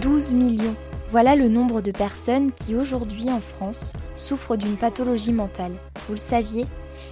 12 0.00 0.32
millions. 0.32 0.74
Voilà 1.10 1.36
le 1.36 1.48
nombre 1.48 1.82
de 1.82 1.90
personnes 1.90 2.52
qui 2.52 2.74
aujourd'hui 2.74 3.28
en 3.28 3.40
France 3.40 3.92
souffrent 4.16 4.56
d'une 4.56 4.78
pathologie 4.78 5.32
mentale. 5.32 5.72
Vous 6.06 6.14
le 6.14 6.18
saviez 6.18 6.64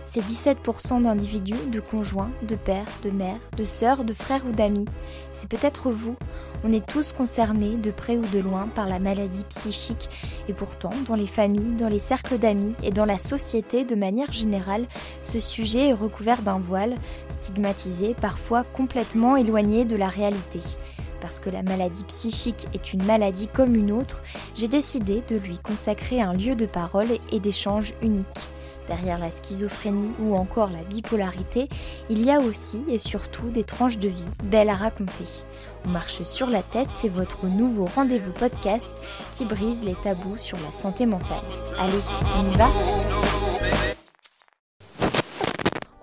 C'est 0.07 0.23
17% 0.23 1.03
d'individus, 1.03 1.71
de 1.71 1.81
conjoints, 1.81 2.31
de 2.45 2.55
pères, 2.55 2.87
de 3.05 3.11
mères, 3.11 3.41
de 3.59 3.65
sœurs, 3.65 4.05
de 4.05 4.15
frères 4.15 4.41
ou 4.49 4.53
d'amis. 4.53 4.87
C'est 5.35 5.51
peut-être 5.51 5.91
vous. 5.91 6.17
On 6.65 6.73
est 6.73 6.87
tous 6.87 7.13
concernés, 7.13 7.77
de 7.77 7.91
près 7.91 8.17
ou 8.17 8.25
de 8.33 8.39
loin, 8.39 8.69
par 8.75 8.89
la 8.89 8.99
maladie 8.99 9.45
psychique. 9.51 10.09
Et 10.49 10.55
pourtant, 10.55 10.93
dans 11.07 11.15
les 11.15 11.27
familles, 11.27 11.77
dans 11.79 11.89
les 11.89 11.99
cercles 11.99 12.39
d'amis 12.39 12.75
et 12.83 12.91
dans 12.91 13.05
la 13.05 13.19
société 13.19 13.85
de 13.85 13.97
manière 13.97 14.33
générale, 14.33 14.87
ce 15.21 15.41
sujet 15.41 15.89
est 15.89 15.95
recouvert 15.95 16.41
d'un 16.41 16.59
voile, 16.59 16.97
stigmatisé, 17.29 18.15
parfois 18.19 18.65
complètement 18.65 19.37
éloigné 19.37 19.85
de 19.85 19.97
la 19.97 20.09
réalité 20.09 20.61
parce 21.21 21.41
que 21.41 21.51
la 21.51 21.63
maladie 21.63 22.05
psychique 22.05 22.67
est 22.75 22.93
une 22.93 23.05
maladie 23.05 23.49
comme 23.49 23.75
une 23.75 23.93
autre, 23.93 24.23
j'ai 24.57 24.69
décidé 24.69 25.23
de 25.29 25.37
lui 25.37 25.59
consacrer 25.59 26.21
un 26.21 26.35
lieu 26.35 26.55
de 26.55 26.67
parole 26.67 27.09
et 27.33 27.41
d'échange 27.41 27.95
unique. 28.03 28.27
Derrière 28.89 29.19
la 29.19 29.31
schizophrénie 29.31 30.13
ou 30.21 30.35
encore 30.35 30.71
la 30.71 30.83
bipolarité, 30.89 31.69
il 32.09 32.25
y 32.25 32.31
a 32.31 32.41
aussi 32.41 32.83
et 32.89 32.99
surtout 32.99 33.51
des 33.51 33.65
tranches 33.65 33.99
de 33.99 34.09
vie 34.09 34.27
belles 34.45 34.71
à 34.71 34.77
raconter. 34.77 35.27
On 35.87 35.91
marche 35.91 36.23
sur 36.23 36.47
la 36.47 36.63
tête, 36.63 36.89
c'est 36.93 37.09
votre 37.09 37.47
nouveau 37.47 37.87
rendez-vous 37.95 38.33
podcast 38.33 38.87
qui 39.37 39.45
brise 39.45 39.85
les 39.85 39.95
tabous 39.95 40.37
sur 40.37 40.59
la 40.59 40.73
santé 40.73 41.07
mentale. 41.07 41.45
Allez, 41.79 41.93
on 42.39 42.53
y 42.53 42.57
va? 42.57 44.08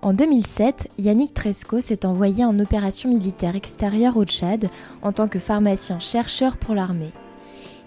En 0.02 0.12
2007, 0.12 0.88
Yannick 0.98 1.34
Tresco 1.34 1.80
s'est 1.80 2.04
envoyé 2.04 2.44
en 2.44 2.58
opération 2.60 3.08
militaire 3.08 3.56
extérieure 3.56 4.16
au 4.16 4.24
Tchad 4.24 4.68
en 5.02 5.12
tant 5.12 5.26
que 5.26 5.38
pharmacien-chercheur 5.38 6.58
pour 6.58 6.74
l'armée. 6.74 7.12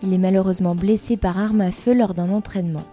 Il 0.04 0.14
est 0.14 0.18
malheureusement 0.18 0.76
blessé 0.76 1.18
par 1.18 1.38
arme 1.38 1.62
à 1.62 1.72
feu 1.72 1.94
lors 1.94 2.14
d'un 2.14 2.30
entraînement. 2.30 2.86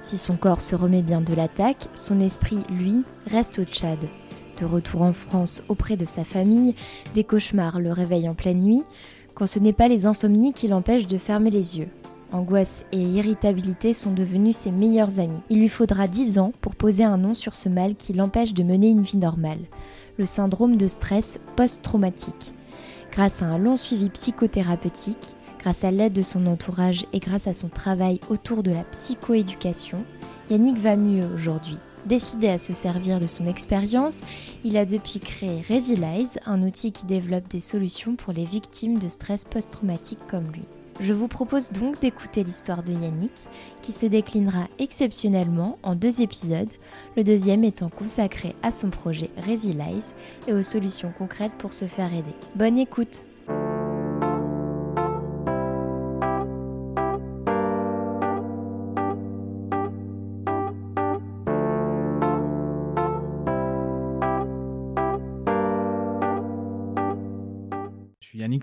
Si 0.00 0.16
son 0.16 0.36
corps 0.36 0.60
se 0.60 0.74
remet 0.74 1.02
bien 1.02 1.20
de 1.20 1.34
l'attaque, 1.34 1.88
son 1.94 2.20
esprit, 2.20 2.58
lui, 2.70 3.02
reste 3.26 3.58
au 3.58 3.64
Tchad. 3.64 3.98
De 4.60 4.64
retour 4.64 5.02
en 5.02 5.12
France 5.12 5.62
auprès 5.68 5.96
de 5.96 6.04
sa 6.04 6.24
famille, 6.24 6.74
des 7.14 7.24
cauchemars 7.24 7.80
le 7.80 7.92
réveillent 7.92 8.28
en 8.28 8.34
pleine 8.34 8.62
nuit, 8.62 8.84
quand 9.34 9.46
ce 9.46 9.58
n'est 9.58 9.72
pas 9.72 9.88
les 9.88 10.06
insomnies 10.06 10.52
qui 10.52 10.68
l'empêchent 10.68 11.08
de 11.08 11.18
fermer 11.18 11.50
les 11.50 11.78
yeux. 11.78 11.88
Angoisse 12.32 12.86
et 12.92 13.02
irritabilité 13.02 13.92
sont 13.92 14.12
devenus 14.12 14.56
ses 14.56 14.70
meilleurs 14.70 15.20
amis. 15.20 15.40
Il 15.50 15.60
lui 15.60 15.68
faudra 15.68 16.08
10 16.08 16.38
ans 16.38 16.52
pour 16.62 16.74
poser 16.74 17.04
un 17.04 17.18
nom 17.18 17.34
sur 17.34 17.54
ce 17.54 17.68
mal 17.68 17.94
qui 17.94 18.14
l'empêche 18.14 18.54
de 18.54 18.62
mener 18.62 18.88
une 18.88 19.02
vie 19.02 19.18
normale, 19.18 19.60
le 20.16 20.24
syndrome 20.24 20.78
de 20.78 20.88
stress 20.88 21.38
post-traumatique. 21.56 22.54
Grâce 23.10 23.42
à 23.42 23.46
un 23.46 23.58
long 23.58 23.76
suivi 23.76 24.08
psychothérapeutique, 24.08 25.34
grâce 25.60 25.84
à 25.84 25.90
l'aide 25.90 26.14
de 26.14 26.22
son 26.22 26.46
entourage 26.46 27.04
et 27.12 27.18
grâce 27.18 27.46
à 27.46 27.52
son 27.52 27.68
travail 27.68 28.18
autour 28.30 28.62
de 28.62 28.72
la 28.72 28.84
psychoéducation, 28.84 30.02
Yannick 30.50 30.78
va 30.78 30.96
mieux 30.96 31.26
aujourd'hui. 31.34 31.78
Décidé 32.06 32.48
à 32.48 32.58
se 32.58 32.72
servir 32.72 33.20
de 33.20 33.26
son 33.26 33.46
expérience, 33.46 34.22
il 34.64 34.78
a 34.78 34.86
depuis 34.86 35.20
créé 35.20 35.62
Resilize, 35.68 36.38
un 36.46 36.62
outil 36.62 36.92
qui 36.92 37.04
développe 37.04 37.48
des 37.48 37.60
solutions 37.60 38.16
pour 38.16 38.32
les 38.32 38.46
victimes 38.46 38.98
de 38.98 39.08
stress 39.08 39.44
post-traumatique 39.44 40.26
comme 40.28 40.50
lui. 40.50 40.64
Je 41.00 41.12
vous 41.12 41.28
propose 41.28 41.72
donc 41.72 42.00
d'écouter 42.00 42.44
l'histoire 42.44 42.82
de 42.82 42.92
Yannick, 42.92 43.32
qui 43.80 43.92
se 43.92 44.06
déclinera 44.06 44.68
exceptionnellement 44.78 45.78
en 45.82 45.94
deux 45.94 46.20
épisodes, 46.20 46.70
le 47.16 47.24
deuxième 47.24 47.64
étant 47.64 47.88
consacré 47.88 48.54
à 48.62 48.70
son 48.70 48.90
projet 48.90 49.30
Resilize 49.46 50.14
et 50.46 50.52
aux 50.52 50.62
solutions 50.62 51.12
concrètes 51.16 51.54
pour 51.58 51.72
se 51.72 51.86
faire 51.86 52.12
aider. 52.12 52.34
Bonne 52.54 52.78
écoute 52.78 53.24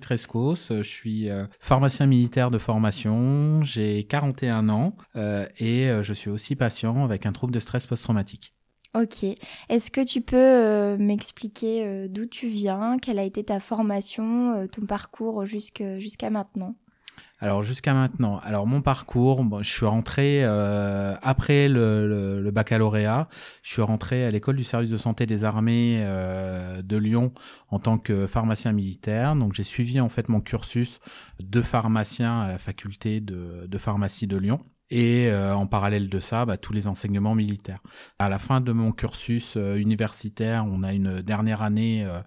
Yannick 0.09 0.27
Trescos, 0.27 0.55
je 0.69 0.81
suis 0.81 1.29
euh, 1.29 1.45
pharmacien 1.59 2.05
militaire 2.05 2.49
de 2.49 2.57
formation, 2.57 3.63
j'ai 3.63 4.03
41 4.03 4.69
ans 4.69 4.95
euh, 5.15 5.45
et 5.59 5.87
euh, 5.87 6.01
je 6.01 6.13
suis 6.13 6.29
aussi 6.29 6.55
patient 6.55 7.03
avec 7.03 7.25
un 7.25 7.31
trouble 7.31 7.53
de 7.53 7.59
stress 7.59 7.85
post-traumatique. 7.85 8.53
Ok. 8.95 9.23
Est-ce 9.69 9.91
que 9.91 10.03
tu 10.03 10.21
peux 10.21 10.97
m'expliquer 10.97 12.07
d'où 12.09 12.25
tu 12.25 12.47
viens, 12.47 12.97
quelle 12.99 13.19
a 13.19 13.23
été 13.23 13.43
ta 13.43 13.59
formation, 13.59 14.67
ton 14.67 14.87
parcours 14.87 15.45
jusqu'à 15.45 16.29
maintenant? 16.31 16.75
Alors 17.41 17.63
jusqu'à 17.63 17.93
maintenant, 17.93 18.39
alors 18.43 18.67
mon 18.67 18.81
parcours, 18.81 19.45
je 19.61 19.69
suis 19.69 19.85
rentré 19.85 20.43
euh, 20.43 21.15
après 21.21 21.69
le, 21.69 22.41
le, 22.41 22.51
baccalauréat, 22.51 23.29
je 23.63 23.71
suis 23.71 23.81
rentré 23.81 24.25
à 24.25 24.31
l'école 24.31 24.57
du 24.57 24.65
service 24.65 24.89
de 24.89 24.97
santé 24.97 25.25
des 25.25 25.45
armées 25.45 25.99
euh, 26.01 26.81
de 26.81 26.97
Lyon 26.97 27.31
en 27.69 27.79
tant 27.79 27.97
que 27.97 28.27
pharmacien 28.27 28.73
militaire. 28.73 29.35
Donc 29.35 29.53
j'ai 29.53 29.63
suivi 29.63 30.01
en 30.01 30.09
fait 30.09 30.27
mon 30.27 30.41
cursus 30.41 30.99
de 31.39 31.61
pharmacien 31.61 32.41
à 32.41 32.47
la 32.49 32.57
faculté 32.57 33.21
de, 33.21 33.65
de 33.67 33.77
pharmacie 33.77 34.27
de 34.27 34.35
Lyon 34.35 34.59
et 34.91 35.27
euh, 35.27 35.53
en 35.53 35.67
parallèle 35.67 36.09
de 36.09 36.19
ça, 36.19 36.45
bah, 36.45 36.57
tous 36.57 36.73
les 36.73 36.87
enseignements 36.87 37.35
militaires. 37.35 37.81
À 38.17 38.27
la 38.27 38.39
fin 38.39 38.59
de 38.59 38.71
mon 38.71 38.91
cursus 38.91 39.53
euh, 39.55 39.75
universitaire, 39.75 40.65
on 40.67 40.81
a 40.83 40.93
une 40.93 41.21
dernière 41.21 41.61
année 41.61 42.05
euh, 42.05 42.21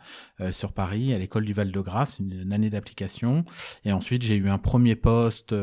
sur 0.51 0.73
Paris, 0.73 1.13
à 1.13 1.19
l'école 1.19 1.45
du 1.45 1.53
Val-de-Grâce, 1.53 2.19
une, 2.19 2.53
année 2.53 2.71
d'application, 2.71 3.45
et 3.85 3.93
ensuite 3.93 4.23
j'ai 4.23 4.37
eu 4.37 4.49
un 4.49 4.59
premier 4.59 4.97
poste 4.97 5.55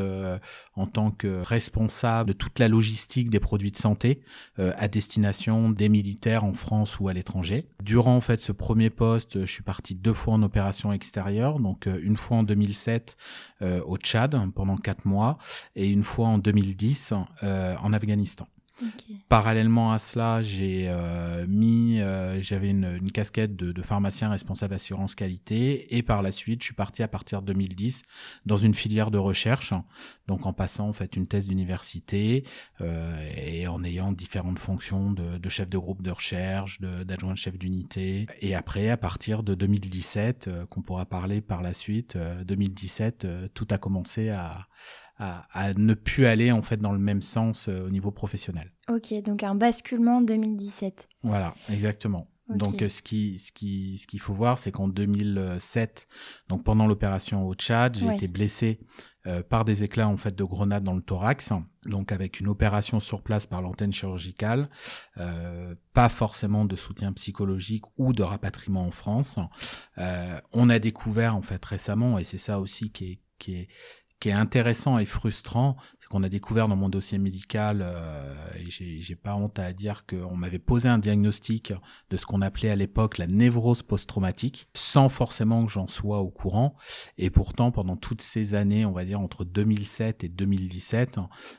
en 0.74 0.86
tant 0.86 1.10
que 1.10 1.42
responsable 1.42 2.30
de 2.30 2.32
toute 2.32 2.58
la 2.58 2.68
logistique 2.68 3.30
des 3.30 3.40
produits 3.40 3.70
de 3.70 3.76
santé 3.76 4.22
à 4.58 4.88
destination 4.88 5.70
des 5.70 5.88
militaires 5.88 6.44
en 6.44 6.54
France 6.54 6.98
ou 7.00 7.08
à 7.08 7.12
l'étranger. 7.12 7.66
Durant 7.82 8.16
en 8.16 8.20
fait 8.20 8.40
ce 8.40 8.52
premier 8.52 8.90
poste, 8.90 9.44
je 9.44 9.52
suis 9.52 9.62
parti 9.62 9.94
deux 9.94 10.14
fois 10.14 10.34
en 10.34 10.42
opération 10.42 10.92
extérieure, 10.92 11.60
donc 11.60 11.86
une 11.86 12.16
fois 12.16 12.38
en 12.38 12.42
2007 12.42 13.16
au 13.84 13.96
Tchad 13.96 14.36
pendant 14.54 14.76
quatre 14.76 15.04
mois 15.04 15.38
et 15.76 15.88
une 15.88 16.02
fois 16.02 16.28
en 16.28 16.38
2010 16.38 17.14
euh, 17.42 17.74
en 17.82 17.92
Afghanistan. 17.92 18.46
Parallèlement 19.28 19.92
à 19.92 19.98
cela, 19.98 20.42
j'ai 20.42 20.86
euh, 20.88 21.46
mis, 21.46 22.00
euh, 22.00 22.40
j'avais 22.40 22.70
une, 22.70 22.98
une, 23.00 23.12
casquette 23.12 23.56
de, 23.56 23.72
de, 23.72 23.82
pharmacien 23.82 24.30
responsable 24.30 24.74
assurance 24.74 25.14
qualité, 25.14 25.96
et 25.96 26.02
par 26.02 26.22
la 26.22 26.32
suite, 26.32 26.60
je 26.62 26.66
suis 26.66 26.74
parti 26.74 27.02
à 27.02 27.08
partir 27.08 27.42
de 27.42 27.52
2010 27.52 28.02
dans 28.46 28.56
une 28.56 28.74
filière 28.74 29.10
de 29.10 29.18
recherche, 29.18 29.72
donc 30.26 30.46
en 30.46 30.52
passant 30.52 30.88
en 30.88 30.92
fait 30.92 31.16
une 31.16 31.26
thèse 31.26 31.48
d'université 31.48 32.44
euh, 32.80 33.30
et 33.36 33.66
en 33.66 33.82
ayant 33.84 34.12
différentes 34.12 34.58
fonctions 34.58 35.12
de, 35.12 35.38
de, 35.38 35.48
chef 35.48 35.68
de 35.68 35.78
groupe 35.78 36.02
de 36.02 36.10
recherche, 36.10 36.80
d'adjoint 36.80 37.34
chef 37.34 37.58
d'unité, 37.58 38.26
et 38.40 38.54
après 38.54 38.90
à 38.90 38.96
partir 38.96 39.42
de 39.42 39.54
2017, 39.54 40.48
euh, 40.48 40.66
qu'on 40.66 40.82
pourra 40.82 41.06
parler 41.06 41.40
par 41.40 41.62
la 41.62 41.74
suite, 41.74 42.16
2017, 42.16 43.26
tout 43.54 43.66
a 43.70 43.78
commencé 43.78 44.30
à 44.30 44.66
à, 45.20 45.72
ne 45.74 45.94
plus 45.94 46.26
aller 46.26 46.50
en 46.50 46.62
fait 46.62 46.78
dans 46.78 46.92
le 46.92 46.98
même 46.98 47.20
sens 47.20 47.68
euh, 47.68 47.86
au 47.86 47.90
niveau 47.90 48.10
professionnel. 48.10 48.72
Ok, 48.88 49.12
donc 49.22 49.42
un 49.42 49.54
basculement 49.54 50.18
en 50.18 50.22
2017. 50.22 51.08
Voilà, 51.22 51.54
exactement. 51.70 52.26
Donc 52.48 52.82
euh, 52.82 52.88
ce 52.88 53.00
qui 53.00 53.38
ce 53.38 53.52
qui 53.52 53.98
ce 53.98 54.08
qu'il 54.08 54.18
faut 54.18 54.34
voir, 54.34 54.58
c'est 54.58 54.72
qu'en 54.72 54.88
2007, 54.88 56.08
donc 56.48 56.64
pendant 56.64 56.88
l'opération 56.88 57.46
au 57.46 57.54
Tchad, 57.54 57.96
j'ai 57.96 58.12
été 58.12 58.26
blessé 58.26 58.80
euh, 59.26 59.44
par 59.44 59.64
des 59.64 59.84
éclats 59.84 60.08
en 60.08 60.16
fait 60.16 60.34
de 60.34 60.42
grenades 60.42 60.82
dans 60.82 60.94
le 60.94 61.02
thorax, 61.02 61.52
donc 61.84 62.10
avec 62.10 62.40
une 62.40 62.48
opération 62.48 62.98
sur 62.98 63.22
place 63.22 63.46
par 63.46 63.62
l'antenne 63.62 63.92
chirurgicale, 63.92 64.68
pas 65.92 66.08
forcément 66.08 66.64
de 66.64 66.74
soutien 66.74 67.12
psychologique 67.12 67.84
ou 67.98 68.12
de 68.12 68.24
rapatriement 68.24 68.84
en 68.84 68.90
France. 68.90 69.38
On 70.52 70.70
a 70.70 70.78
découvert 70.80 71.36
en 71.36 71.42
fait 71.42 71.64
récemment, 71.64 72.18
et 72.18 72.24
c'est 72.24 72.38
ça 72.38 72.58
aussi 72.58 72.90
qui 72.90 73.04
est 73.12 73.20
qui 73.40 73.56
est 73.56 73.68
qui 74.20 74.28
est 74.28 74.32
intéressant 74.32 74.98
et 74.98 75.06
frustrant, 75.06 75.76
c'est 75.98 76.08
qu'on 76.08 76.22
a 76.22 76.28
découvert 76.28 76.68
dans 76.68 76.76
mon 76.76 76.90
dossier 76.90 77.18
médical, 77.18 77.80
euh, 77.82 78.34
et 78.58 78.70
j'ai 78.70 79.16
pas 79.16 79.34
honte 79.34 79.58
à 79.58 79.72
dire 79.72 80.04
qu'on 80.06 80.36
m'avait 80.36 80.58
posé 80.58 80.88
un 80.88 80.98
diagnostic 80.98 81.72
de 82.10 82.16
ce 82.16 82.26
qu'on 82.26 82.42
appelait 82.42 82.70
à 82.70 82.76
l'époque 82.76 83.16
la 83.18 83.26
névrose 83.26 83.82
post-traumatique, 83.82 84.68
sans 84.74 85.08
forcément 85.08 85.64
que 85.64 85.72
j'en 85.72 85.88
sois 85.88 86.20
au 86.20 86.30
courant. 86.30 86.76
Et 87.16 87.30
pourtant, 87.30 87.70
pendant 87.70 87.96
toutes 87.96 88.22
ces 88.22 88.54
années, 88.54 88.84
on 88.84 88.92
va 88.92 89.04
dire 89.04 89.20
entre 89.20 89.44
2007 89.44 90.22
et 90.24 90.28
2017, 90.28 91.18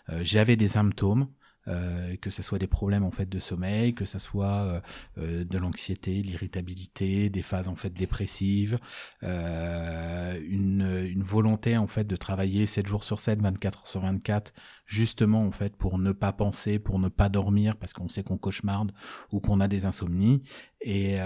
euh, 0.10 0.20
j'avais 0.24 0.56
des 0.56 0.70
symptômes 0.70 1.28
euh, 1.68 2.16
que 2.22 2.32
ce 2.32 2.42
soit 2.42 2.58
des 2.58 2.66
problèmes 2.66 3.04
en 3.04 3.12
fait 3.12 3.30
de 3.30 3.38
sommeil, 3.38 3.94
que 3.94 4.06
ce 4.06 4.18
soit 4.18 4.64
euh, 4.64 4.82
euh, 5.20 5.44
de 5.44 5.58
l'anxiété, 5.60 6.24
l'irritabilité, 6.24 7.30
des 7.30 7.44
phases 7.44 7.68
en 7.68 7.76
fait 7.76 7.94
dépressives, 7.94 8.80
une, 9.22 11.22
volonté 11.22 11.78
en 11.78 11.86
fait 11.86 12.06
de 12.06 12.16
travailler 12.16 12.66
7 12.66 12.88
jours 12.88 13.04
sur 13.04 13.20
7, 13.20 13.42
24 13.42 13.80
heures 13.80 13.88
sur 13.88 14.02
24, 14.02 14.54
justement 14.88 15.46
en 15.46 15.52
fait 15.52 15.76
pour 15.76 16.00
ne 16.00 16.12
pas 16.12 16.34
penser, 16.34 16.80
pour 16.80 16.98
ne 16.98 17.10
pas 17.10 17.30
dormir 17.30 17.78
parce 17.78 17.94
qu'on 17.94 18.10
sait 18.10 18.24
qu'on 18.24 18.40
cauchemarde 18.40 18.92
ou 19.32 19.40
qu'on 19.40 19.60
a 19.60 19.68
des 19.68 19.86
insomnies. 19.86 20.42
Et, 20.82 21.18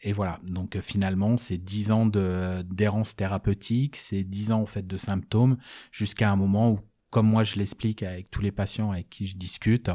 et 0.00 0.12
voilà, 0.14 0.40
donc 0.44 0.80
finalement 0.80 1.36
c'est 1.36 1.58
10 1.58 1.90
ans 1.90 2.06
d'errance 2.06 3.16
thérapeutique, 3.16 3.96
c'est 3.96 4.24
10 4.24 4.52
ans 4.52 4.62
en 4.62 4.66
fait 4.66 4.86
de 4.86 4.96
symptômes 4.96 5.58
jusqu'à 5.92 6.30
un 6.30 6.36
moment 6.36 6.70
où 6.70 6.80
comme 7.14 7.28
moi 7.28 7.44
je 7.44 7.54
l'explique 7.54 8.02
avec 8.02 8.28
tous 8.28 8.42
les 8.42 8.50
patients 8.50 8.90
avec 8.90 9.08
qui 9.08 9.28
je 9.28 9.36
discute, 9.36 9.88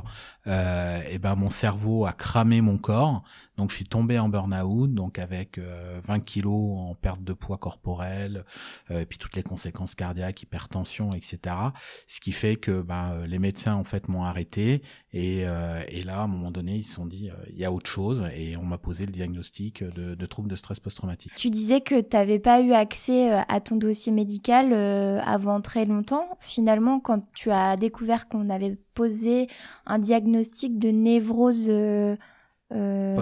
euh, 0.49 1.01
et 1.09 1.19
ben 1.19 1.35
mon 1.35 1.49
cerveau 1.49 2.05
a 2.05 2.13
cramé 2.13 2.61
mon 2.61 2.77
corps. 2.77 3.23
Donc 3.57 3.71
je 3.71 3.75
suis 3.75 3.85
tombé 3.85 4.17
en 4.17 4.29
burn-out, 4.29 4.93
donc 4.93 5.19
avec 5.19 5.59
20 5.59 5.63
euh, 5.65 6.19
kilos 6.19 6.77
en 6.77 6.95
perte 6.95 7.21
de 7.23 7.33
poids 7.33 7.57
corporel, 7.57 8.45
euh, 8.89 9.01
et 9.01 9.05
puis 9.05 9.17
toutes 9.17 9.35
les 9.35 9.43
conséquences 9.43 9.95
cardiaques, 9.95 10.41
hypertension, 10.41 11.13
etc. 11.13 11.55
Ce 12.07 12.21
qui 12.21 12.31
fait 12.31 12.55
que 12.55 12.81
ben, 12.81 13.21
les 13.27 13.37
médecins 13.37 13.75
en 13.75 13.83
fait 13.83 14.07
m'ont 14.07 14.23
arrêté 14.23 14.81
et, 15.11 15.39
et, 15.41 16.03
là 16.03 16.19
à 16.19 16.23
un 16.23 16.27
moment 16.27 16.51
donné 16.51 16.75
ils 16.75 16.83
se 16.83 16.93
sont 16.93 17.05
dit 17.05 17.29
il 17.49 17.57
y 17.57 17.65
a 17.65 17.71
autre 17.71 17.89
chose 17.89 18.23
et 18.33 18.55
on 18.55 18.63
m'a 18.63 18.77
posé 18.77 19.05
le 19.05 19.11
diagnostic 19.11 19.83
de, 19.83 20.15
de 20.15 20.25
troubles 20.25 20.49
de 20.49 20.55
stress 20.55 20.79
post-traumatique. 20.79 21.33
Tu 21.35 21.49
disais 21.49 21.81
que 21.81 21.99
tu 21.99 22.15
n'avais 22.15 22.39
pas 22.39 22.61
eu 22.61 22.71
accès 22.71 23.31
à 23.31 23.59
ton 23.59 23.75
dossier 23.75 24.11
médical 24.11 24.73
avant 24.73 25.59
très 25.61 25.85
longtemps. 25.85 26.25
Finalement, 26.39 26.99
quand 26.99 27.25
tu 27.33 27.51
as 27.51 27.75
découvert 27.75 28.29
qu'on 28.29 28.49
avait 28.49 28.77
posé 28.99 29.47
un 29.85 29.97
diagnostic 29.97 30.77
de 30.77 30.89
névrose 30.89 31.67
euh, 31.69 32.17
euh 32.73 33.15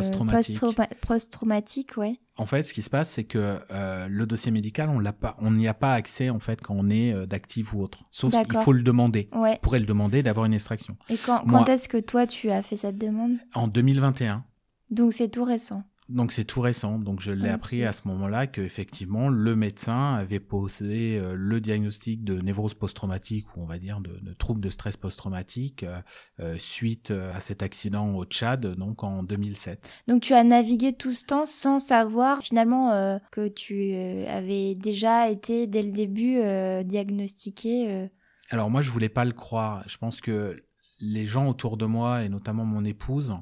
post-traumatique, 1.07 1.97
ouais. 1.97 2.19
En 2.35 2.47
fait, 2.47 2.63
ce 2.63 2.73
qui 2.73 2.81
se 2.81 2.89
passe, 2.89 3.09
c'est 3.09 3.25
que 3.25 3.59
euh, 3.69 4.07
le 4.09 4.25
dossier 4.25 4.51
médical, 4.51 4.89
on 4.89 4.97
l'a 4.97 5.13
pas, 5.13 5.37
on 5.39 5.51
n'y 5.51 5.67
a 5.67 5.75
pas 5.75 5.93
accès 5.93 6.31
en 6.31 6.39
fait 6.39 6.61
quand 6.61 6.73
on 6.75 6.89
est 6.89 7.13
euh, 7.13 7.27
d'actif 7.27 7.73
ou 7.73 7.81
autre. 7.81 7.99
Sauf 8.09 8.33
qu'il 8.43 8.57
faut 8.57 8.73
le 8.73 8.81
demander. 8.81 9.29
Ouais. 9.35 9.53
On 9.57 9.61
pourrait 9.61 9.77
le 9.77 9.85
demander 9.85 10.23
d'avoir 10.23 10.47
une 10.47 10.55
extraction. 10.55 10.97
Et 11.09 11.17
quand, 11.17 11.45
quand 11.47 11.69
est-ce 11.69 11.87
que 11.87 11.97
toi 11.97 12.25
tu 12.25 12.49
as 12.49 12.63
fait 12.63 12.77
cette 12.77 12.97
demande? 12.97 13.37
En 13.53 13.67
2021. 13.67 14.43
Donc 14.89 15.13
c'est 15.13 15.29
tout 15.29 15.43
récent. 15.43 15.83
Donc 16.09 16.31
c'est 16.31 16.45
tout 16.45 16.61
récent. 16.61 16.99
Donc 16.99 17.19
je 17.19 17.31
l'ai 17.31 17.49
appris 17.49 17.83
à 17.83 17.91
ce 17.91 18.07
moment-là 18.07 18.47
que 18.47 18.61
effectivement 18.61 19.27
le 19.27 19.55
médecin 19.55 20.13
avait 20.13 20.39
posé 20.39 21.19
euh, 21.19 21.33
le 21.35 21.59
diagnostic 21.59 22.23
de 22.23 22.39
névrose 22.39 22.73
post-traumatique 22.73 23.45
ou 23.55 23.63
on 23.63 23.65
va 23.65 23.77
dire 23.77 23.99
de, 23.99 24.17
de 24.21 24.33
troubles 24.33 24.61
de 24.61 24.69
stress 24.69 24.95
post-traumatique 24.95 25.83
euh, 25.83 25.99
euh 26.39 26.55
suite 26.59 27.11
à 27.11 27.39
cet 27.39 27.61
accident 27.61 28.15
au 28.15 28.23
Tchad 28.23 28.65
donc 28.65 29.03
en 29.03 29.21
2007. 29.23 29.91
Donc 30.07 30.21
tu 30.21 30.33
as 30.33 30.43
navigué 30.43 30.93
tout 30.93 31.11
ce 31.11 31.25
temps 31.25 31.45
sans 31.45 31.79
savoir 31.79 32.41
finalement 32.41 33.19
que 33.31 33.47
tu 33.47 33.93
avais 34.27 34.75
déjà 34.75 35.29
été 35.29 35.67
dès 35.67 35.83
le 35.83 35.91
début 35.91 36.39
diagnostiqué. 36.85 38.09
Alors 38.49 38.69
moi 38.69 38.81
je 38.81 38.91
voulais 38.91 39.09
pas 39.09 39.25
le 39.25 39.33
croire. 39.33 39.83
Je 39.87 39.97
pense 39.97 40.21
que 40.21 40.57
les 40.99 41.25
gens 41.25 41.47
autour 41.47 41.77
de 41.77 41.85
moi 41.85 42.23
et 42.23 42.29
notamment 42.29 42.65
mon 42.65 42.85
épouse 42.85 43.33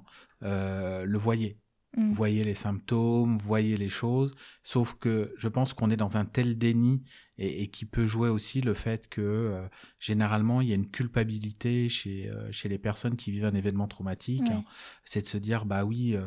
le 0.41 1.17
voyaient 1.17 1.57
Mm. 1.97 2.11
voyez 2.11 2.43
les 2.43 2.55
symptômes, 2.55 3.37
voyez 3.37 3.77
les 3.77 3.89
choses, 3.89 4.35
sauf 4.63 4.95
que 4.95 5.33
je 5.37 5.47
pense 5.47 5.73
qu'on 5.73 5.89
est 5.89 5.97
dans 5.97 6.17
un 6.17 6.25
tel 6.25 6.57
déni 6.57 7.03
et, 7.37 7.67
qui 7.69 7.85
peut 7.85 8.05
jouer 8.05 8.29
aussi 8.29 8.61
le 8.61 8.73
fait 8.73 9.07
que 9.07 9.21
euh, 9.21 9.67
généralement 9.99 10.61
il 10.61 10.67
y 10.69 10.71
a 10.71 10.75
une 10.75 10.89
culpabilité 10.89 11.87
chez 11.89 12.29
euh, 12.29 12.51
chez 12.51 12.69
les 12.69 12.77
personnes 12.77 13.15
qui 13.15 13.31
vivent 13.31 13.45
un 13.45 13.53
événement 13.53 13.87
traumatique, 13.87 14.49
hein. 14.49 14.63
c'est 15.05 15.21
de 15.21 15.27
se 15.27 15.37
dire 15.37 15.65
bah 15.65 15.85
oui, 15.85 16.17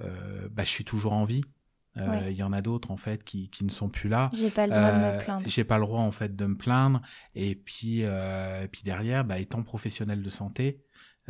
euh, 0.00 0.48
bah 0.50 0.64
je 0.64 0.70
suis 0.70 0.84
toujours 0.84 1.12
en 1.12 1.24
vie. 1.24 1.42
Il 2.28 2.36
y 2.36 2.44
en 2.44 2.52
a 2.52 2.62
d'autres 2.62 2.92
en 2.92 2.96
fait 2.96 3.24
qui, 3.24 3.50
qui 3.50 3.64
ne 3.64 3.70
sont 3.70 3.88
plus 3.88 4.08
là. 4.08 4.30
J'ai 4.32 4.50
pas 4.50 4.68
le 4.68 4.72
droit 4.72 4.92
de 4.92 4.98
me 4.98 5.24
plaindre. 5.24 5.48
J'ai 5.48 5.64
pas 5.64 5.78
le 5.78 5.84
droit 5.84 5.98
en 5.98 6.12
fait 6.12 6.36
de 6.36 6.46
me 6.46 6.56
plaindre. 6.56 7.02
Et 7.34 7.56
puis, 7.56 8.02
et 8.02 8.68
puis 8.70 8.82
derrière, 8.84 9.24
bah, 9.24 9.40
étant 9.40 9.64
professionnel 9.64 10.22
de 10.22 10.30
santé, 10.30 10.80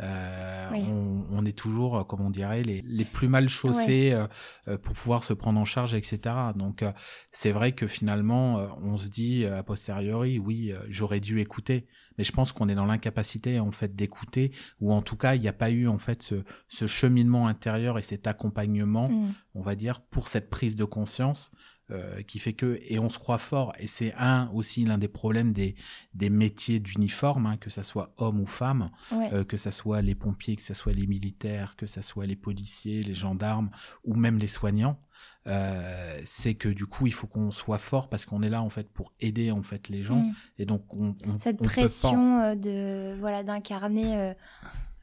euh, 0.01 0.69
on, 0.71 1.25
on, 1.31 1.45
est 1.45 1.57
toujours, 1.57 2.05
comme 2.07 2.21
on 2.21 2.29
dirait, 2.29 2.63
les, 2.63 2.81
les 2.81 3.05
plus 3.05 3.27
mal 3.27 3.49
chaussés 3.49 4.13
euh, 4.13 4.27
euh, 4.67 4.77
pour 4.77 4.93
pouvoir 4.93 5.23
se 5.23 5.33
prendre 5.33 5.59
en 5.59 5.65
charge, 5.65 5.93
etc. 5.93 6.19
Donc 6.55 6.83
c'est 7.31 7.51
vrai 7.51 7.73
que 7.73 7.87
finalement, 7.87 8.67
on 8.81 8.97
se 8.97 9.09
dit 9.09 9.45
a 9.45 9.63
posteriori, 9.63 10.39
oui, 10.39 10.73
j'aurais 10.89 11.19
dû 11.19 11.39
écouter, 11.39 11.87
mais 12.17 12.23
je 12.23 12.31
pense 12.31 12.51
qu'on 12.51 12.69
est 12.69 12.75
dans 12.75 12.85
l'incapacité 12.85 13.59
en 13.59 13.71
fait 13.71 13.95
d'écouter, 13.95 14.51
ou 14.79 14.93
en 14.93 15.01
tout 15.01 15.17
cas, 15.17 15.35
il 15.35 15.41
n'y 15.41 15.47
a 15.47 15.53
pas 15.53 15.71
eu 15.71 15.87
en 15.87 15.99
fait 15.99 16.23
ce, 16.23 16.43
ce 16.67 16.87
cheminement 16.87 17.47
intérieur 17.47 17.97
et 17.97 18.01
cet 18.01 18.27
accompagnement, 18.27 19.09
mm. 19.09 19.33
on 19.55 19.61
va 19.61 19.75
dire, 19.75 20.01
pour 20.01 20.27
cette 20.27 20.49
prise 20.49 20.75
de 20.75 20.85
conscience 20.85 21.51
euh, 21.91 22.21
qui 22.21 22.37
fait 22.37 22.53
que 22.53 22.79
et 22.83 22.99
on 22.99 23.09
se 23.09 23.17
croit 23.17 23.39
fort 23.39 23.73
et 23.79 23.87
c'est 23.87 24.13
un 24.13 24.51
aussi 24.53 24.85
l'un 24.85 24.99
des 24.99 25.07
problèmes 25.07 25.53
des 25.53 25.73
des 26.13 26.29
métiers 26.29 26.79
d'uniforme 26.79 27.47
hein, 27.47 27.57
que 27.57 27.71
ça 27.71 27.83
soit 27.83 28.13
homme 28.17 28.39
ou 28.39 28.45
femme 28.45 28.91
euh, 29.11 29.43
que 29.43 29.57
ça 29.57 29.71
soit 29.71 30.03
les 30.03 30.13
pompiers 30.13 30.55
que 30.55 30.61
ça 30.61 30.75
soit 30.75 30.93
les 30.93 31.07
militaires 31.07 31.75
que 31.75 31.87
ça 31.87 32.03
soit 32.03 32.27
les 32.27 32.35
policiers 32.35 33.01
les 33.01 33.15
gendarmes 33.15 33.71
ou 34.03 34.13
même 34.13 34.37
les 34.37 34.45
soignants 34.45 34.99
euh, 35.47 36.21
c'est 36.25 36.53
que 36.53 36.69
du 36.69 36.85
coup 36.85 37.07
il 37.07 37.13
faut 37.13 37.25
qu'on 37.25 37.49
soit 37.49 37.79
fort 37.79 38.07
parce 38.07 38.23
qu'on 38.23 38.43
est 38.43 38.49
là 38.49 38.61
en 38.61 38.69
fait 38.69 38.87
pour 38.87 39.11
aider 39.19 39.49
en 39.49 39.63
fait 39.63 39.89
les 39.89 40.03
gens. 40.03 40.17
Mm. 40.17 40.33
et 40.59 40.65
donc 40.67 40.93
on, 40.93 41.15
on 41.25 41.39
cette 41.39 41.57
pression 41.57 42.55
de 42.55 43.15
voilà 43.19 43.41
d'incarner 43.41 44.35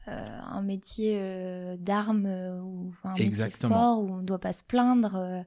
un 0.05 0.61
métier 0.61 1.19
d'armes 1.79 2.27
ou 2.63 2.93
un 3.03 3.13
métier 3.13 3.49
fort 3.59 4.01
où 4.01 4.13
on 4.13 4.17
ne 4.19 4.25
doit 4.25 4.39
pas 4.39 4.53
se 4.53 4.63
plaindre 4.63 5.43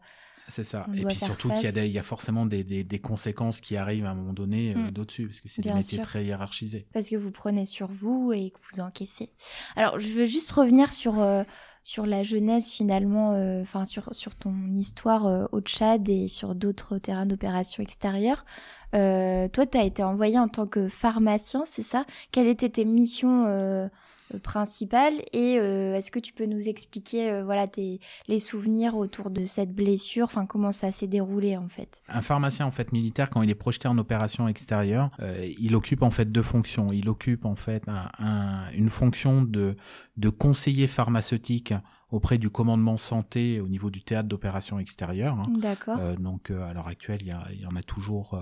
c'est 0.51 0.65
ça. 0.65 0.87
et 0.95 1.05
puis 1.05 1.17
surtout 1.17 1.51
qu'il 1.51 1.71
y, 1.77 1.89
y, 1.89 1.99
a 1.99 2.03
forcément 2.03 2.47
des, 2.47 2.65
des, 2.65 2.85
des, 2.85 2.99
conséquences 2.99 3.61
qui 3.61 3.77
arrivent 3.77 4.05
à 4.05 4.11
un 4.11 4.15
moment 4.15 4.33
donné 4.33 4.75
euh, 4.75 4.79
mm. 4.79 4.91
d'au-dessus, 4.91 5.27
parce 5.27 5.41
que 5.41 5.49
c'est 5.49 5.63
des 5.63 5.73
métiers 5.73 6.01
très 6.01 6.25
hiérarchisés. 6.25 6.87
Parce 6.93 7.09
que 7.09 7.17
vous 7.17 7.31
prenez 7.31 7.67
sur 7.67 7.89
vous 7.89 8.33
et 8.33 8.51
que 8.51 8.59
vous 8.71 8.81
encaissez. 8.81 9.31
Alors, 9.77 9.99
je 9.99 10.09
veux 10.09 10.27
juste 10.27 10.51
revenir 10.51 10.93
sur, 10.93 11.21
euh, 11.21 11.45
sur 11.83 12.07
la 12.07 12.23
jeunesse 12.23 12.71
finalement, 12.71 13.33
euh, 13.33 13.63
enfin 13.63 13.85
sur, 13.85 14.15
sur 14.15 14.35
ton 14.35 14.55
histoire 14.75 15.49
au 15.53 15.61
Tchad 15.61 16.09
et 16.09 16.29
sur 16.29 16.55
d'autres 16.55 16.99
terrains 16.99 17.27
d'opération 17.27 17.83
extérieurs. 17.83 18.45
toi, 18.93 19.67
tu 19.67 19.79
as 19.79 19.85
été 19.85 20.03
envoyé 20.03 20.39
en 20.39 20.49
tant 20.49 20.67
que 20.67 20.89
pharmacien, 20.89 21.63
c'est 21.67 21.83
ça? 21.83 22.05
Quelles 22.33 22.49
étaient 22.49 22.69
tes 22.69 22.85
missions 22.85 23.91
principal. 24.39 25.15
Et 25.33 25.55
est-ce 25.55 26.11
que 26.11 26.19
tu 26.19 26.33
peux 26.33 26.47
nous 26.47 26.69
expliquer 26.69 27.43
voilà 27.43 27.67
tes, 27.67 28.01
les 28.29 28.39
souvenirs 28.39 28.97
autour 28.97 29.31
de 29.31 29.45
cette 29.45 29.75
blessure, 29.75 30.25
enfin 30.25 30.47
comment 30.47 30.73
ça 30.73 30.93
s'est 30.93 31.07
déroulé 31.07 31.57
en 31.57 31.69
fait? 31.69 32.03
Un 32.09 32.23
pharmacien 32.23 32.67
en 32.67 32.71
fait 32.71 32.93
militaire 32.93 33.31
quand 33.31 33.43
il 33.43 33.51
est 33.51 33.55
projeté 33.55 33.89
en 33.89 33.99
opération 33.99 34.49
extérieure, 34.49 35.11
il 35.59 35.75
occupe 35.75 36.03
en 36.03 36.11
fait 36.11 36.31
deux 36.31 36.43
fonctions. 36.43 36.93
Il 36.93 37.09
occupe 37.09 37.45
en 37.45 37.57
fait 37.57 37.85
une 38.75 38.91
fonction 38.91 39.43
de 39.43 39.77
de 40.17 40.29
conseiller 40.29 40.87
pharmaceutique 40.87 41.73
auprès 42.11 42.39
du 42.39 42.51
commandement 42.51 42.99
santé 42.99 43.61
au 43.61 43.69
niveau 43.69 43.91
du 43.91 44.03
théâtre 44.03 44.29
d'opération 44.29 44.79
extérieure. 44.79 45.39
Hein. 45.39 45.47
D'accord. 45.57 45.99
Euh, 45.99 46.17
donc 46.17 46.51
euh, 46.51 46.63
à 46.69 46.73
l'heure 46.73 46.89
actuelle, 46.89 47.21
il 47.23 47.61
y, 47.61 47.67
en 47.67 47.77
a 47.77 47.83
toujours 47.83 48.41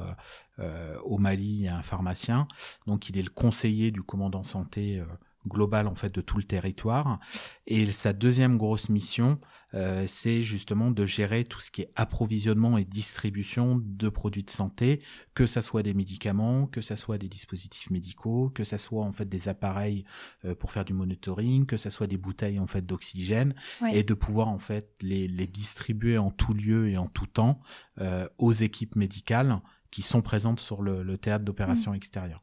euh, 0.58 0.96
au 1.04 1.18
Mali, 1.18 1.44
il 1.44 1.62
y 1.62 1.68
a 1.68 1.76
un 1.76 1.82
pharmacien. 1.82 2.48
Donc 2.86 3.08
il 3.08 3.18
est 3.18 3.22
le 3.22 3.30
conseiller 3.30 3.90
du 3.90 4.02
commandant 4.02 4.44
santé 4.44 5.02
global 5.46 5.86
en 5.86 5.94
fait 5.94 6.14
de 6.14 6.20
tout 6.20 6.36
le 6.36 6.44
territoire. 6.44 7.20
Et 7.66 7.90
sa 7.92 8.12
deuxième 8.12 8.56
grosse 8.56 8.88
mission, 8.88 9.38
euh, 9.74 10.04
c'est 10.06 10.42
justement 10.42 10.90
de 10.90 11.04
gérer 11.04 11.44
tout 11.44 11.60
ce 11.60 11.70
qui 11.70 11.82
est 11.82 11.90
approvisionnement 11.94 12.78
et 12.78 12.84
distribution 12.84 13.80
de 13.84 14.08
produits 14.08 14.42
de 14.42 14.50
santé, 14.50 15.02
que 15.34 15.44
ça 15.46 15.60
soit 15.60 15.82
des 15.82 15.94
médicaments, 15.94 16.66
que 16.66 16.80
ça 16.80 16.96
soit 16.96 17.18
des 17.18 17.28
dispositifs 17.28 17.90
médicaux, 17.90 18.50
que 18.50 18.64
ça 18.64 18.78
soit 18.78 19.04
en 19.04 19.12
fait 19.12 19.28
des 19.28 19.48
appareils 19.48 20.04
euh, 20.44 20.54
pour 20.54 20.72
faire 20.72 20.84
du 20.84 20.94
monitoring, 20.94 21.66
que 21.66 21.76
ça 21.76 21.90
soit 21.90 22.06
des 22.06 22.16
bouteilles 22.16 22.58
en 22.58 22.66
fait 22.66 22.86
d'oxygène, 22.86 23.54
et 23.92 24.02
de 24.02 24.14
pouvoir 24.14 24.48
en 24.48 24.58
fait 24.58 24.90
les, 25.02 25.28
les, 25.28 25.46
distribuer 25.46 26.18
en 26.18 26.30
tout 26.30 26.52
lieu 26.52 26.88
et 26.88 26.96
en 26.96 27.08
tout 27.08 27.26
temps 27.26 27.60
euh, 28.00 28.28
aux 28.38 28.52
équipes 28.52 28.96
médicales 28.96 29.60
qui 29.90 30.02
sont 30.02 30.22
présentes 30.22 30.60
sur 30.60 30.82
le, 30.82 31.02
le 31.02 31.18
théâtre 31.18 31.44
d'opération 31.44 31.92
mmh. 31.92 31.96
extérieure. 31.96 32.42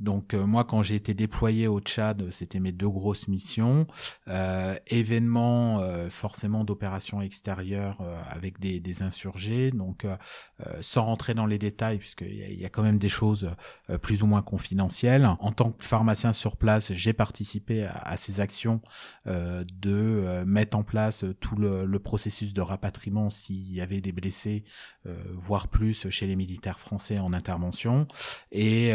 Donc 0.00 0.34
euh, 0.34 0.44
moi, 0.46 0.64
quand 0.64 0.82
j'ai 0.82 0.94
été 0.94 1.14
déployé 1.14 1.68
au 1.68 1.80
Tchad, 1.80 2.30
c'était 2.30 2.60
mes 2.60 2.72
deux 2.72 2.88
grosses 2.88 3.28
missions. 3.28 3.86
Euh, 4.28 4.76
événements 4.88 5.80
euh, 5.80 6.10
forcément 6.10 6.64
d'opérations 6.64 7.22
extérieures 7.22 8.00
euh, 8.00 8.20
avec 8.28 8.60
des, 8.60 8.80
des, 8.80 9.02
insurgés. 9.02 9.70
Donc 9.70 10.06
sans 10.80 11.04
rentrer 11.04 11.34
dans 11.34 11.46
les 11.46 11.58
détails, 11.58 11.98
puisqu'il 11.98 12.32
y, 12.32 12.60
y, 12.60 12.64
a 12.64 12.68
quand 12.70 12.82
même 12.82 12.98
des 12.98 13.10
choses 13.10 13.50
plus 14.00 14.22
ou 14.22 14.26
moins 14.26 14.40
confidentielles. 14.40 15.28
En 15.40 15.52
tant 15.52 15.70
que 15.70 15.84
pharmacien 15.84 16.32
sur 16.32 16.56
place, 16.56 16.92
j'ai 16.92 17.12
participé 17.12 17.84
à, 17.84 17.92
à, 17.92 18.16
ces 18.16 18.40
actions 18.40 18.80
de 19.26 20.44
mettre 20.46 20.78
en 20.78 20.82
place 20.82 21.24
tout 21.40 21.56
le, 21.56 21.84
le 21.84 21.98
processus 21.98 22.54
de 22.54 22.62
rapatriement 22.62 23.28
s'il 23.28 23.70
y 23.70 23.82
avait 23.82 24.00
des 24.00 24.12
blessés, 24.12 24.64
voire 25.34 25.68
plus 25.68 26.08
chez 26.08 26.26
les 26.26 26.36
militaires 26.36 26.78
français 26.78 27.18
en 27.18 27.34
intervention. 27.34 28.08
Et 28.50 28.94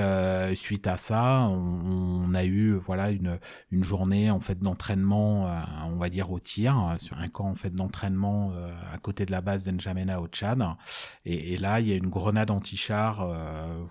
suite 0.56 0.88
à 0.88 0.91
ça, 0.98 1.48
on, 1.50 2.34
a 2.34 2.46
eu 2.46 2.74
voilà 2.74 3.12
une, 3.12 3.40
une 3.72 3.84
journée 3.84 4.32
en 4.32 4.40
fait 4.40 4.60
d'entraînement, 4.60 5.48
euh, 5.48 5.60
on 5.86 5.98
va 5.98 6.10
dire 6.10 6.32
au 6.32 6.40
tir, 6.40 6.78
euh, 6.78 6.98
sur 6.98 7.20
un 7.20 7.28
camp 7.28 7.50
en 7.50 7.56
fait 7.56 7.74
d'entraînement 7.74 8.52
euh, 8.56 8.74
à 8.94 8.98
côté 8.98 9.26
de 9.26 9.32
la 9.32 9.42
base 9.42 9.64
d'Enjamena 9.64 10.22
au 10.22 10.28
Tchad. 10.28 10.66
Et, 11.26 11.58
là, 11.58 11.80
il 11.80 11.88
y 11.88 11.94
a 11.94 11.96
une 11.96 12.10
grenade 12.10 12.52
anti-char, 12.52 13.28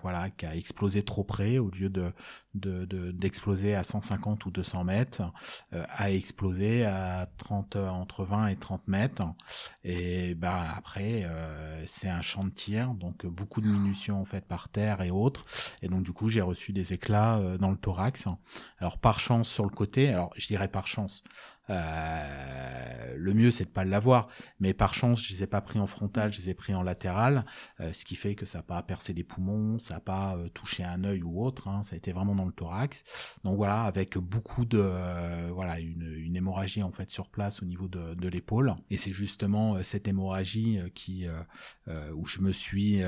voilà, 0.01 0.29
qui 0.29 0.45
a 0.45 0.55
explosé 0.55 1.03
trop 1.03 1.23
près 1.23 1.57
au 1.57 1.69
lieu 1.69 1.89
de 1.89 2.11
d'exploser 2.53 3.71
de, 3.71 3.75
à 3.75 3.83
150 3.83 4.45
ou 4.45 4.51
200 4.51 4.83
mètres, 4.83 5.21
a 5.71 6.11
explosé 6.11 6.85
à 6.85 7.27
30 7.37 7.75
entre 7.75 8.23
20 8.23 8.47
et 8.47 8.55
30 8.55 8.87
mètres. 8.87 9.23
Et 9.83 10.35
ben 10.35 10.63
après, 10.75 11.29
c'est 11.85 12.09
un 12.09 12.21
champ 12.21 12.43
de 12.43 12.49
tir, 12.49 12.93
donc 12.93 13.25
beaucoup 13.25 13.61
de 13.61 13.67
munitions 13.67 14.21
en 14.21 14.25
fait 14.25 14.45
par 14.45 14.69
terre 14.69 15.01
et 15.01 15.11
autres. 15.11 15.45
Et 15.81 15.87
donc 15.87 16.03
du 16.03 16.11
coup, 16.11 16.29
j'ai 16.29 16.41
reçu 16.41 16.73
des 16.73 16.93
éclats 16.93 17.37
euh, 17.37 17.57
dans 17.57 17.71
le 17.71 17.77
thorax. 17.77 18.27
Alors 18.79 18.97
par 18.97 19.19
chance 19.19 19.49
sur 19.49 19.63
le 19.63 19.69
côté, 19.69 20.09
alors 20.09 20.31
je 20.37 20.47
dirais 20.47 20.67
par 20.67 20.87
chance. 20.87 21.23
Euh, 21.71 23.15
le 23.17 23.33
mieux 23.33 23.51
c'est 23.51 23.65
de 23.65 23.69
pas 23.69 23.83
l'avoir, 23.83 24.27
mais 24.59 24.73
par 24.73 24.93
chance 24.93 25.23
je 25.23 25.33
les 25.33 25.43
ai 25.43 25.47
pas 25.47 25.61
pris 25.61 25.79
en 25.79 25.87
frontal, 25.87 26.33
je 26.33 26.39
les 26.41 26.49
ai 26.49 26.53
pris 26.53 26.73
en 26.73 26.83
latéral, 26.83 27.45
euh, 27.79 27.93
ce 27.93 28.03
qui 28.05 28.15
fait 28.15 28.35
que 28.35 28.45
ça 28.45 28.59
n'a 28.59 28.63
pas 28.63 28.81
percé 28.83 29.13
les 29.13 29.23
poumons, 29.23 29.79
ça 29.79 29.95
n'a 29.95 29.99
pas 29.99 30.37
touché 30.53 30.83
un 30.83 31.03
œil 31.03 31.23
ou 31.23 31.43
autre, 31.43 31.67
hein, 31.67 31.83
ça 31.83 31.95
a 31.95 31.97
été 31.97 32.11
vraiment 32.11 32.35
dans 32.35 32.45
le 32.45 32.51
thorax. 32.51 33.03
Donc 33.43 33.57
voilà, 33.57 33.83
avec 33.83 34.17
beaucoup 34.17 34.65
de 34.65 34.81
voilà 35.51 35.79
une, 35.79 36.13
une, 36.17 36.35
hémorragie 36.35 36.83
en 36.83 36.91
fait 36.91 37.09
sur 37.09 37.29
place 37.29 37.61
au 37.61 37.65
niveau 37.65 37.87
de, 37.87 38.15
de 38.15 38.27
l'épaule, 38.27 38.75
et 38.89 38.97
c'est 38.97 39.11
justement 39.11 39.81
cette 39.83 40.07
hémorragie 40.07 40.79
qui 40.95 41.27
où 42.13 42.25
je 42.25 42.39
me 42.39 42.51
suis 42.51 43.01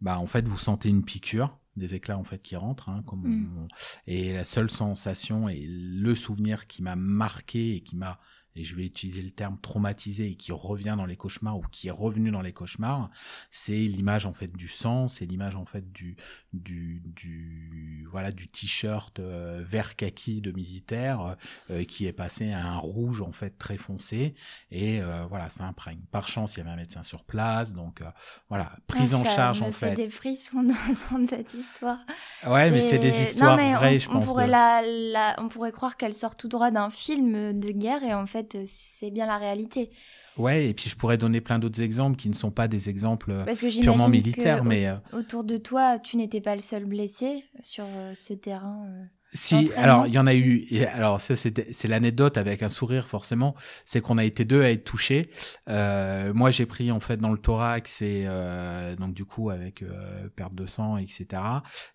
bah 0.00 0.18
en 0.18 0.26
fait 0.26 0.46
vous 0.46 0.58
sentez 0.58 0.88
une 0.88 1.04
piqûre 1.04 1.58
des 1.78 1.94
éclats 1.94 2.18
en 2.18 2.24
fait 2.24 2.42
qui 2.42 2.56
rentrent 2.56 2.88
hein, 2.88 3.02
comme 3.06 3.22
mm. 3.22 3.68
et 4.06 4.32
la 4.32 4.44
seule 4.44 4.70
sensation 4.70 5.48
et 5.48 5.64
le 5.66 6.14
souvenir 6.14 6.66
qui 6.66 6.82
m'a 6.82 6.96
marqué 6.96 7.76
et 7.76 7.80
qui 7.80 7.96
m'a 7.96 8.18
et 8.58 8.64
je 8.64 8.74
vais 8.74 8.84
utiliser 8.84 9.22
le 9.22 9.30
terme 9.30 9.58
traumatisé 9.60 10.30
et 10.30 10.34
qui 10.34 10.52
revient 10.52 10.94
dans 10.96 11.06
les 11.06 11.16
cauchemars 11.16 11.58
ou 11.58 11.62
qui 11.70 11.88
est 11.88 11.92
revenu 11.92 12.30
dans 12.30 12.42
les 12.42 12.52
cauchemars, 12.52 13.10
c'est 13.50 13.76
l'image 13.76 14.26
en 14.26 14.32
fait 14.32 14.52
du 14.56 14.68
sang, 14.68 15.08
c'est 15.08 15.26
l'image 15.26 15.56
en 15.56 15.64
fait 15.64 15.92
du 15.92 16.16
du 16.52 17.02
du 17.04 18.06
voilà 18.10 18.32
du 18.32 18.48
t-shirt 18.48 19.20
euh, 19.20 19.62
vert 19.64 19.96
kaki 19.96 20.40
de 20.40 20.50
militaire 20.50 21.36
euh, 21.70 21.84
qui 21.84 22.06
est 22.06 22.12
passé 22.12 22.52
à 22.52 22.66
un 22.66 22.78
rouge 22.78 23.20
en 23.20 23.32
fait 23.32 23.58
très 23.58 23.76
foncé 23.76 24.34
et 24.70 25.00
euh, 25.02 25.24
voilà 25.28 25.50
ça 25.50 25.64
imprègne. 25.64 26.00
Par 26.10 26.26
chance 26.26 26.56
il 26.56 26.58
y 26.58 26.60
avait 26.62 26.70
un 26.70 26.76
médecin 26.76 27.02
sur 27.02 27.24
place 27.24 27.72
donc 27.72 28.02
voilà 28.48 28.72
prise 28.86 29.14
ah, 29.14 29.18
en 29.18 29.24
charge 29.24 29.62
en 29.62 29.72
fait. 29.72 29.94
Des 29.94 30.08
frissons 30.08 30.62
d'entendre 30.62 31.26
cette 31.28 31.54
histoire. 31.54 31.98
Ouais 32.46 32.70
mais 32.70 32.80
c'est 32.80 32.98
des 32.98 33.20
histoires 33.20 33.56
vraies 33.56 33.98
je 33.98 34.08
pense. 34.08 34.26
La, 34.48 34.82
la, 34.82 35.36
on 35.38 35.48
pourrait 35.48 35.72
croire 35.72 35.96
qu'elle 35.96 36.12
sort 36.12 36.36
tout 36.36 36.48
droit 36.48 36.70
d'un 36.70 36.90
film 36.90 37.58
de 37.58 37.70
guerre 37.70 38.02
et 38.02 38.14
en 38.14 38.26
fait 38.26 38.47
c'est 38.64 39.10
bien 39.10 39.26
la 39.26 39.38
réalité. 39.38 39.90
Ouais, 40.36 40.68
et 40.68 40.74
puis 40.74 40.88
je 40.88 40.96
pourrais 40.96 41.18
donner 41.18 41.40
plein 41.40 41.58
d'autres 41.58 41.80
exemples 41.80 42.16
qui 42.16 42.28
ne 42.28 42.34
sont 42.34 42.50
pas 42.50 42.68
des 42.68 42.88
exemples 42.88 43.34
purement 43.80 44.08
militaires, 44.08 44.64
mais 44.64 44.86
euh, 44.86 44.96
autour 45.12 45.44
de 45.44 45.56
toi, 45.56 45.98
tu 45.98 46.16
n'étais 46.16 46.40
pas 46.40 46.54
le 46.54 46.60
seul 46.60 46.84
blessé 46.84 47.44
sur 47.62 47.84
euh, 47.86 48.12
ce 48.14 48.34
terrain. 48.34 49.08
Euh. 49.28 49.36
Si, 49.36 49.70
alors 49.76 50.06
il 50.06 50.14
y 50.14 50.18
en 50.18 50.26
a 50.26 50.34
eu. 50.34 50.66
alors 50.94 51.20
ça 51.20 51.36
c'est 51.36 51.88
l'anecdote 51.88 52.38
avec 52.38 52.62
un 52.62 52.70
sourire 52.70 53.06
forcément, 53.06 53.54
c'est 53.84 54.00
qu'on 54.00 54.16
a 54.16 54.24
été 54.24 54.44
deux 54.44 54.62
à 54.62 54.70
être 54.70 54.84
touchés. 54.84 55.28
Euh, 55.68 56.32
moi 56.32 56.50
j'ai 56.50 56.64
pris 56.64 56.90
en 56.90 57.00
fait 57.00 57.18
dans 57.18 57.32
le 57.32 57.38
thorax 57.38 58.00
et 58.00 58.24
euh, 58.26 58.96
donc 58.96 59.12
du 59.12 59.24
coup 59.26 59.50
avec 59.50 59.82
euh, 59.82 60.28
perte 60.34 60.54
de 60.54 60.64
sang 60.64 60.96
etc. 60.96 61.26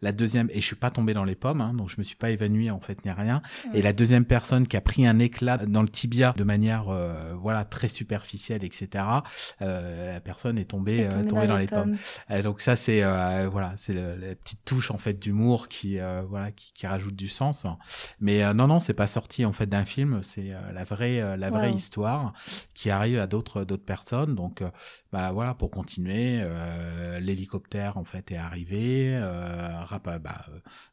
La 0.01 0.11
deuxième 0.11 0.49
et 0.51 0.61
je 0.61 0.65
suis 0.65 0.75
pas 0.75 0.91
tombé 0.91 1.13
dans 1.13 1.23
les 1.23 1.35
pommes, 1.35 1.61
hein, 1.61 1.73
donc 1.73 1.89
je 1.89 1.95
me 1.97 2.03
suis 2.03 2.15
pas 2.15 2.29
évanoui 2.29 2.69
en 2.69 2.79
fait 2.79 3.03
ni 3.03 3.11
rien. 3.11 3.41
Et 3.73 3.81
la 3.81 3.93
deuxième 3.93 4.25
personne 4.25 4.67
qui 4.67 4.77
a 4.77 4.81
pris 4.81 5.07
un 5.07 5.17
éclat 5.17 5.57
dans 5.57 5.81
le 5.81 5.89
tibia 5.89 6.33
de 6.37 6.43
manière 6.43 6.89
euh, 6.89 7.33
voilà 7.35 7.65
très 7.65 7.87
superficielle 7.87 8.63
etc. 8.63 9.05
Euh, 9.61 10.13
la 10.13 10.19
personne 10.19 10.59
est 10.59 10.65
tombée, 10.65 11.07
tombée, 11.09 11.27
tombée 11.27 11.47
dans, 11.47 11.57
les 11.57 11.67
pommes. 11.67 11.97
donc 12.43 12.61
ça 12.61 12.75
c'est 12.75 13.01
voilà 13.47 13.73
c'est 13.77 13.93
la 13.93 14.35
petite 14.35 14.63
touche 14.65 14.91
en 14.91 14.97
fait 14.99 15.19
d'humour 15.19 15.67
qui 15.67 15.97
voilà 16.29 16.51
qui, 16.51 16.71
qui 16.73 16.85
rajoute 16.85 17.15
du 17.15 17.22
du 17.23 17.29
sens. 17.29 17.65
Mais 18.19 18.43
euh, 18.43 18.53
non, 18.53 18.67
non, 18.67 18.79
c'est 18.79 18.93
pas 18.93 19.07
sorti 19.07 19.45
en 19.45 19.53
fait 19.53 19.65
d'un 19.65 19.85
film, 19.85 20.21
c'est 20.23 20.51
euh, 20.51 20.71
la 20.73 20.83
vraie, 20.83 21.21
euh, 21.21 21.37
la 21.37 21.49
vraie 21.49 21.71
histoire 21.71 22.33
qui 22.73 22.89
arrive 22.89 23.19
à 23.19 23.27
d'autres, 23.27 23.63
d'autres 23.63 23.85
personnes. 23.85 24.35
Donc, 24.35 24.61
bah 25.13 25.31
voilà, 25.31 25.53
pour 25.53 25.69
continuer, 25.69 26.43
l'hélicoptère 27.21 27.97
en 27.97 28.03
fait 28.03 28.31
est 28.31 28.37
arrivé, 28.37 29.17
bah, 30.03 30.45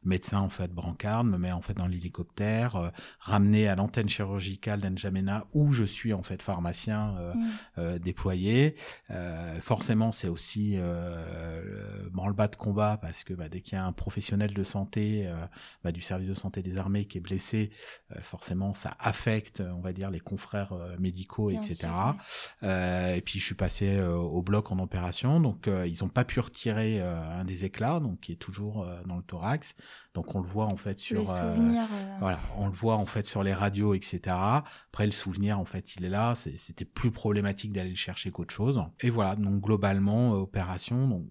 médecin 0.03 0.39
en 0.39 0.49
fait 0.49 0.71
brancard 0.71 1.23
me 1.23 1.37
met 1.37 1.51
en 1.51 1.61
fait 1.61 1.73
dans 1.73 1.87
l'hélicoptère, 1.87 2.91
ramené 3.19 3.67
à 3.67 3.75
l'antenne 3.75 4.07
chirurgicale 4.07 4.79
d'Enjamena 4.79 5.47
où 5.53 5.73
je 5.73 5.83
suis 5.83 6.13
en 6.13 6.23
fait 6.23 6.41
pharmacien 6.41 7.15
mm. 7.77 7.97
déployé. 7.97 8.75
forcément, 9.61 10.11
c'est 10.11 10.29
aussi 10.29 10.77
branle-bas 12.11 12.47
de 12.47 12.55
combat 12.55 12.97
parce 13.01 13.23
que 13.23 13.33
bah, 13.33 13.49
dès 13.49 13.61
qu'il 13.61 13.73
y 13.73 13.81
a 13.81 13.85
un 13.85 13.91
professionnel 13.91 14.53
de 14.53 14.63
santé 14.63 15.27
bah, 15.83 15.91
du 15.91 16.01
service 16.01 16.29
de 16.29 16.35
santé 16.35 16.61
des 16.61 16.77
armées 16.77 17.05
qui 17.05 17.17
est 17.17 17.21
blessé, 17.21 17.71
euh, 18.11 18.21
forcément 18.21 18.73
ça 18.73 18.95
affecte, 18.99 19.61
on 19.61 19.81
va 19.81 19.93
dire, 19.93 20.09
les 20.09 20.19
confrères 20.19 20.73
euh, 20.73 20.95
médicaux, 20.99 21.49
etc. 21.49 21.87
Euh, 22.63 23.15
et 23.15 23.21
puis 23.21 23.39
je 23.39 23.45
suis 23.45 23.55
passé 23.55 23.99
au 24.11 24.41
bloc 24.41 24.71
en 24.71 24.79
opération, 24.79 25.39
donc 25.39 25.67
ils 25.67 25.97
n'ont 26.01 26.09
pas 26.09 26.25
pu 26.25 26.39
retirer 26.39 27.01
un 27.01 27.45
des 27.45 27.65
éclats, 27.65 27.99
donc 27.99 28.19
qui 28.21 28.31
est 28.31 28.37
toujours 28.37 28.85
dans 29.05 29.17
le 29.17 29.23
thorax. 29.23 29.75
Donc 30.13 30.35
on 30.35 30.41
le 30.41 30.47
voit 30.47 30.65
en 30.65 30.77
fait 30.77 30.99
sur, 30.99 31.23
voilà, 31.23 32.39
on 32.57 32.67
le 32.67 32.73
voit 32.73 32.95
en 32.95 33.05
fait 33.05 33.25
sur 33.25 33.43
les 33.43 33.53
radios, 33.53 33.93
etc. 33.93 34.19
Après 34.27 35.05
le 35.05 35.11
souvenir 35.11 35.59
en 35.59 35.65
fait 35.65 35.95
il 35.95 36.05
est 36.05 36.09
là, 36.09 36.35
c'était 36.35 36.85
plus 36.85 37.11
problématique 37.11 37.73
d'aller 37.73 37.91
le 37.91 37.95
chercher 37.95 38.31
qu'autre 38.31 38.53
chose. 38.53 38.81
Et 38.99 39.09
voilà, 39.09 39.35
donc 39.35 39.61
globalement 39.61 40.33
opération, 40.33 41.07
donc 41.07 41.25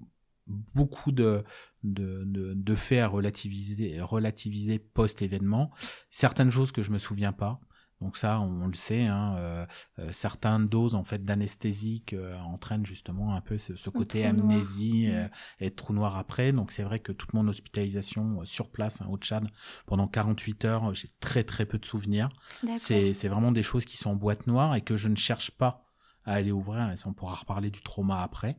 beaucoup 0.74 1.12
de, 1.12 1.44
de, 1.84 2.24
de, 2.26 2.74
faits 2.74 3.00
à 3.00 3.08
relativiser, 3.08 4.00
relativiser 4.00 4.78
post-événement. 4.78 5.70
Certaines 6.10 6.50
choses 6.50 6.72
que 6.72 6.82
je 6.82 6.90
me 6.90 6.98
souviens 6.98 7.32
pas. 7.32 7.60
Donc 8.00 8.16
ça, 8.16 8.40
on, 8.40 8.66
le 8.66 8.74
sait. 8.74 9.06
Hein, 9.06 9.36
euh, 9.38 9.66
certaines 10.12 10.68
doses 10.68 10.94
en 10.94 11.04
fait 11.04 11.24
d'anesthésique 11.24 12.14
entraînent 12.46 12.86
justement 12.86 13.34
un 13.34 13.40
peu 13.40 13.58
ce, 13.58 13.90
côté 13.90 14.24
amnésie 14.24 15.08
mm. 15.08 15.30
et 15.60 15.70
trou 15.70 15.92
noir 15.92 16.16
après. 16.16 16.52
Donc 16.52 16.72
c'est 16.72 16.82
vrai 16.82 16.98
que 16.98 17.12
toute 17.12 17.34
mon 17.34 17.46
hospitalisation 17.46 18.44
sur 18.44 18.70
place 18.70 19.02
hein, 19.02 19.06
au 19.10 19.18
Tchad 19.18 19.46
pendant 19.86 20.06
48 20.06 20.64
heures, 20.64 20.94
j'ai 20.94 21.08
très 21.20 21.44
très 21.44 21.66
peu 21.66 21.78
de 21.78 21.84
souvenirs. 21.84 22.28
C'est 22.78 23.28
vraiment 23.28 23.52
des 23.52 23.62
choses 23.62 23.84
qui 23.84 23.96
sont 23.96 24.10
en 24.10 24.16
boîte 24.16 24.46
noire 24.46 24.74
et 24.74 24.80
que 24.80 24.96
je 24.96 25.08
ne 25.08 25.16
cherche 25.16 25.50
pas 25.50 25.86
à 26.24 26.34
aller 26.34 26.52
ouvrir. 26.52 26.90
Et 26.90 26.94
on 27.06 27.12
pourra 27.12 27.34
reparler 27.34 27.70
du 27.70 27.82
trauma 27.82 28.22
après. 28.22 28.56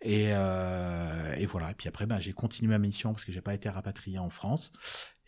Et, 0.00 0.28
euh, 0.32 1.34
et 1.34 1.46
voilà. 1.46 1.70
Et 1.70 1.74
puis 1.74 1.88
après, 1.88 2.06
ben, 2.06 2.18
j'ai 2.20 2.32
continué 2.32 2.70
ma 2.70 2.78
mission 2.78 3.12
parce 3.12 3.24
que 3.24 3.32
j'ai 3.32 3.40
pas 3.40 3.54
été 3.54 3.68
rapatrié 3.68 4.18
en 4.18 4.30
France. 4.30 4.72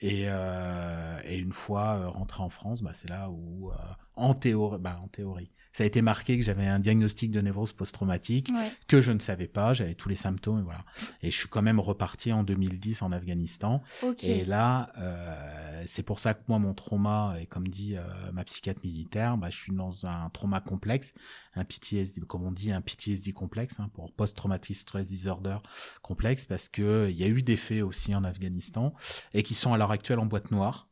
Et, 0.03 0.25
euh, 0.29 1.21
et 1.25 1.39
une 1.39 1.53
fois 1.53 1.95
euh, 1.97 2.09
rentré 2.09 2.43
en 2.43 2.49
France, 2.51 2.83
bah, 2.83 2.93
c'est 2.95 3.09
là 3.09 3.31
où, 3.31 3.71
euh, 3.71 3.75
en 4.17 4.35
théorie, 4.35 4.79
bah, 4.81 4.99
en 5.03 5.09
théorie, 5.09 5.51
ça 5.73 5.85
a 5.85 5.87
été 5.87 6.03
marqué 6.03 6.39
que 6.39 6.45
j'avais 6.45 6.67
un 6.67 6.79
diagnostic 6.79 7.31
de 7.31 7.41
névrose 7.41 7.73
post-traumatique 7.73 8.53
que 8.89 9.01
je 9.01 9.11
ne 9.11 9.19
savais 9.19 9.47
pas. 9.47 9.73
J'avais 9.73 9.95
tous 9.95 10.09
les 10.09 10.15
symptômes 10.15 10.61
et 10.61 10.63
voilà. 10.63 10.85
Et 11.23 11.31
je 11.31 11.37
suis 11.37 11.49
quand 11.49 11.63
même 11.63 11.81
reparti 11.81 12.33
en 12.33 12.43
2010 12.45 13.03
en 13.03 13.11
Afghanistan. 13.11 13.83
Et 14.23 14.45
là, 14.45 14.93
euh, 14.99 15.83
c'est 15.87 16.03
pour 16.03 16.19
ça 16.19 16.35
que 16.35 16.43
moi, 16.49 16.59
mon 16.59 16.75
trauma, 16.75 17.37
et 17.41 17.47
comme 17.47 17.69
dit 17.69 17.97
euh, 17.97 18.03
ma 18.33 18.45
psychiatre 18.45 18.81
militaire, 18.85 19.39
bah, 19.39 19.49
je 19.49 19.57
suis 19.57 19.73
dans 19.73 20.05
un 20.05 20.29
trauma 20.31 20.61
complexe, 20.61 21.15
un 21.55 21.65
PTSD, 21.65 22.21
comme 22.23 22.45
on 22.45 22.53
dit, 22.53 22.71
un 22.71 22.83
PTSD 22.83 23.33
complexe, 23.33 23.81
hein, 23.81 23.89
pour 23.95 24.13
post-traumatic 24.13 24.77
stress 24.77 25.09
disorder 25.09 25.57
complexe, 26.03 26.45
parce 26.45 26.69
que 26.69 27.09
il 27.11 27.17
y 27.17 27.25
a 27.25 27.29
eu 27.29 27.43
des 27.43 27.57
faits 27.57 27.83
aussi 27.83 28.15
en 28.15 28.25
Afghanistan 28.25 28.95
et 29.33 29.43
qui 29.43 29.55
sont 29.55 29.73
à 29.73 29.79
l'heure 29.79 29.91
actuelle 29.91 30.19
en 30.19 30.27
boîte 30.27 30.51
noire. 30.51 30.89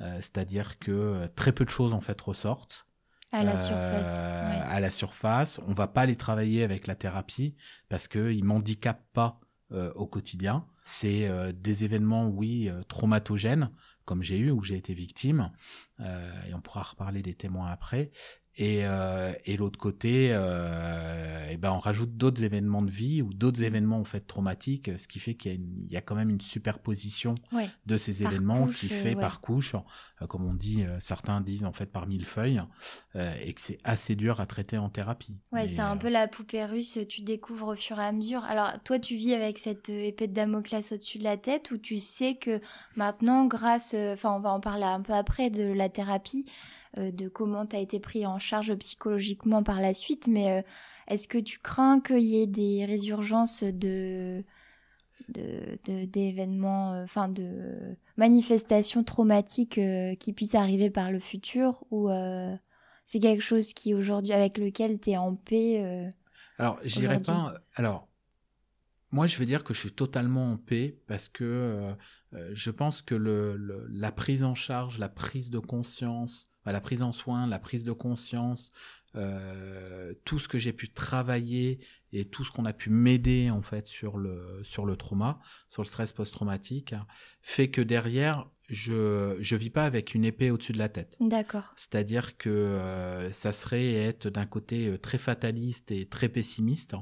Euh, 0.00 0.16
c'est-à-dire 0.16 0.78
que 0.78 1.26
très 1.36 1.52
peu 1.52 1.64
de 1.64 1.70
choses 1.70 1.92
en 1.92 2.00
fait 2.00 2.18
ressortent. 2.20 2.86
À 3.32 3.42
la 3.42 3.56
surface. 3.56 4.20
Euh, 4.22 4.62
à 4.68 4.78
la 4.78 4.90
surface. 4.90 5.58
On 5.66 5.72
va 5.72 5.88
pas 5.88 6.04
les 6.04 6.16
travailler 6.16 6.62
avec 6.62 6.86
la 6.86 6.94
thérapie 6.94 7.56
parce 7.88 8.06
qu'ils 8.06 8.44
m'handicapent 8.44 9.06
pas 9.14 9.40
euh, 9.72 9.90
au 9.94 10.06
quotidien. 10.06 10.66
C'est 10.84 11.26
euh, 11.28 11.50
des 11.50 11.84
événements, 11.84 12.28
oui, 12.28 12.70
traumatogènes, 12.88 13.70
comme 14.04 14.22
j'ai 14.22 14.36
eu, 14.36 14.50
où 14.50 14.62
j'ai 14.62 14.76
été 14.76 14.92
victime. 14.92 15.50
et 15.98 16.52
on 16.54 16.60
pourra 16.60 16.82
reparler 16.82 17.22
des 17.22 17.34
témoins 17.34 17.70
après. 17.70 18.10
Et, 18.56 18.80
euh, 18.82 19.32
et 19.46 19.56
l'autre 19.56 19.78
côté, 19.78 20.28
euh, 20.32 21.48
et 21.48 21.56
ben 21.56 21.72
on 21.72 21.78
rajoute 21.78 22.18
d'autres 22.18 22.44
événements 22.44 22.82
de 22.82 22.90
vie 22.90 23.22
ou 23.22 23.32
d'autres 23.32 23.62
événements 23.62 23.98
en 23.98 24.04
fait 24.04 24.20
traumatiques, 24.26 24.90
ce 24.98 25.08
qui 25.08 25.20
fait 25.20 25.34
qu'il 25.34 25.60
y, 25.78 25.92
y, 25.92 25.96
a 25.96 26.02
quand 26.02 26.14
même 26.14 26.28
une 26.28 26.40
superposition 26.40 27.34
de 27.86 27.96
ces 27.96 28.22
événements 28.22 28.66
qui 28.66 28.88
fait 28.88 29.14
par 29.14 29.40
couche, 29.40 29.74
euh, 30.20 30.26
comme 30.26 30.44
on 30.44 30.52
dit, 30.52 30.84
euh, 30.84 30.98
certains 31.00 31.40
disent 31.40 31.64
en 31.64 31.72
fait 31.72 31.86
par 31.86 32.06
mille 32.06 32.26
feuilles, 32.26 32.62
euh, 33.16 33.32
et 33.42 33.54
que 33.54 33.60
c'est 33.60 33.78
assez 33.84 34.16
dur 34.16 34.40
à 34.40 34.46
traiter 34.46 34.76
en 34.76 34.90
thérapie. 34.90 35.38
Ouais, 35.52 35.66
c'est 35.66 35.80
un 35.80 35.96
peu 35.96 36.08
la 36.08 36.28
poupée 36.28 36.64
russe, 36.64 36.98
tu 37.08 37.22
découvres 37.22 37.68
au 37.68 37.76
fur 37.76 37.98
et 37.98 38.04
à 38.04 38.12
mesure. 38.12 38.44
Alors 38.44 38.72
toi, 38.84 38.98
tu 38.98 39.14
vis 39.14 39.32
avec 39.32 39.58
cette 39.58 39.88
épée 39.88 40.28
de 40.28 40.34
Damoclès 40.34 40.92
au-dessus 40.92 41.18
de 41.18 41.24
la 41.24 41.38
tête, 41.38 41.70
ou 41.70 41.78
tu 41.78 42.00
sais 42.00 42.34
que 42.34 42.60
maintenant, 42.96 43.46
grâce, 43.46 43.94
enfin 43.94 44.34
on 44.36 44.40
va 44.40 44.50
en 44.50 44.60
parler 44.60 44.84
un 44.84 45.00
peu 45.00 45.14
après 45.14 45.48
de 45.48 45.64
la 45.64 45.88
thérapie. 45.88 46.44
Euh, 46.98 47.10
de 47.10 47.28
comment 47.28 47.64
tu 47.64 47.74
as 47.74 47.78
été 47.78 48.00
pris 48.00 48.26
en 48.26 48.38
charge 48.38 48.74
psychologiquement 48.74 49.62
par 49.62 49.80
la 49.80 49.94
suite, 49.94 50.26
mais 50.28 50.58
euh, 50.58 50.62
est-ce 51.08 51.26
que 51.26 51.38
tu 51.38 51.58
crains 51.58 52.00
qu'il 52.00 52.20
y 52.20 52.42
ait 52.42 52.46
des 52.46 52.84
résurgences 52.84 53.64
de 53.64 54.44
d'événements, 55.28 56.92
euh, 56.92 57.04
enfin 57.04 57.28
de 57.28 57.96
manifestations 58.18 59.04
traumatiques 59.04 59.80
qui 60.18 60.32
puissent 60.34 60.56
arriver 60.56 60.90
par 60.90 61.10
le 61.10 61.20
futur 61.20 61.84
ou 61.90 62.10
c'est 63.06 63.20
quelque 63.20 63.40
chose 63.40 63.72
qui 63.72 63.94
aujourd'hui 63.94 64.32
avec 64.32 64.58
lequel 64.58 65.00
tu 65.00 65.10
es 65.10 65.16
en 65.16 65.36
paix 65.36 66.10
Alors, 66.58 66.78
j'irai 66.84 67.22
pas 67.22 67.54
alors 67.76 68.08
moi, 69.12 69.26
je 69.26 69.38
vais 69.38 69.44
dire 69.44 69.62
que 69.62 69.74
je 69.74 69.80
suis 69.80 69.92
totalement 69.92 70.52
en 70.52 70.56
paix 70.56 70.98
parce 71.06 71.28
que 71.28 71.94
je 72.52 72.70
pense 72.70 73.00
que 73.00 73.14
le, 73.14 73.86
la 73.90 74.10
prise 74.10 74.42
en 74.42 74.54
charge, 74.54 74.98
la 74.98 75.10
prise 75.10 75.50
de 75.50 75.58
conscience, 75.58 76.46
la 76.70 76.80
prise 76.80 77.02
en 77.02 77.10
soin, 77.10 77.46
la 77.48 77.58
prise 77.58 77.82
de 77.82 77.90
conscience, 77.92 78.70
euh, 79.14 80.14
tout 80.24 80.38
ce 80.38 80.48
que 80.48 80.58
j'ai 80.58 80.72
pu 80.72 80.88
travailler 80.88 81.80
et 82.12 82.24
tout 82.24 82.44
ce 82.44 82.50
qu'on 82.50 82.64
a 82.64 82.72
pu 82.72 82.88
m'aider 82.88 83.50
en 83.50 83.60
fait 83.60 83.86
sur 83.86 84.16
le 84.16 84.60
sur 84.62 84.86
le 84.86 84.96
trauma, 84.96 85.40
sur 85.68 85.82
le 85.82 85.86
stress 85.86 86.12
post-traumatique, 86.12 86.94
fait 87.42 87.68
que 87.68 87.82
derrière 87.82 88.48
je 88.68 89.36
je 89.40 89.56
vis 89.56 89.70
pas 89.70 89.84
avec 89.84 90.14
une 90.14 90.24
épée 90.24 90.50
au-dessus 90.50 90.72
de 90.72 90.78
la 90.78 90.88
tête. 90.88 91.16
D'accord. 91.20 91.74
C'est-à-dire 91.76 92.38
que 92.38 92.48
euh, 92.48 93.30
ça 93.32 93.52
serait 93.52 93.94
être 93.94 94.30
d'un 94.30 94.46
côté 94.46 94.88
euh, 94.88 94.98
très 94.98 95.18
fataliste 95.18 95.90
et 95.90 96.06
très 96.06 96.28
pessimiste. 96.28 96.94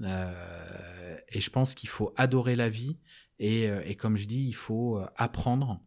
Euh, 0.00 1.16
et 1.28 1.40
je 1.40 1.50
pense 1.50 1.74
qu'il 1.74 1.88
faut 1.88 2.12
adorer 2.16 2.56
la 2.56 2.68
vie 2.68 2.98
et, 3.38 3.64
et 3.84 3.94
comme 3.96 4.16
je 4.16 4.26
dis, 4.26 4.46
il 4.46 4.54
faut 4.54 5.00
apprendre 5.16 5.80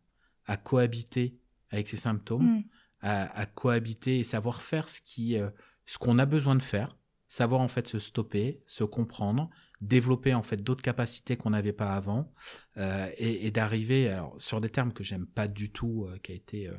à 0.46 0.56
cohabiter 0.56 1.38
avec 1.72 1.88
ces 1.88 1.98
symptômes. 1.98 2.60
Mm 2.60 2.64
à, 3.02 3.46
cohabiter 3.46 4.20
et 4.20 4.24
savoir 4.24 4.62
faire 4.62 4.90
ce 4.90 5.02
qui, 5.02 5.38
euh, 5.38 5.50
ce 5.86 5.98
qu'on 5.98 6.20
a 6.20 6.26
besoin 6.26 6.56
de 6.56 6.62
faire, 6.62 6.98
savoir 7.28 7.62
en 7.62 7.68
fait 7.68 7.88
se 7.88 8.00
stopper, 8.00 8.62
se 8.66 8.84
comprendre, 8.84 9.50
développer 9.82 10.34
en 10.34 10.42
fait 10.42 10.58
d'autres 10.58 10.82
capacités 10.82 11.38
qu'on 11.38 11.52
n'avait 11.52 11.74
pas 11.74 11.94
avant 11.94 12.34
euh, 12.78 13.10
et, 13.18 13.46
et 13.46 13.52
d'arriver 13.52 14.10
alors 14.10 14.36
sur 14.42 14.60
des 14.62 14.70
termes 14.70 14.92
que 14.92 15.04
j'aime 15.04 15.28
pas 15.28 15.48
du 15.48 15.72
tout, 15.72 16.08
euh, 16.10 16.18
qui 16.20 16.32
a 16.32 16.36
été 16.36 16.70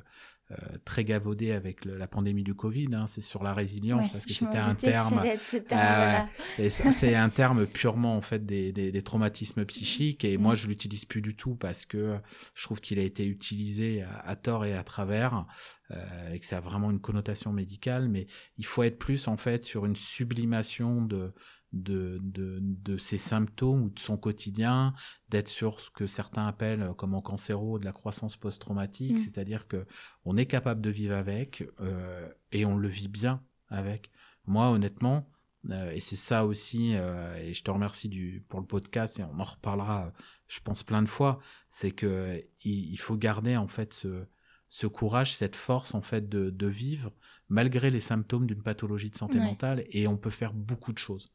euh, 0.51 0.57
très 0.87 1.05
gavaudé 1.05 1.53
avec 1.53 1.85
le, 1.85 1.99
la 1.99 2.09
pandémie 2.09 2.43
du 2.43 2.55
Covid, 2.55 2.89
hein, 2.95 3.07
c'est 3.07 3.21
sur 3.21 3.43
la 3.43 3.53
résilience 3.53 4.11
parce 4.11 4.25
que 4.25 4.33
c'était 4.33 4.57
un 4.57 4.75
terme. 4.75 5.23
Ah 5.71 6.27
c'est 6.69 7.15
un 7.15 7.29
terme 7.29 7.67
purement 7.67 8.17
en 8.17 8.23
fait 8.23 8.47
des, 8.47 8.73
des, 8.73 8.91
des 8.91 9.03
traumatismes 9.03 9.67
psychiques 9.67 10.25
et 10.25 10.39
moi 10.39 10.55
je 10.55 10.67
l'utilise 10.67 11.05
plus 11.05 11.21
du 11.21 11.37
tout 11.37 11.55
parce 11.55 11.85
que 11.85 12.17
je 12.55 12.63
trouve 12.65 12.81
qu'il 12.81 12.99
a 12.99 13.03
été 13.03 13.27
utilisé 13.27 14.03
à, 14.03 14.21
à, 14.21 14.37
tort 14.37 14.65
et 14.65 14.75
à 14.75 14.83
travers 14.85 15.45
euh, 15.91 16.33
et 16.33 16.39
que 16.39 16.47
ça 16.47 16.59
a 16.59 16.61
vraiment 16.61 16.91
une 16.91 17.01
connotation 17.01 17.53
médicale, 17.53 18.09
mais 18.09 18.27
il 18.59 18.67
faut 18.67 18.83
être 18.83 18.99
plus 18.99 19.27
en 19.29 19.37
fait 19.37 19.65
sur 19.65 19.87
une 19.87 19.97
sublimation 19.97 21.03
de 21.03 21.33
de, 21.73 22.19
de, 22.23 22.59
de 22.61 22.97
ses 22.97 23.19
symptômes 23.19 23.83
ou 23.83 23.91
de 23.91 23.99
son 23.99 24.17
quotidien, 24.17 24.95
d'être 25.29 25.49
sur 25.49 25.81
ce 25.81 25.91
que 25.91 26.07
certains 26.07 26.47
appellent 26.47 26.83
euh, 26.83 26.93
comme 26.93 27.15
en 27.15 27.21
cancéro 27.21 27.79
de 27.79 27.85
la 27.85 27.93
croissance 27.93 28.37
post-traumatique, 28.37 29.15
mm. 29.15 29.19
c'est-à-dire 29.19 29.69
que 29.69 29.87
on 30.25 30.37
est 30.37 30.47
capable 30.47 30.81
de 30.81 30.91
vivre 30.91 31.15
avec 31.15 31.69
euh, 31.81 32.29
et 32.53 32.65
on 32.65 32.77
le 32.77 32.89
vit 32.89 33.09
bien 33.09 33.43
avec. 33.69 34.11
Moi, 34.47 34.71
honnêtement, 34.71 35.29
euh, 35.71 35.91
et 35.91 36.01
c'est 36.01 36.17
ça 36.17 36.47
aussi, 36.47 36.95
euh, 36.95 37.37
et 37.37 37.53
je 37.53 37.63
te 37.63 37.71
remercie 37.71 38.09
du, 38.09 38.45
pour 38.49 38.61
le 38.61 38.67
podcast, 38.67 39.19
et 39.19 39.25
on 39.25 39.39
en 39.39 39.45
reparlera, 39.45 40.13
je 40.47 40.61
pense, 40.61 40.83
plein 40.83 41.03
de 41.03 41.09
fois, 41.09 41.41
c'est 41.69 41.91
que 41.91 42.43
il, 42.65 42.93
il, 42.93 42.97
faut 42.97 43.17
garder 43.17 43.57
en 43.57 43.69
fait 43.69 43.93
ce, 43.93 44.25
ce 44.69 44.87
courage, 44.87 45.35
cette 45.35 45.57
force 45.57 45.95
en 45.95 46.03
fait 46.03 46.29
de, 46.29 46.51
de 46.51 46.67
vivre 46.67 47.11
malgré 47.49 47.91
les 47.91 48.01
symptômes 48.01 48.47
d'une 48.47 48.63
pathologie 48.63 49.11
de 49.11 49.17
santé 49.17 49.39
mentale, 49.39 49.85
et 49.91 50.07
on 50.07 50.19
peut 50.19 50.31
faire 50.31 50.53
beaucoup 50.53 50.93
de 50.93 50.99
choses. 50.99 51.33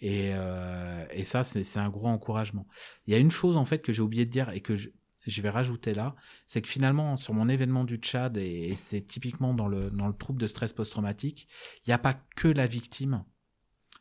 Et, 0.00 0.32
euh, 0.34 1.04
et 1.12 1.22
ça, 1.22 1.44
c'est 1.44 1.78
un 1.78 1.88
gros 1.88 2.08
encouragement. 2.08 2.66
Il 3.06 3.12
y 3.12 3.16
a 3.16 3.18
une 3.18 3.30
chose 3.30 3.56
en 3.56 3.64
fait 3.64 3.78
que 3.78 3.92
j'ai 3.92 4.02
oublié 4.02 4.26
de 4.26 4.30
dire 4.30 4.50
et 4.50 4.60
que 4.60 4.74
je, 4.74 4.88
je 5.26 5.42
vais 5.42 5.50
rajouter 5.50 5.94
là, 5.94 6.16
c'est 6.46 6.60
que 6.60 6.68
finalement 6.68 7.16
sur 7.16 7.34
mon 7.34 7.48
événement 7.48 7.84
du 7.84 7.96
Tchad 7.96 8.36
et, 8.36 8.74
c'est 8.74 9.02
typiquement 9.02 9.54
dans 9.54 9.68
le 9.68 9.90
dans 9.90 10.08
le 10.08 10.14
trouble 10.14 10.40
de 10.40 10.46
stress 10.48 10.72
post-traumatique, 10.72 11.46
il 11.86 11.90
n'y 11.90 11.94
a 11.94 11.98
pas 11.98 12.14
que 12.36 12.48
la 12.48 12.66
victime 12.66 13.24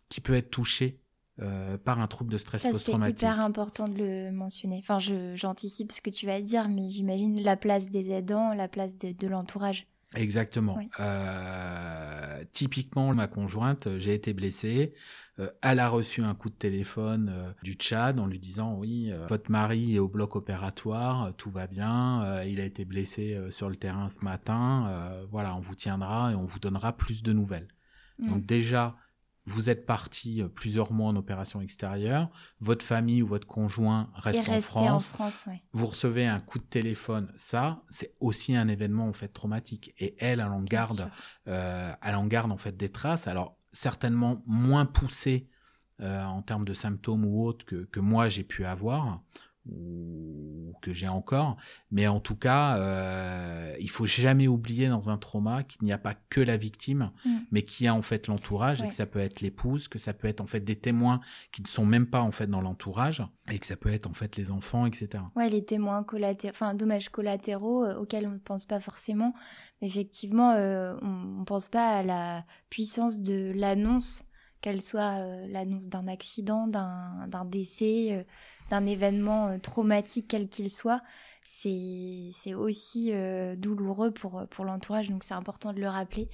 qui 0.09 0.21
peut 0.21 0.33
être 0.33 0.49
touchée 0.49 0.99
euh, 1.39 1.77
par 1.77 1.99
un 1.99 2.07
trouble 2.07 2.31
de 2.31 2.37
stress 2.37 2.63
post-traumatique. 2.63 3.19
C'est 3.19 3.25
hyper 3.25 3.39
important 3.39 3.87
de 3.87 3.97
le 3.97 4.31
mentionner. 4.31 4.79
Enfin, 4.83 4.97
j'anticipe 5.35 5.91
ce 5.91 6.01
que 6.01 6.09
tu 6.09 6.25
vas 6.25 6.41
dire, 6.41 6.67
mais 6.67 6.89
j'imagine 6.89 7.41
la 7.41 7.57
place 7.57 7.89
des 7.89 8.11
aidants, 8.11 8.53
la 8.53 8.67
place 8.67 8.97
de, 8.97 9.11
de 9.11 9.27
l'entourage. 9.27 9.87
Exactement. 10.15 10.77
Euh, 10.99 12.43
typiquement, 12.51 13.13
ma 13.13 13.27
conjointe, 13.27 13.87
euh, 13.87 13.99
j'ai 13.99 14.13
été 14.13 14.33
blessée. 14.33 14.93
Euh, 15.39 15.49
elle 15.61 15.79
a 15.79 15.87
reçu 15.87 16.21
un 16.21 16.35
coup 16.35 16.49
de 16.49 16.55
téléphone 16.55 17.31
euh, 17.33 17.51
du 17.63 17.73
Tchad 17.73 18.19
en 18.19 18.27
lui 18.27 18.39
disant 18.39 18.75
oui, 18.75 19.11
votre 19.29 19.49
mari 19.49 19.95
est 19.95 19.99
au 19.99 20.09
bloc 20.09 20.35
opératoire, 20.35 21.33
tout 21.37 21.49
va 21.49 21.67
bien. 21.67 22.43
il 22.43 22.59
a 22.59 22.65
été 22.65 22.83
blessé 22.83 23.39
sur 23.49 23.69
le 23.69 23.75
terrain 23.75 24.09
ce 24.09 24.23
matin. 24.23 25.23
voilà, 25.31 25.55
on 25.55 25.61
vous 25.61 25.75
tiendra 25.75 26.31
et 26.31 26.35
on 26.35 26.45
vous 26.45 26.59
donnera 26.59 26.93
plus 26.93 27.23
de 27.23 27.31
nouvelles. 27.31 27.67
Mm. 28.19 28.29
Donc 28.29 28.45
déjà, 28.45 28.97
vous 29.51 29.69
êtes 29.69 29.85
parti 29.85 30.41
euh, 30.41 30.47
plusieurs 30.47 30.91
mois 30.91 31.09
en 31.09 31.15
opération 31.15 31.61
extérieure, 31.61 32.29
votre 32.59 32.85
famille 32.85 33.21
ou 33.21 33.27
votre 33.27 33.47
conjoint 33.47 34.09
reste 34.15 34.47
en 34.49 34.61
France, 34.61 35.13
vous 35.73 35.85
recevez 35.85 36.25
un 36.25 36.39
coup 36.39 36.57
de 36.57 36.63
téléphone, 36.63 37.31
ça, 37.35 37.83
c'est 37.89 38.15
aussi 38.19 38.55
un 38.55 38.67
événement 38.67 39.07
en 39.07 39.13
fait 39.13 39.27
traumatique. 39.27 39.93
Et 39.99 40.15
elle, 40.19 40.39
elle 40.39 40.47
en 40.47 40.63
garde, 40.63 41.09
euh, 41.47 41.93
elle 42.01 42.15
en 42.15 42.27
garde 42.27 42.51
en 42.51 42.57
fait 42.57 42.75
des 42.75 42.89
traces. 42.89 43.27
Alors 43.27 43.57
certainement 43.71 44.41
moins 44.45 44.85
poussées 44.85 45.49
euh, 46.01 46.23
en 46.23 46.41
termes 46.41 46.65
de 46.65 46.73
symptômes 46.73 47.25
ou 47.25 47.45
autres 47.45 47.65
que, 47.65 47.85
que 47.85 47.99
moi 47.99 48.27
j'ai 48.27 48.43
pu 48.43 48.65
avoir 48.65 49.21
ou 49.69 50.73
que 50.81 50.93
j'ai 50.93 51.07
encore. 51.07 51.57
Mais 51.91 52.07
en 52.07 52.19
tout 52.19 52.35
cas, 52.35 52.77
euh, 52.77 53.75
il 53.79 53.89
faut 53.89 54.05
jamais 54.05 54.47
oublier 54.47 54.89
dans 54.89 55.09
un 55.09 55.17
trauma 55.17 55.63
qu'il 55.63 55.83
n'y 55.83 55.93
a 55.93 55.97
pas 55.97 56.15
que 56.29 56.41
la 56.41 56.57
victime, 56.57 57.11
Mm. 57.25 57.37
mais 57.51 57.61
qu'il 57.63 57.85
y 57.85 57.87
a 57.87 57.93
en 57.93 58.01
fait 58.01 58.27
l'entourage 58.27 58.81
et 58.81 58.87
que 58.87 58.93
ça 58.93 59.05
peut 59.05 59.19
être 59.19 59.41
l'épouse, 59.41 59.87
que 59.87 59.99
ça 59.99 60.13
peut 60.13 60.27
être 60.27 60.41
en 60.41 60.47
fait 60.47 60.61
des 60.61 60.75
témoins 60.75 61.21
qui 61.51 61.61
ne 61.61 61.67
sont 61.67 61.85
même 61.85 62.07
pas 62.07 62.21
en 62.21 62.31
fait 62.31 62.47
dans 62.47 62.61
l'entourage 62.61 63.23
et 63.51 63.59
que 63.59 63.65
ça 63.65 63.75
peut 63.75 63.91
être 63.93 64.07
en 64.07 64.13
fait 64.13 64.35
les 64.37 64.49
enfants, 64.49 64.85
etc. 64.85 65.23
Ouais, 65.35 65.49
les 65.49 65.63
témoins 65.63 66.03
collatéraux, 66.03 66.53
enfin 66.55 66.73
dommages 66.73 67.09
collatéraux 67.09 67.85
euh, 67.85 67.95
auxquels 67.95 68.25
on 68.27 68.31
ne 68.31 68.37
pense 68.39 68.65
pas 68.65 68.79
forcément. 68.79 69.33
Mais 69.81 69.87
effectivement, 69.87 70.51
euh, 70.53 70.95
on 71.01 71.39
ne 71.41 71.45
pense 71.45 71.69
pas 71.69 71.89
à 71.97 72.03
la 72.03 72.45
puissance 72.69 73.21
de 73.21 73.51
l'annonce, 73.55 74.23
qu'elle 74.61 74.81
soit 74.81 75.19
euh, 75.19 75.47
l'annonce 75.47 75.89
d'un 75.89 76.07
accident, 76.07 76.67
d'un 76.67 77.27
d'un 77.27 77.45
décès, 77.45 78.09
euh, 78.11 78.23
d'un 78.71 78.85
événement 78.87 79.49
euh, 79.49 79.57
traumatique 79.59 80.25
quel 80.27 80.49
qu'il 80.49 80.69
soit. 80.69 81.01
C'est 81.43 82.53
aussi 82.55 83.11
euh, 83.13 83.55
douloureux 83.55 84.11
pour, 84.11 84.43
pour 84.49 84.63
l'entourage, 84.63 85.09
donc 85.09 85.23
c'est 85.23 85.33
important 85.33 85.73
de 85.73 85.79
le 85.79 85.87
rappeler. 85.89 86.29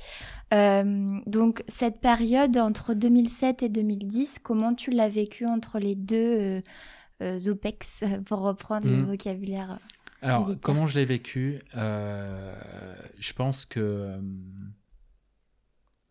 Euh, 0.54 1.18
donc 1.26 1.64
cette 1.70 2.00
période 2.02 2.58
entre 2.58 2.94
2007 2.94 3.64
et 3.64 3.70
2010, 3.70 4.40
comment 4.40 4.74
tu 4.76 4.92
l'as 4.92 5.08
vécu 5.10 5.46
entre 5.46 5.80
les 5.80 5.96
deux 5.96 6.38
euh, 6.40 6.62
euh, 7.24 7.40
OPEX, 7.52 8.04
pour 8.26 8.40
reprendre 8.42 8.86
le 8.88 8.98
Mhm. 8.98 9.06
vocabulaire 9.06 9.80
Alors, 10.22 10.42
militaire? 10.42 10.62
comment 10.62 10.88
je 10.88 11.00
l'ai 11.00 11.06
vécu 11.06 11.62
Euh, 11.76 12.54
Je 13.18 13.32
pense 13.34 13.66
que 13.66 13.80
euh, 13.80 14.22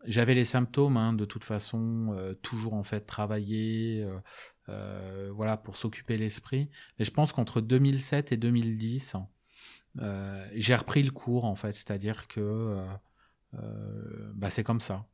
j'avais 0.05 0.33
les 0.33 0.45
symptômes, 0.45 0.97
hein, 0.97 1.13
de 1.13 1.25
toute 1.25 1.43
façon, 1.43 2.13
euh, 2.17 2.33
toujours 2.33 2.73
en 2.73 2.83
fait 2.83 3.01
travailler, 3.01 4.03
euh, 4.03 4.17
euh, 4.17 4.19
voilà, 4.67 5.57
pour 5.57 5.77
s'occuper 5.77 6.15
l'esprit. 6.17 6.69
Mais 6.99 7.05
je 7.05 7.11
pense 7.11 7.31
qu'entre 7.33 7.61
2007 7.61 8.31
et 8.31 8.37
2010, 8.37 9.15
euh, 10.01 10.47
j'ai 10.53 10.75
repris 10.75 11.03
le 11.03 11.11
cours 11.11 11.45
en 11.45 11.55
fait, 11.55 11.71
c'est-à-dire 11.71 12.27
que 12.27 12.39
euh, 12.39 12.85
euh, 13.55 14.31
bah, 14.35 14.49
c'est 14.49 14.63
comme 14.63 14.81
ça. 14.81 15.05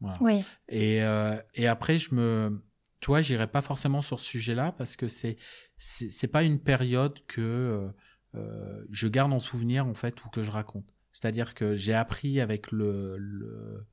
Voilà. 0.00 0.18
Oui, 0.20 0.44
Et, 0.68 1.02
euh, 1.02 1.40
et 1.54 1.68
après, 1.68 1.98
je 1.98 2.14
me, 2.14 2.62
tu 3.00 3.06
vois, 3.06 3.20
j'irai 3.20 3.46
pas 3.46 3.62
forcément 3.62 4.02
sur 4.02 4.18
ce 4.18 4.26
sujet-là 4.26 4.72
parce 4.72 4.96
que 4.96 5.08
c'est, 5.08 5.36
c'est, 5.76 6.26
pas 6.26 6.42
une 6.42 6.60
période 6.60 7.24
que 7.26 7.40
euh, 7.40 7.88
euh, 8.34 8.84
je 8.90 9.06
garde 9.06 9.32
en 9.32 9.40
souvenir 9.40 9.86
en 9.86 9.94
fait 9.94 10.24
ou 10.24 10.28
que 10.28 10.42
je 10.42 10.50
raconte. 10.50 10.86
C'est-à-dire 11.12 11.54
que 11.54 11.74
j'ai 11.74 11.94
appris 11.94 12.40
avec 12.40 12.72
le, 12.72 13.16
le, 13.18 13.86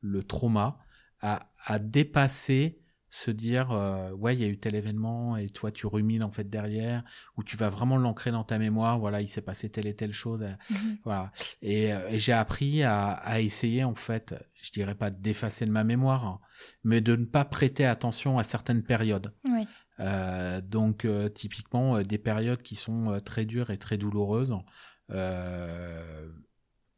le 0.00 0.22
trauma 0.22 0.78
à, 1.20 1.50
à 1.64 1.78
dépasser, 1.78 2.78
se 3.16 3.30
dire 3.30 3.72
euh, 3.72 4.10
ouais 4.12 4.34
il 4.34 4.40
y 4.42 4.44
a 4.44 4.46
eu 4.46 4.58
tel 4.58 4.74
événement 4.74 5.38
et 5.38 5.48
toi 5.48 5.72
tu 5.72 5.86
rumines 5.86 6.22
en 6.22 6.30
fait 6.30 6.50
derrière 6.50 7.02
ou 7.38 7.42
tu 7.42 7.56
vas 7.56 7.70
vraiment 7.70 7.96
l'ancrer 7.96 8.30
dans 8.30 8.44
ta 8.44 8.58
mémoire. 8.58 8.98
Voilà, 8.98 9.22
il 9.22 9.28
s'est 9.28 9.40
passé 9.40 9.70
telle 9.70 9.86
et 9.86 9.96
telle 9.96 10.12
chose. 10.12 10.44
Mhm. 10.70 10.98
Voilà. 11.04 11.32
Et, 11.62 11.94
euh, 11.94 12.08
et 12.10 12.18
j'ai 12.18 12.34
appris 12.34 12.82
à, 12.82 13.12
à 13.12 13.40
essayer, 13.40 13.84
en 13.84 13.94
fait, 13.94 14.34
je 14.60 14.70
dirais 14.70 14.94
pas 14.94 15.10
d'effacer 15.10 15.64
de 15.64 15.70
ma 15.70 15.82
mémoire, 15.82 16.26
hein, 16.26 16.40
mais 16.84 17.00
de 17.00 17.16
ne 17.16 17.24
pas 17.24 17.46
prêter 17.46 17.86
attention 17.86 18.38
à 18.38 18.44
certaines 18.44 18.82
périodes. 18.82 19.32
oui. 19.44 19.66
Euh, 19.98 20.60
donc, 20.60 21.06
euh, 21.06 21.30
typiquement, 21.30 21.96
euh, 21.96 22.02
des 22.02 22.18
périodes 22.18 22.62
qui 22.62 22.76
sont 22.76 23.12
euh, 23.12 23.20
très 23.20 23.46
dures 23.46 23.70
et 23.70 23.78
très 23.78 23.96
douloureuses. 23.96 24.54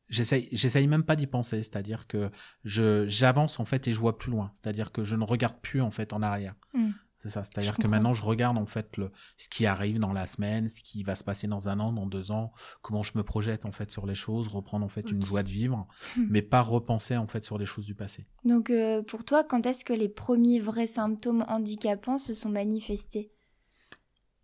J'essaye, 0.08 0.48
j'essaye 0.52 0.86
même 0.86 1.04
pas 1.04 1.16
d'y 1.16 1.26
penser, 1.26 1.62
c'est-à-dire 1.62 2.06
que 2.06 2.30
je 2.64 3.06
j'avance 3.08 3.60
en 3.60 3.64
fait 3.64 3.88
et 3.88 3.92
je 3.92 3.98
vois 3.98 4.16
plus 4.18 4.30
loin, 4.30 4.52
c'est-à-dire 4.54 4.90
que 4.90 5.04
je 5.04 5.16
ne 5.16 5.24
regarde 5.24 5.60
plus 5.60 5.82
en 5.82 5.90
fait 5.90 6.12
en 6.12 6.22
arrière. 6.22 6.54
Mm. 6.74 6.90
C'est 7.20 7.30
ça, 7.30 7.42
c'est-à-dire 7.42 7.76
que 7.76 7.88
maintenant 7.88 8.12
je 8.12 8.22
regarde 8.22 8.56
en 8.56 8.64
fait 8.66 8.96
le 8.96 9.10
ce 9.36 9.48
qui 9.48 9.66
arrive 9.66 9.98
dans 9.98 10.12
la 10.12 10.26
semaine, 10.28 10.68
ce 10.68 10.82
qui 10.84 11.02
va 11.02 11.16
se 11.16 11.24
passer 11.24 11.48
dans 11.48 11.68
un 11.68 11.80
an, 11.80 11.92
dans 11.92 12.06
deux 12.06 12.30
ans, 12.30 12.52
comment 12.80 13.02
je 13.02 13.18
me 13.18 13.24
projette 13.24 13.66
en 13.66 13.72
fait 13.72 13.90
sur 13.90 14.06
les 14.06 14.14
choses, 14.14 14.46
reprendre 14.46 14.86
en 14.86 14.88
fait 14.88 15.10
une 15.10 15.20
joie 15.20 15.42
de 15.42 15.48
vivre, 15.50 15.88
Mm. 16.16 16.26
mais 16.30 16.42
pas 16.42 16.62
repenser 16.62 17.16
en 17.16 17.26
fait 17.26 17.42
sur 17.42 17.58
les 17.58 17.66
choses 17.66 17.86
du 17.86 17.96
passé. 17.96 18.28
Donc 18.44 18.70
euh, 18.70 19.02
pour 19.02 19.24
toi, 19.24 19.42
quand 19.42 19.66
est-ce 19.66 19.84
que 19.84 19.92
les 19.92 20.08
premiers 20.08 20.60
vrais 20.60 20.86
symptômes 20.86 21.44
handicapants 21.48 22.18
se 22.18 22.34
sont 22.34 22.50
manifestés? 22.50 23.32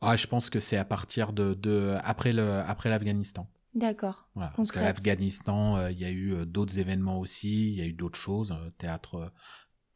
Ah, 0.01 0.17
je 0.17 0.27
pense 0.27 0.51
que 0.51 0.61
c'est 0.61 0.77
à 0.77 0.85
partir 0.85 1.33
de, 1.33 1.55
de 1.55 1.97
après 2.03 2.33
le 2.33 2.57
après 2.59 2.91
l'Afghanistan. 2.91 3.49
D'accord. 3.75 4.29
Voilà, 4.35 4.53
parce 4.57 4.73
l'Afghanistan, 4.75 5.77
euh, 5.77 5.91
il 5.91 5.99
y 5.99 6.05
a 6.05 6.11
eu 6.11 6.33
euh, 6.35 6.45
d'autres 6.45 6.79
événements 6.79 7.19
aussi, 7.19 7.71
il 7.73 7.75
y 7.75 7.83
a 7.83 7.87
eu 7.87 7.93
d'autres 7.93 8.19
choses, 8.19 8.53
euh, 8.53 8.71
théâtre 8.79 9.15
euh, 9.17 9.29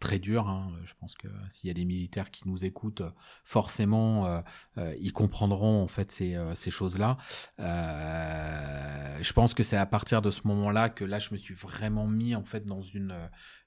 très 0.00 0.18
dur. 0.18 0.48
hein. 0.48 0.72
Je 0.84 0.94
pense 1.00 1.14
que 1.14 1.28
s'il 1.50 1.68
y 1.68 1.70
a 1.70 1.74
des 1.74 1.84
militaires 1.84 2.30
qui 2.30 2.48
nous 2.48 2.64
écoutent, 2.64 3.02
forcément, 3.44 4.42
ils 4.76 5.12
comprendront 5.12 5.82
en 5.82 5.88
fait 5.88 6.12
ces, 6.12 6.36
ces 6.54 6.70
choses-là. 6.70 7.16
Je 7.58 9.32
pense 9.32 9.54
que 9.54 9.64
c'est 9.64 9.76
à 9.76 9.86
partir 9.86 10.22
de 10.22 10.30
ce 10.30 10.42
moment-là 10.46 10.88
que 10.88 11.04
là, 11.04 11.18
je 11.18 11.30
me 11.32 11.36
suis 11.36 11.54
vraiment 11.54 12.06
mis 12.06 12.36
en 12.36 12.44
fait 12.44 12.64
dans 12.64 12.80
une 12.80 13.12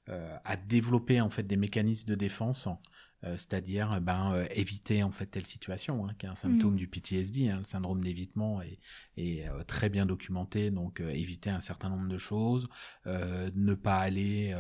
à 0.08 0.56
développer 0.56 1.20
en 1.20 1.30
fait 1.30 1.44
des 1.44 1.58
mécanismes 1.58 2.08
de 2.08 2.16
défense. 2.16 2.70
Euh, 3.24 3.38
c'est-à-dire 3.38 3.94
euh, 3.94 4.00
ben 4.00 4.34
euh, 4.34 4.46
éviter 4.52 5.04
en 5.04 5.12
fait 5.12 5.28
telle 5.28 5.46
situation 5.46 6.06
hein, 6.08 6.14
qui 6.18 6.26
est 6.26 6.30
un 6.30 6.36
symptôme 6.36 6.72
Mhm. 6.72 6.78
du 6.78 6.88
PTSD 6.88 7.50
hein, 7.50 7.60
le 7.60 7.66
syndrome 7.66 8.04
d'évitement 8.04 8.62
est, 8.62 8.80
est 9.18 9.48
euh, 9.48 9.64
très 9.64 9.90
bien 9.90 10.06
documenté 10.06 10.72
donc 10.72 11.00
éviter 11.02 11.50
un 11.50 11.60
certain 11.60 11.90
nombre 11.90 12.08
de 12.08 12.18
choses 12.18 12.68
ne 13.06 13.74
pas 13.74 13.98
aller 14.00 14.56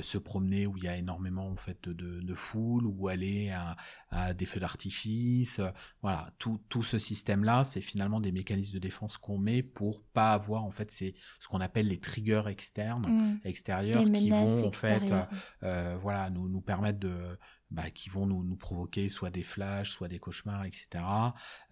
se 0.00 0.18
promener 0.18 0.66
où 0.66 0.76
il 0.76 0.84
y 0.84 0.88
a 0.88 0.96
énormément 0.96 1.48
en 1.48 1.56
fait 1.56 1.88
de, 1.88 2.20
de, 2.20 2.34
foule 2.34 2.86
ou 2.86 3.08
aller 3.08 3.50
à, 3.50 3.76
à 4.10 4.32
des 4.34 4.46
feux 4.46 4.60
d'artifice 4.60 5.60
voilà 6.02 6.32
tout, 6.38 6.60
tout 6.68 6.82
ce 6.82 6.98
système 6.98 7.44
là 7.44 7.64
c'est 7.64 7.80
finalement 7.80 8.20
des 8.20 8.32
mécanismes 8.32 8.74
de 8.74 8.78
défense 8.78 9.16
qu'on 9.16 9.38
met 9.38 9.62
pour 9.62 10.02
pas 10.04 10.32
avoir 10.32 10.64
en 10.64 10.70
fait 10.70 10.90
c'est 10.90 11.14
ce 11.40 11.48
qu'on 11.48 11.60
appelle 11.60 11.88
les 11.88 11.98
triggers 11.98 12.44
externes 12.48 13.02
Mm. 13.02 13.40
extérieurs 13.44 14.04
Les 14.04 14.12
qui 14.12 14.30
vont 14.30 14.66
en 14.68 14.72
fait 14.72 15.12
voilà, 16.00 16.30
nous, 16.30 16.48
nous 16.48 16.60
permettre 16.60 16.98
de, 17.00 17.38
bah, 17.72 17.90
qui 17.90 18.10
vont 18.10 18.26
nous, 18.26 18.44
nous 18.44 18.56
provoquer 18.56 19.08
soit 19.08 19.30
des 19.30 19.42
flashs, 19.42 19.90
soit 19.90 20.08
des 20.08 20.18
cauchemars, 20.18 20.64
etc. 20.64 21.04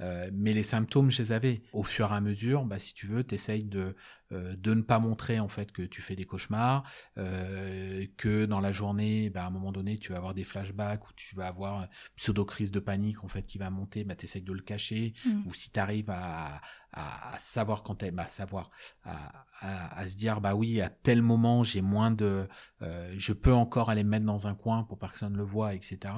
Euh, 0.01 0.31
mais 0.33 0.53
les 0.53 0.63
symptômes, 0.63 1.11
je 1.11 1.23
les 1.23 1.33
avais. 1.33 1.63
Au 1.73 1.83
fur 1.83 2.11
et 2.11 2.17
à 2.17 2.21
mesure, 2.21 2.65
bah, 2.65 2.79
si 2.79 2.95
tu 2.95 3.07
veux, 3.07 3.23
t'essayes 3.23 3.65
de, 3.65 3.95
euh, 4.33 4.55
de 4.57 4.75
ne 4.75 4.83
pas 4.83 4.99
montrer 4.99 5.41
en 5.41 5.49
fait 5.49 5.73
que 5.73 5.83
tu 5.83 6.03
fais 6.03 6.17
des 6.17 6.25
cauchemars, 6.25 6.85
euh, 7.19 8.07
que 8.17 8.47
dans 8.47 8.61
la 8.61 8.73
journée, 8.73 9.31
bah, 9.31 9.45
à 9.45 9.47
un 9.47 9.51
moment 9.51 9.73
donné, 9.73 9.99
tu 9.99 10.13
vas 10.13 10.19
avoir 10.19 10.35
des 10.35 10.45
flashbacks 10.45 11.09
ou 11.09 11.13
tu 11.15 11.35
vas 11.35 11.47
avoir 11.47 11.83
une 11.83 11.89
pseudo-crise 12.17 12.71
de 12.71 12.81
panique 12.81 13.25
en 13.25 13.29
fait 13.29 13.43
qui 13.43 13.59
va 13.59 13.71
monter, 13.71 14.05
bah, 14.05 14.15
t'essayes 14.15 14.43
de 14.43 14.53
le 14.53 14.63
cacher. 14.63 15.15
Mm. 15.25 15.47
Ou 15.47 15.55
si 15.55 15.71
t'arrives 15.71 16.11
à, 16.11 16.61
à, 16.93 17.35
à 17.35 17.39
savoir 17.39 17.83
quand 17.83 17.97
t'es, 17.97 18.11
bah, 18.11 18.29
savoir, 18.29 18.71
à, 19.05 19.47
à, 19.61 19.99
à 19.99 20.09
se 20.09 20.17
dire, 20.17 20.41
bah 20.41 20.55
oui, 20.55 20.81
à 20.81 20.89
tel 20.89 21.23
moment, 21.23 21.63
j'ai 21.63 21.83
moins 21.83 22.11
de, 22.11 22.49
euh, 22.83 23.15
je 23.17 23.33
peux 23.33 23.53
encore 23.53 23.91
aller 23.91 24.05
me 24.05 24.11
mettre 24.11 24.27
dans 24.27 24.47
un 24.47 24.55
coin 24.55 24.85
pour 24.85 24.99
personne 24.99 25.37
le 25.37 25.43
voit, 25.43 25.75
etc. 25.75 26.15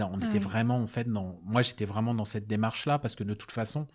On 0.00 0.20
était 0.20 0.38
vraiment 0.38 0.78
en 0.78 0.86
fait 0.86 1.08
dans, 1.08 1.40
moi 1.44 1.62
j'étais 1.62 1.84
vraiment 1.84 2.14
dans 2.14 2.24
cette 2.24 2.46
démarche 2.46 2.86
là 2.86 2.98
parce 2.98 3.16
que 3.16 3.24
de 3.24 3.34
toute 3.34 3.52
façon, 3.52 3.88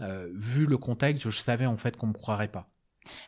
euh, 0.00 0.30
vu 0.34 0.66
le 0.66 0.78
contexte, 0.78 1.28
je 1.28 1.30
savais 1.30 1.66
en 1.66 1.76
fait 1.76 1.96
qu'on 1.96 2.08
me 2.08 2.12
croirait 2.12 2.48
pas. 2.48 2.70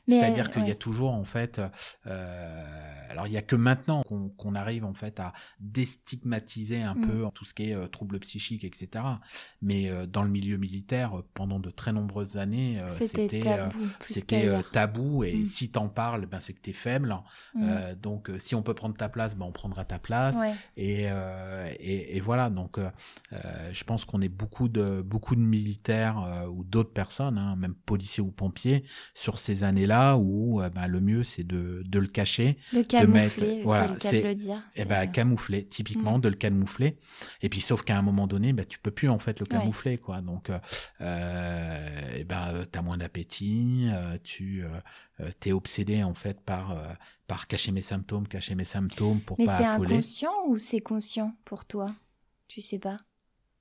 C'est-à-dire 0.09 0.47
euh, 0.49 0.53
qu'il 0.53 0.62
y 0.62 0.66
a 0.66 0.69
ouais. 0.69 0.75
toujours 0.75 1.12
en 1.12 1.25
fait, 1.25 1.61
euh, 2.07 3.09
alors 3.11 3.27
il 3.27 3.33
y 3.33 3.37
a 3.37 3.43
que 3.43 3.57
maintenant 3.57 4.03
qu'on 4.37 4.55
arrive 4.55 4.85
en 4.85 4.95
fait 4.95 5.19
à 5.21 5.33
déstigmatiser 5.59 6.83
un 6.83 6.95
Mm. 6.95 7.07
peu 7.07 7.25
tout 7.35 7.45
ce 7.45 7.55
qui 7.55 7.71
est 7.71 7.75
euh, 7.75 7.87
troubles 7.87 8.19
psychiques, 8.21 8.64
etc. 8.64 9.05
Mais 9.62 9.88
euh, 9.88 10.07
dans 10.07 10.23
le 10.23 10.29
milieu 10.31 10.57
militaire, 10.57 11.23
pendant 11.35 11.59
de 11.59 11.71
très 11.71 11.93
nombreuses 11.93 12.37
années, 12.37 12.79
C'était 12.99 13.40
tabou. 13.40 13.79
c'était 14.05 14.62
tabou 14.73 15.25
et 15.25 15.35
Mm. 15.35 15.45
si 15.45 15.71
t'en 15.71 15.88
parles, 15.88 16.27
ben 16.27 16.40
c'est 16.40 16.53
que 16.53 16.61
t'es 16.61 16.73
faible. 16.73 17.16
Mm. 17.55 17.95
Donc 18.03 18.31
si 18.38 18.55
on 18.55 18.62
peut 18.62 18.75
prendre 18.75 18.97
ta 18.97 19.09
place, 19.09 19.37
ben 19.37 19.47
on 19.47 19.53
prendra 19.53 19.85
ta 19.85 19.99
place. 19.99 20.37
Ouais. 20.37 20.53
Et, 20.77 21.03
et, 21.81 22.16
et 22.16 22.21
voilà, 22.21 22.51
donc 22.51 22.79
je 23.33 23.85
pense 23.85 24.05
qu'on 24.05 24.21
est 24.21 24.29
beaucoup 24.29 24.69
de 24.69 25.03
beaucoup 25.03 25.35
de 25.37 25.40
militaires 25.40 26.47
ou 26.53 26.64
d'autres 26.64 26.93
personnes, 26.93 27.38
hein, 27.38 27.57
même 27.57 27.75
policiers 27.75 28.23
ou 28.23 28.31
pompiers, 28.31 28.85
sur 29.14 29.38
ces 29.38 29.62
années-là 29.70 30.16
où 30.16 30.61
euh, 30.61 30.68
ben, 30.68 30.87
le 30.87 31.00
mieux 31.00 31.24
c'est 31.24 31.44
de, 31.44 31.83
de 31.87 31.98
le 31.98 32.06
cacher, 32.06 32.59
De 32.74 32.83
camoufler, 32.83 33.62
voilà, 33.64 33.96
c'est 34.00 34.12
le 34.12 34.20
c'est- 34.28 34.35
dire. 34.35 34.56
et 34.76 34.80
c'est- 34.80 34.85
ben 34.85 35.06
camoufler, 35.11 35.64
typiquement 35.64 36.18
Mm. 36.18 36.20
de 36.20 36.28
le 36.28 36.35
camoufler. 36.37 36.98
Et 37.42 37.48
puis 37.48 37.61
sauf 37.62 37.83
qu'à 37.83 37.96
un 37.98 38.02
moment 38.02 38.26
donné, 38.26 38.52
ben 38.52 38.66
tu 38.66 38.78
peux 38.78 38.90
plus 38.90 39.09
en 39.09 39.18
fait 39.18 39.40
le 39.40 39.44
Ouais. 39.44 39.59
camoufler 39.59 39.96
quoi. 39.98 40.20
Donc 40.20 40.50
euh, 40.50 40.59
euh, 41.00 42.16
et 42.16 42.24
ben 42.24 42.48
euh, 42.54 42.64
t'as 42.70 42.83
moins 42.83 42.98
d'appétit, 42.98 43.87
euh, 43.90 44.18
tu 44.22 44.62
euh, 44.64 45.30
t'es 45.40 45.52
obsédé 45.52 46.02
en 46.02 46.14
fait 46.14 46.40
par 46.40 46.72
euh, 46.72 46.88
par 47.26 47.46
cacher 47.46 47.72
mes 47.72 47.80
symptômes, 47.83 48.26
cacher 48.28 48.54
mes 48.54 48.64
symptômes 48.64 49.20
pour 49.20 49.37
Mais 49.38 49.46
pas 49.46 49.59
c'est 49.59 49.64
affoler. 49.64 49.94
inconscient 49.94 50.33
ou 50.48 50.59
c'est 50.59 50.80
conscient 50.80 51.35
pour 51.44 51.64
toi? 51.64 51.94
Tu 52.48 52.61
sais 52.61 52.78
pas? 52.78 52.96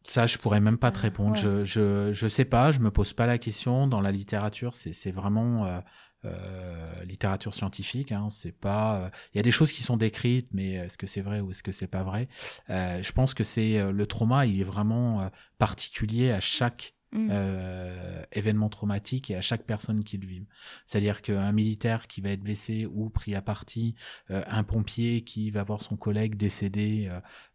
Ça, 0.08 0.26
je 0.28 0.38
pourrais 0.38 0.60
même 0.60 0.78
pas 0.78 0.92
te 0.92 0.98
Euh, 0.98 1.02
répondre. 1.02 1.32
ouais. 1.32 1.36
Je, 1.36 1.64
je, 1.64 2.14
je 2.14 2.28
sais 2.28 2.46
pas, 2.46 2.72
je 2.72 2.80
me 2.80 2.90
pose 2.92 3.14
pas 3.14 3.26
la 3.28 3.38
question. 3.38 3.88
Dans 3.88 4.02
la 4.02 4.12
littérature, 4.12 4.74
c'est, 4.76 4.94
c'est 4.94 5.12
vraiment 5.12 5.66
euh, 5.68 5.80
euh, 6.26 7.04
littérature 7.06 7.54
scientifique. 7.54 8.12
Hein, 8.12 8.28
c'est 8.30 8.52
pas. 8.52 9.02
euh, 9.06 9.10
Il 9.34 9.38
y 9.38 9.40
a 9.40 9.44
des 9.44 9.52
choses 9.52 9.72
qui 9.72 9.84
sont 9.84 9.98
décrites, 9.98 10.50
mais 10.52 10.72
est-ce 10.74 10.98
que 10.98 11.06
c'est 11.08 11.22
vrai 11.22 11.42
ou 11.42 11.52
est-ce 11.52 11.64
que 11.64 11.72
c'est 11.72 11.88
pas 11.88 12.04
vrai? 12.04 12.28
Euh, 12.70 13.02
Je 13.04 13.12
pense 13.12 13.34
que 13.34 13.44
c'est 13.44 13.78
euh, 13.80 13.92
le 13.92 14.06
trauma. 14.08 14.46
Il 14.46 14.60
est 14.60 14.64
vraiment 14.64 15.22
euh, 15.22 15.30
particulier 15.60 16.32
à 16.32 16.40
chaque 16.40 16.96
Mm. 17.12 17.30
euh, 17.32 18.24
événements 18.32 18.70
traumatiques 18.70 19.32
et 19.32 19.36
à 19.36 19.42
chaque 19.42 19.64
personne 19.64 20.04
qui 20.04 20.18
le 20.20 20.28
vive. 20.28 20.46
C'est-à-dire 20.86 21.24
qu'un 21.24 21.52
militaire 21.52 22.06
qui 22.08 22.22
va 22.22 22.30
être 22.30 22.42
blessé 22.42 22.86
ou 22.86 23.10
pris 23.10 23.34
à 23.34 23.42
partie, 23.42 23.96
euh, 24.30 24.44
un 24.48 24.64
pompier 24.64 25.22
qui 25.24 25.50
va 25.50 25.64
voir 25.64 25.82
son 25.82 25.98
collègue 25.98 26.36
décédé 26.36 27.10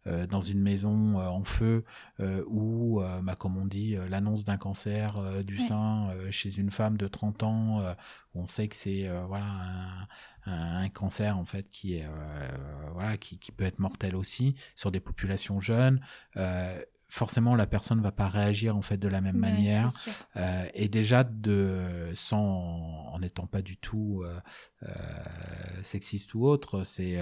euh, 0.07 0.27
dans 0.27 0.41
une 0.41 0.59
maison 0.61 1.17
en 1.17 1.43
feu, 1.45 1.85
ou, 2.47 3.01
bah, 3.23 3.35
comme 3.35 3.57
on 3.57 3.65
dit, 3.65 3.95
l'annonce 4.09 4.43
d'un 4.43 4.57
cancer 4.57 5.43
du 5.43 5.55
Ouais. 5.55 5.61
sein 5.61 6.09
chez 6.31 6.57
une 6.57 6.69
femme 6.69 6.97
de 6.97 7.07
30 7.07 7.43
ans, 7.43 7.81
où 8.33 8.41
on 8.41 8.47
sait 8.47 8.67
que 8.67 8.75
c'est 8.75 9.09
voilà 9.27 9.45
un, 9.45 10.07
un, 10.51 10.83
un 10.83 10.89
cancer 10.89 11.37
en 11.37 11.45
fait 11.45 11.69
qui 11.69 11.95
est 11.95 12.05
voilà 12.93 13.17
qui, 13.17 13.39
qui 13.39 13.51
peut 13.51 13.63
être 13.63 13.79
mortel 13.79 14.15
aussi 14.15 14.55
sur 14.75 14.91
des 14.91 14.99
populations 14.99 15.59
jeunes. 15.59 16.01
Forcément, 17.07 17.55
la 17.55 17.67
personne 17.67 18.01
va 18.01 18.11
pas 18.11 18.27
réagir 18.27 18.75
en 18.75 18.81
fait 18.81 18.97
de 18.97 19.07
la 19.07 19.21
même 19.21 19.35
Ouais, 19.35 19.41
manière. 19.41 19.87
Euh, 20.35 20.65
et 20.73 20.87
déjà 20.89 21.23
de 21.23 21.79
sans 22.13 22.41
en 23.13 23.19
n'étant 23.19 23.45
pas 23.47 23.61
du 23.61 23.77
tout 23.77 24.23
euh, 24.25 24.37
euh, 24.83 24.89
sexiste 25.83 26.33
ou 26.33 26.45
autre, 26.45 26.83
c'est 26.83 27.17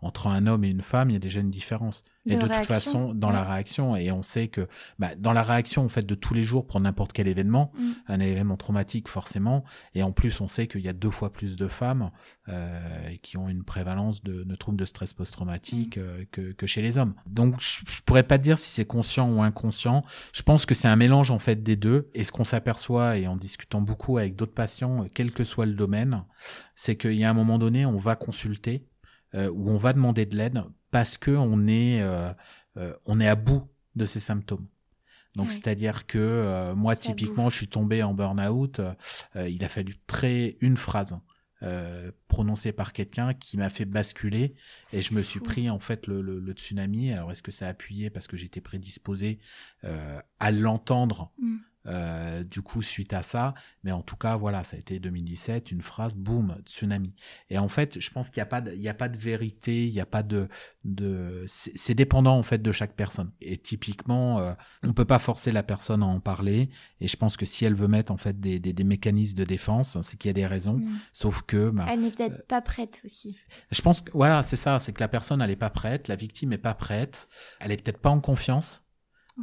entre 0.00 0.26
un 0.28 0.46
homme 0.46 0.64
et 0.64 0.68
une 0.68 0.80
femme, 0.82 1.10
il 1.10 1.14
y 1.14 1.16
a 1.16 1.20
déjà 1.20 1.40
une 1.40 1.50
différence. 1.50 2.02
et 2.26 2.36
De 2.36 2.40
toute 2.48 2.66
façon, 2.66 3.14
dans 3.14 3.30
la 3.30 3.44
réaction, 3.44 3.94
et 3.94 4.10
on 4.10 4.22
sait 4.22 4.48
que 4.48 4.66
bah, 4.98 5.14
dans 5.16 5.32
la 5.32 5.42
réaction 5.42 5.84
en 5.84 5.88
fait 5.88 6.04
de 6.04 6.14
tous 6.14 6.34
les 6.34 6.42
jours 6.42 6.66
pour 6.66 6.80
n'importe 6.80 7.12
quel 7.12 7.28
événement, 7.28 7.72
Mm. 7.78 7.90
un 8.08 8.20
événement 8.20 8.56
traumatique 8.56 9.08
forcément, 9.08 9.64
et 9.94 10.02
en 10.02 10.12
plus 10.12 10.40
on 10.40 10.48
sait 10.48 10.66
qu'il 10.66 10.80
y 10.80 10.88
a 10.88 10.92
deux 10.92 11.10
fois 11.10 11.32
plus 11.32 11.56
de 11.56 11.68
femmes 11.68 12.10
qui 13.22 13.36
ont 13.36 13.48
une 13.48 13.64
prévalence 13.64 14.22
de, 14.22 14.44
de 14.44 14.54
troubles 14.56 14.78
de 14.78 14.84
stress 14.84 15.12
Mm. 15.12 15.16
post-traumatique 15.16 15.98
euh, 15.98 16.24
que, 16.32 16.52
que 16.52 16.66
chez 16.66 16.82
les 16.82 16.96
hommes. 16.98 17.14
Donc 17.26 17.60
je, 17.60 17.80
je 17.88 18.02
pourrais 18.02 18.22
pas 18.22 18.38
te 18.38 18.42
dire 18.44 18.58
si 18.58 18.70
c'est 18.70 18.84
conscient 18.84 19.25
ou 19.30 19.42
inconscient. 19.42 20.04
Je 20.32 20.42
pense 20.42 20.66
que 20.66 20.74
c'est 20.74 20.88
un 20.88 20.96
mélange 20.96 21.30
en 21.30 21.38
fait 21.38 21.62
des 21.62 21.76
deux. 21.76 22.10
Et 22.14 22.24
ce 22.24 22.32
qu'on 22.32 22.44
s'aperçoit, 22.44 23.16
et 23.18 23.26
en 23.26 23.36
discutant 23.36 23.80
beaucoup 23.80 24.18
avec 24.18 24.36
d'autres 24.36 24.54
patients, 24.54 25.06
quel 25.14 25.32
que 25.32 25.44
soit 25.44 25.66
le 25.66 25.74
domaine, 25.74 26.24
c'est 26.74 26.96
qu'il 26.96 27.14
y 27.14 27.24
a 27.24 27.30
un 27.30 27.34
moment 27.34 27.58
donné, 27.58 27.86
on 27.86 27.98
va 27.98 28.16
consulter 28.16 28.86
euh, 29.34 29.50
ou 29.50 29.70
on 29.70 29.76
va 29.76 29.92
demander 29.92 30.26
de 30.26 30.36
l'aide 30.36 30.62
parce 30.90 31.18
que 31.18 31.30
on 31.30 31.66
est 31.66 32.00
euh, 32.00 32.32
euh, 32.76 32.94
on 33.04 33.20
est 33.20 33.28
à 33.28 33.34
bout 33.34 33.68
de 33.94 34.06
ces 34.06 34.20
symptômes. 34.20 34.66
Donc 35.34 35.50
c'est-à-dire 35.50 36.06
que 36.06 36.72
moi 36.74 36.94
Ça 36.94 37.02
typiquement, 37.02 37.44
bouffe. 37.44 37.52
je 37.52 37.58
suis 37.58 37.68
tombé 37.68 38.02
en 38.02 38.14
burn-out. 38.14 38.80
il 39.34 39.62
a 39.62 39.68
fallu 39.68 39.94
très 40.06 40.56
une 40.62 40.78
phrase 40.78 41.14
euh, 41.62 42.12
prononcée 42.28 42.72
par 42.72 42.92
quelqu'un 42.92 43.32
qui 43.32 43.56
m'a 43.56 43.70
fait 43.70 43.86
basculer 43.86 44.54
et 44.92 45.00
je 45.00 45.14
me 45.14 45.22
suis 45.22 45.40
pris 45.40 45.70
en 45.70 45.78
fait 45.78 46.06
le, 46.06 46.20
le, 46.20 46.38
le 46.38 46.52
tsunami. 46.52 47.12
Alors 47.12 47.30
est-ce 47.32 47.42
que 47.42 47.50
ça 47.50 47.66
a 47.66 47.70
appuyé 47.70 48.10
parce 48.10 48.26
que 48.26 48.36
j'étais 48.36 48.60
prédisposé 48.60 49.38
euh, 49.84 50.20
à 50.38 50.50
l'entendre 50.50 51.32
Mm. 51.38 51.56
Euh, 51.86 52.44
du 52.44 52.62
coup 52.62 52.82
suite 52.82 53.12
à 53.12 53.22
ça 53.22 53.54
Mais 53.84 53.92
en 53.92 54.02
tout 54.02 54.16
cas 54.16 54.36
voilà, 54.36 54.64
ça 54.64 54.76
a 54.76 54.78
été 54.78 54.98
2017, 54.98 55.70
une 55.70 55.82
phrase, 55.82 56.14
boum, 56.14 56.56
tsunami. 56.64 57.14
Et 57.50 57.58
en 57.58 57.68
fait, 57.68 58.00
je 58.00 58.10
pense 58.10 58.30
qu'il 58.30 58.40
n'y 58.40 58.42
a 58.42 58.46
pas, 58.46 58.60
de, 58.60 58.72
il 58.72 58.80
y 58.80 58.88
a 58.88 58.94
pas 58.94 59.08
de 59.08 59.18
vérité, 59.18 59.86
il 59.86 59.92
n'y 59.92 60.00
a 60.00 60.06
pas 60.06 60.22
de, 60.22 60.48
de, 60.84 61.44
c'est 61.46 61.94
dépendant 61.94 62.36
en 62.36 62.42
fait 62.42 62.62
de 62.62 62.72
chaque 62.72 62.94
personne. 62.94 63.30
Et 63.40 63.56
typiquement, 63.56 64.38
euh, 64.38 64.52
on 64.82 64.92
peut 64.92 65.04
pas 65.04 65.18
forcer 65.18 65.52
la 65.52 65.62
personne 65.62 66.02
à 66.02 66.06
en 66.06 66.20
parler. 66.20 66.70
Et 67.00 67.08
je 67.08 67.16
pense 67.16 67.36
que 67.36 67.46
si 67.46 67.64
elle 67.64 67.74
veut 67.74 67.88
mettre 67.88 68.12
en 68.12 68.16
fait 68.16 68.40
des, 68.40 68.58
des, 68.58 68.72
des 68.72 68.84
mécanismes 68.84 69.36
de 69.36 69.44
défense, 69.44 70.00
c'est 70.02 70.16
qu'il 70.16 70.28
y 70.28 70.30
a 70.30 70.34
des 70.34 70.46
raisons. 70.46 70.78
Mm. 70.78 70.98
Sauf 71.12 71.42
que, 71.42 71.70
bah, 71.70 71.86
Elle 71.88 72.00
n'est 72.00 72.10
peut-être 72.10 72.46
pas 72.46 72.60
prête 72.60 73.00
aussi. 73.04 73.36
je 73.70 73.82
pense 73.82 74.00
que 74.00 74.10
voilà, 74.12 74.42
c'est 74.42 74.56
ça, 74.56 74.78
c'est 74.78 74.92
que 74.92 75.00
la 75.00 75.08
personne 75.08 75.40
elle 75.42 75.50
est 75.50 75.56
pas 75.56 75.70
prête, 75.70 76.08
la 76.08 76.16
victime 76.16 76.52
est 76.52 76.58
pas 76.58 76.74
prête, 76.74 77.28
elle 77.60 77.72
est 77.72 77.82
peut-être 77.82 78.00
pas 78.00 78.10
en 78.10 78.20
confiance, 78.20 78.85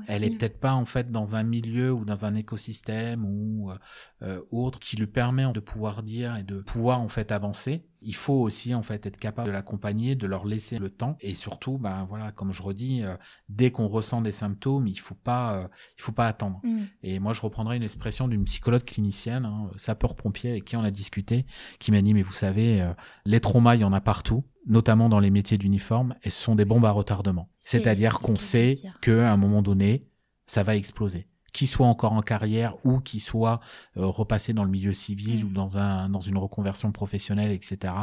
elle 0.08 0.23
est 0.23 0.29
aussi. 0.29 0.38
peut-être 0.38 0.60
pas 0.60 0.73
en 0.73 0.86
fait 0.86 1.12
dans 1.12 1.36
un 1.36 1.43
milieu 1.43 1.91
ou 1.91 2.06
dans 2.06 2.25
un 2.25 2.36
écosystème 2.36 3.25
ou 3.25 3.71
euh, 3.71 3.77
euh, 4.23 4.41
autre 4.51 4.79
qui 4.79 4.97
lui 4.97 5.08
permet 5.08 5.51
de 5.51 5.60
pouvoir 5.60 6.03
dire 6.03 6.36
et 6.36 6.43
de 6.43 6.60
pouvoir 6.62 7.01
en 7.01 7.10
fait 7.10 7.32
avancer. 7.32 7.86
Il 8.06 8.16
faut 8.16 8.34
aussi 8.34 8.76
en 8.76 8.84
fait 8.84 9.06
être 9.06 9.18
capable 9.18 9.48
de 9.48 9.52
l'accompagner, 9.54 10.16
de 10.16 10.28
leur 10.28 10.46
laisser 10.46 10.78
le 10.80 10.89
temps 10.89 11.18
et 11.22 11.34
surtout, 11.36 11.78
ben 11.78 12.06
voilà, 12.10 12.32
comme 12.32 12.52
je 12.52 12.62
redis, 12.62 13.02
euh, 13.04 13.16
dès 13.50 13.72
qu'on 13.72 13.88
ressent 13.88 14.22
des 14.22 14.32
symptômes, 14.32 14.88
il 14.88 15.00
faut 15.00 15.16
pas, 15.16 15.54
euh, 15.54 15.68
il 15.98 16.02
faut 16.02 16.12
pas 16.12 16.28
attendre. 16.28 16.60
Mm. 16.63 16.82
Et 17.04 17.20
moi, 17.20 17.34
je 17.34 17.42
reprendrai 17.42 17.78
une 17.78 17.84
expression 17.84 18.28
d'une 18.28 18.44
psychologue 18.46 18.84
clinicienne, 18.84 19.46
hein, 19.46 19.70
sapeur-pompier, 19.78 20.52
avec 20.52 20.66
qui 20.66 20.76
on 20.76 20.84
a 20.84 20.92
discuté, 20.92 21.46
qui 21.80 21.92
m'a 21.92 22.02
dit, 22.02 22.13
mais 22.13 22.24
vous 22.24 22.34
savez, 22.34 22.82
euh, 22.82 22.94
les 23.26 23.39
traumas, 23.39 23.76
il 23.76 23.82
y 23.82 23.86
en 23.86 23.94
a 23.94 24.02
partout, 24.02 24.44
notamment 24.68 25.10
dans 25.10 25.20
les 25.20 25.32
métiers 25.32 25.58
d'uniforme, 25.58 26.16
et 26.24 26.30
ce 26.30 26.42
sont 26.42 26.56
des 26.56 26.66
bombes 26.66 26.86
à 26.86 26.92
retardement. 26.92 27.50
C'est- 27.60 27.80
C'est-à-dire 27.80 28.12
c'est 28.13 28.18
ce 28.18 28.24
qu'on 28.24 28.36
sait 28.36 28.74
qu'à 29.02 29.32
un 29.32 29.38
moment 29.38 29.62
donné, 29.62 30.08
ça 30.46 30.63
va 30.63 30.76
exploser. 30.76 31.28
Qu'il 31.54 31.68
soit 31.68 31.88
encore 31.88 32.13
en 32.13 32.22
carrière 32.22 32.76
ou 32.84 33.00
qu'il 33.00 33.22
soit 33.22 33.60
euh, 33.98 34.06
repassé 34.06 34.54
dans 34.54 34.63
le 34.63 34.70
milieu 34.70 34.94
civil 34.94 35.24
Mm. 35.24 35.48
ou 35.48 35.52
dans 35.52 35.78
un 35.78 36.10
dans 36.10 36.20
une 36.20 36.38
reconversion 36.38 36.92
professionnelle, 36.92 37.52
etc. 37.52 37.94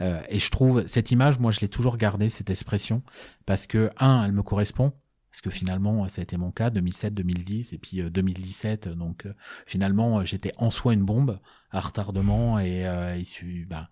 Euh, 0.00 0.22
et 0.28 0.38
je 0.38 0.50
trouve 0.50 0.86
cette 0.86 1.10
image, 1.10 1.38
moi, 1.38 1.50
je 1.50 1.60
l'ai 1.60 1.68
toujours 1.68 1.96
gardée 1.96 2.28
cette 2.28 2.50
expression 2.50 3.02
parce 3.44 3.66
que 3.66 3.90
un, 3.98 4.24
elle 4.24 4.32
me 4.32 4.42
correspond 4.42 4.92
parce 5.36 5.42
que 5.42 5.50
finalement, 5.50 6.08
ça 6.08 6.22
a 6.22 6.22
été 6.22 6.38
mon 6.38 6.50
cas, 6.50 6.70
2007-2010, 6.70 7.74
et 7.74 7.78
puis 7.78 8.00
euh, 8.00 8.08
2017, 8.08 8.88
donc 8.88 9.26
euh, 9.26 9.34
finalement, 9.66 10.20
euh, 10.20 10.24
j'étais 10.24 10.52
en 10.56 10.70
soi 10.70 10.94
une 10.94 11.04
bombe 11.04 11.40
à 11.70 11.80
retardement, 11.80 12.58
et 12.58 12.86
euh, 12.86 13.18
il, 13.18 13.66
bah, 13.66 13.90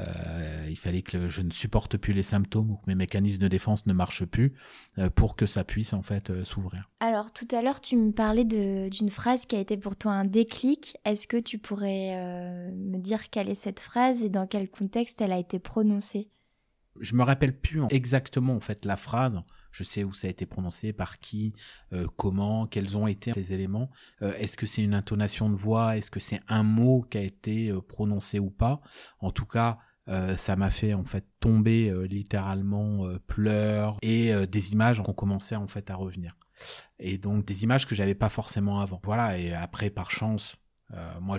euh, 0.00 0.66
il 0.70 0.76
fallait 0.76 1.02
que 1.02 1.28
je 1.28 1.42
ne 1.42 1.50
supporte 1.50 1.98
plus 1.98 2.14
les 2.14 2.22
symptômes 2.22 2.70
ou 2.70 2.76
que 2.76 2.84
mes 2.86 2.94
mécanismes 2.94 3.42
de 3.42 3.48
défense 3.48 3.84
ne 3.84 3.92
marchent 3.92 4.24
plus 4.24 4.54
euh, 4.96 5.10
pour 5.10 5.36
que 5.36 5.44
ça 5.44 5.64
puisse 5.64 5.92
en 5.92 6.00
fait 6.00 6.30
euh, 6.30 6.44
s'ouvrir. 6.44 6.88
Alors 7.00 7.30
tout 7.30 7.48
à 7.52 7.60
l'heure, 7.60 7.82
tu 7.82 7.98
me 7.98 8.12
parlais 8.12 8.46
d'une 8.46 9.10
phrase 9.10 9.44
qui 9.44 9.54
a 9.54 9.60
été 9.60 9.76
pour 9.76 9.96
toi 9.96 10.12
un 10.12 10.24
déclic. 10.24 10.96
Est-ce 11.04 11.26
que 11.26 11.36
tu 11.36 11.58
pourrais 11.58 12.14
euh, 12.16 12.70
me 12.72 12.96
dire 12.96 13.28
quelle 13.28 13.50
est 13.50 13.54
cette 13.54 13.80
phrase 13.80 14.22
et 14.22 14.30
dans 14.30 14.46
quel 14.46 14.70
contexte 14.70 15.20
elle 15.20 15.32
a 15.32 15.38
été 15.38 15.58
prononcée? 15.58 16.30
Je 17.02 17.14
me 17.14 17.22
rappelle 17.22 17.54
plus 17.54 17.82
exactement 17.90 18.54
en 18.54 18.60
fait 18.60 18.86
la 18.86 18.96
phrase. 18.96 19.42
Je 19.76 19.84
sais 19.84 20.04
où 20.04 20.14
ça 20.14 20.26
a 20.26 20.30
été 20.30 20.46
prononcé, 20.46 20.94
par 20.94 21.18
qui, 21.18 21.52
euh, 21.92 22.06
comment, 22.16 22.66
quels 22.66 22.96
ont 22.96 23.06
été 23.06 23.32
les 23.34 23.52
éléments. 23.52 23.90
Euh, 24.22 24.32
Est-ce 24.38 24.56
que 24.56 24.64
c'est 24.64 24.82
une 24.82 24.94
intonation 24.94 25.50
de 25.50 25.56
voix? 25.56 25.98
Est-ce 25.98 26.10
que 26.10 26.18
c'est 26.18 26.40
un 26.48 26.62
mot 26.62 27.02
qui 27.10 27.18
a 27.18 27.20
été 27.20 27.68
euh, 27.68 27.82
prononcé 27.82 28.38
ou 28.38 28.48
pas? 28.48 28.80
En 29.20 29.30
tout 29.30 29.44
cas, 29.44 29.78
ça 30.36 30.54
m'a 30.54 30.70
fait 30.70 30.94
en 30.94 31.04
fait 31.04 31.26
tomber 31.40 31.92
littéralement 32.06 33.06
euh, 33.06 33.18
pleurs 33.26 33.98
et 34.02 34.46
des 34.46 34.72
images 34.72 35.00
ont 35.00 35.12
commencé 35.12 35.56
en 35.56 35.66
fait 35.66 35.90
à 35.90 35.96
revenir. 35.96 36.30
Et 37.00 37.18
donc 37.18 37.44
des 37.44 37.64
images 37.64 37.86
que 37.86 37.96
j'avais 37.96 38.14
pas 38.14 38.28
forcément 38.28 38.80
avant. 38.80 39.00
Voilà. 39.02 39.36
Et 39.36 39.52
après, 39.52 39.90
par 39.90 40.12
chance, 40.12 40.56
moi 41.20 41.38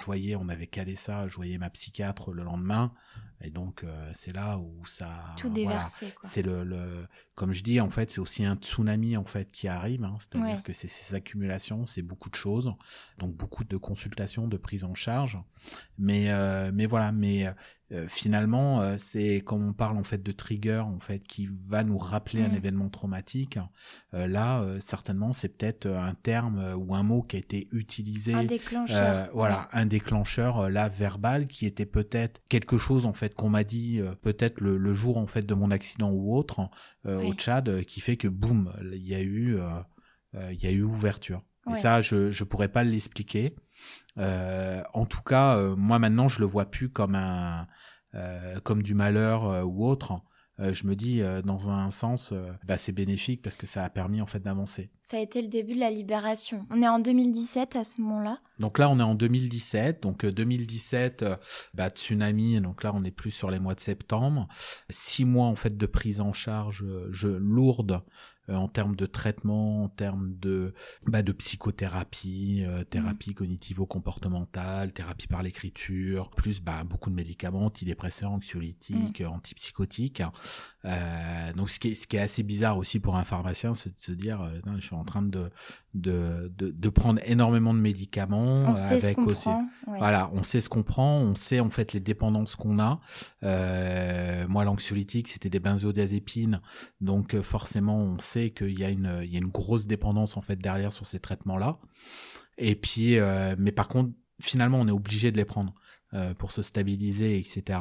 Je 0.00 0.06
voyais, 0.06 0.36
on 0.36 0.48
avait 0.48 0.66
calé 0.66 0.96
ça, 0.96 1.28
je 1.28 1.36
voyais 1.36 1.58
ma 1.58 1.70
psychiatre 1.70 2.32
le 2.32 2.42
lendemain, 2.42 2.92
et 3.40 3.50
donc 3.50 3.84
euh, 3.84 4.10
c'est 4.12 4.32
là 4.34 4.58
où 4.58 4.84
ça. 4.86 5.34
Tout 5.36 5.48
voilà. 5.48 5.54
déversé, 5.54 6.10
quoi. 6.12 6.28
C'est 6.28 6.42
le, 6.42 6.64
le, 6.64 7.06
comme 7.34 7.52
je 7.52 7.62
dis, 7.62 7.80
en 7.80 7.90
fait, 7.90 8.10
c'est 8.10 8.20
aussi 8.20 8.44
un 8.44 8.56
tsunami 8.56 9.16
en 9.16 9.24
fait 9.24 9.50
qui 9.52 9.68
arrive, 9.68 10.04
hein, 10.04 10.16
c'est-à-dire 10.18 10.56
Ouais. 10.56 10.62
que 10.62 10.72
c'est 10.72 10.88
ces 10.88 11.14
accumulations, 11.14 11.86
c'est 11.86 12.02
beaucoup 12.02 12.30
de 12.30 12.34
choses, 12.34 12.74
donc 13.18 13.34
beaucoup 13.36 13.64
de 13.64 13.76
consultations, 13.76 14.48
de 14.48 14.56
prise 14.56 14.84
en 14.84 14.94
charge, 14.94 15.38
mais 15.98 16.30
euh, 16.30 16.70
mais 16.74 16.86
voilà, 16.86 17.12
mais 17.12 17.46
euh, 17.92 18.06
finalement, 18.08 18.80
euh, 18.80 18.96
c'est 18.98 19.40
comme 19.40 19.66
on 19.66 19.72
parle 19.72 19.96
en 19.96 20.04
fait 20.04 20.22
de 20.22 20.32
trigger 20.32 20.78
en 20.78 21.00
fait 21.00 21.18
qui 21.26 21.48
va 21.66 21.82
nous 21.82 21.98
rappeler 21.98 22.42
un 22.42 22.48
Mm. 22.48 22.56
événement 22.56 22.88
traumatique. 22.88 23.58
Euh, 24.14 24.26
là, 24.26 24.64
certainement, 24.80 25.32
c'est 25.32 25.48
peut-être 25.48 25.86
un 25.86 26.14
terme 26.14 26.74
ou 26.76 26.94
un 26.94 27.02
mot 27.02 27.22
qui 27.22 27.36
a 27.36 27.38
été 27.40 27.68
utilisé. 27.72 28.34
Un 28.34 28.44
déclencheur. 28.44 29.30
Voilà, 29.34 29.68
un 29.72 29.86
déclencheur 29.86 30.70
là 30.70 30.88
verbal 30.88 31.46
qui 31.46 31.66
était 31.66 31.86
peut-être 31.86 32.42
quelque 32.48 32.76
chose 32.76 33.06
en 33.06 33.12
fait 33.12 33.34
qu'on 33.34 33.50
m'a 33.50 33.64
dit 33.64 34.00
peut-être 34.22 34.60
le, 34.60 34.76
le 34.76 34.94
jour 34.94 35.16
en 35.16 35.26
fait 35.26 35.42
de 35.42 35.54
mon 35.54 35.70
accident 35.70 36.10
ou 36.12 36.36
autre 36.36 36.68
au. 37.06 37.34
Tchad 37.34 37.84
qui 37.84 38.00
fait 38.00 38.16
que 38.16 38.28
boum, 38.28 38.72
il 38.92 39.06
y 39.06 39.14
a 39.14 39.20
eu 39.22 39.58
il 40.34 40.62
y 40.62 40.66
a 40.66 40.70
eu 40.70 40.82
ouverture. 40.82 41.42
Et 41.70 41.74
ça, 41.74 42.00
je 42.00 42.30
je 42.30 42.44
pourrais 42.44 42.68
pas 42.68 42.84
l'expliquer. 42.84 43.54
Euh, 44.18 44.82
en 44.94 45.06
tout 45.06 45.22
cas, 45.22 45.56
euh, 45.56 45.76
moi 45.76 45.98
maintenant, 45.98 46.28
je 46.28 46.40
le 46.40 46.46
vois 46.46 46.66
plus 46.66 46.90
comme 46.90 47.14
un 47.14 47.66
euh, 48.14 48.58
comme 48.60 48.82
du 48.82 48.94
malheur 48.94 49.66
ou 49.66 49.86
autre. 49.86 50.22
Euh, 50.60 50.74
je 50.74 50.86
me 50.86 50.94
dis, 50.94 51.22
euh, 51.22 51.40
dans 51.42 51.70
un 51.70 51.90
sens, 51.90 52.32
euh, 52.32 52.52
bah, 52.64 52.76
c'est 52.76 52.92
bénéfique 52.92 53.40
parce 53.40 53.56
que 53.56 53.66
ça 53.66 53.82
a 53.82 53.88
permis 53.88 54.20
en 54.20 54.26
fait 54.26 54.40
d'avancer. 54.40 54.90
Ça 55.00 55.16
a 55.16 55.20
été 55.20 55.40
le 55.40 55.48
début 55.48 55.74
de 55.74 55.80
la 55.80 55.90
libération. 55.90 56.66
On 56.70 56.82
est 56.82 56.88
en 56.88 56.98
2017 56.98 57.76
à 57.76 57.84
ce 57.84 58.00
moment-là. 58.02 58.36
Donc 58.58 58.78
là, 58.78 58.90
on 58.90 58.98
est 59.00 59.04
en 59.04 59.14
2017. 59.14 60.02
Donc 60.02 60.24
euh, 60.24 60.32
2017, 60.32 61.22
euh, 61.22 61.36
bah, 61.72 61.88
tsunami. 61.88 62.60
Donc 62.60 62.82
là, 62.82 62.92
on 62.94 63.04
est 63.04 63.10
plus 63.10 63.30
sur 63.30 63.50
les 63.50 63.58
mois 63.58 63.74
de 63.74 63.80
septembre. 63.80 64.48
Six 64.90 65.24
mois 65.24 65.46
en 65.46 65.54
fait 65.54 65.76
de 65.76 65.86
prise 65.86 66.20
en 66.20 66.32
charge, 66.32 66.84
je, 67.10 67.28
lourde 67.28 68.02
en 68.50 68.68
termes 68.68 68.96
de 68.96 69.06
traitement, 69.06 69.84
en 69.84 69.88
termes 69.88 70.34
de 70.38 70.74
bah, 71.06 71.22
de 71.22 71.32
psychothérapie, 71.32 72.64
euh, 72.66 72.84
thérapie 72.84 73.34
cognitivo-comportementale, 73.34 74.92
thérapie 74.92 75.26
par 75.26 75.42
l'écriture, 75.42 76.30
plus 76.30 76.60
bah, 76.60 76.84
beaucoup 76.84 77.10
de 77.10 77.14
médicaments, 77.14 77.66
antidépresseurs, 77.66 78.30
anxiolytiques, 78.30 79.20
euh, 79.20 79.26
antipsychotiques. 79.26 80.22
Euh, 80.84 81.52
donc 81.54 81.68
ce 81.68 81.78
qui, 81.78 81.88
est, 81.88 81.94
ce 81.94 82.06
qui 82.06 82.16
est 82.16 82.20
assez 82.20 82.42
bizarre 82.42 82.78
aussi 82.78 83.00
pour 83.00 83.16
un 83.16 83.24
pharmacien, 83.24 83.74
c'est 83.74 83.94
de 83.94 84.00
se 84.00 84.12
dire, 84.12 84.40
euh, 84.40 84.60
je 84.76 84.80
suis 84.80 84.94
en 84.94 85.04
train 85.04 85.22
de 85.22 85.50
de, 85.94 86.52
de, 86.56 86.70
de 86.70 86.88
prendre 86.88 87.20
énormément 87.24 87.74
de 87.74 87.80
médicaments 87.80 88.62
On 88.66 88.74
sait 88.74 89.00
ce 89.00 89.06
avec 89.06 89.16
qu'on 89.16 89.26
aussi 89.26 89.48
prend. 89.48 89.58
ouais. 89.88 89.98
voilà, 89.98 90.30
on 90.32 90.42
sait 90.42 90.60
ce 90.60 90.68
qu'on 90.68 90.82
prend, 90.82 91.18
on 91.18 91.34
sait 91.34 91.60
en 91.60 91.70
fait 91.70 91.92
les 91.92 92.00
dépendances 92.00 92.54
qu'on 92.56 92.78
a. 92.78 93.00
Euh, 93.42 94.46
moi, 94.48 94.64
l'anxiolytique, 94.64 95.28
c'était 95.28 95.50
des 95.50 95.60
benzodiazépines, 95.60 96.60
donc 97.00 97.34
euh, 97.34 97.42
forcément, 97.42 97.98
on 97.98 98.18
sait 98.18 98.50
qu'il 98.50 98.78
y 98.78 98.84
a 98.84 98.88
une, 98.90 99.20
il 99.22 99.32
y 99.32 99.36
a 99.36 99.40
une 99.40 99.48
grosse 99.50 99.86
dépendance 99.86 100.36
en 100.36 100.42
fait 100.42 100.56
derrière 100.56 100.92
sur 100.92 101.06
ces 101.06 101.18
traitements-là. 101.20 101.78
Et 102.58 102.74
puis, 102.74 103.18
euh, 103.18 103.54
mais 103.58 103.72
par 103.72 103.88
contre, 103.88 104.10
finalement, 104.40 104.78
on 104.80 104.86
est 104.88 104.92
obligé 104.92 105.32
de 105.32 105.36
les 105.36 105.44
prendre 105.44 105.74
pour 106.38 106.52
se 106.52 106.62
stabiliser, 106.62 107.38
etc. 107.38 107.78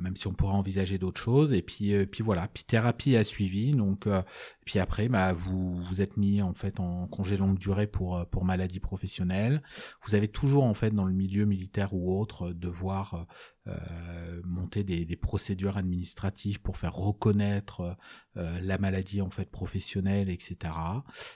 Même 0.00 0.16
si 0.16 0.26
on 0.26 0.32
pourrait 0.32 0.54
envisager 0.54 0.98
d'autres 0.98 1.20
choses. 1.20 1.52
Et 1.52 1.62
puis, 1.62 1.94
euh, 1.94 2.06
puis 2.06 2.22
voilà. 2.22 2.48
Puis 2.48 2.64
thérapie 2.64 3.16
a 3.16 3.24
suivi. 3.24 3.72
Donc, 3.72 4.06
euh, 4.06 4.22
puis 4.64 4.78
après, 4.78 5.08
bah, 5.08 5.32
vous 5.32 5.80
vous 5.82 6.00
êtes 6.00 6.16
mis 6.16 6.42
en 6.42 6.54
fait 6.54 6.80
en 6.80 7.06
congé 7.06 7.36
longue 7.36 7.58
durée 7.58 7.86
pour 7.86 8.16
euh, 8.16 8.24
pour 8.24 8.44
maladie 8.44 8.80
professionnelle. 8.80 9.62
Vous 10.06 10.14
avez 10.14 10.28
toujours 10.28 10.64
en 10.64 10.74
fait 10.74 10.90
dans 10.90 11.04
le 11.04 11.14
milieu 11.14 11.44
militaire 11.44 11.94
ou 11.94 12.18
autre 12.18 12.48
euh, 12.48 12.54
devoir 12.54 13.26
euh, 13.66 14.40
monter 14.44 14.84
des, 14.84 15.04
des 15.04 15.16
procédures 15.16 15.76
administratives 15.76 16.60
pour 16.60 16.76
faire 16.78 16.94
reconnaître 16.94 17.96
euh, 18.36 18.58
la 18.62 18.78
maladie 18.78 19.20
en 19.20 19.30
fait 19.30 19.50
professionnelle, 19.50 20.30
etc. 20.30 20.56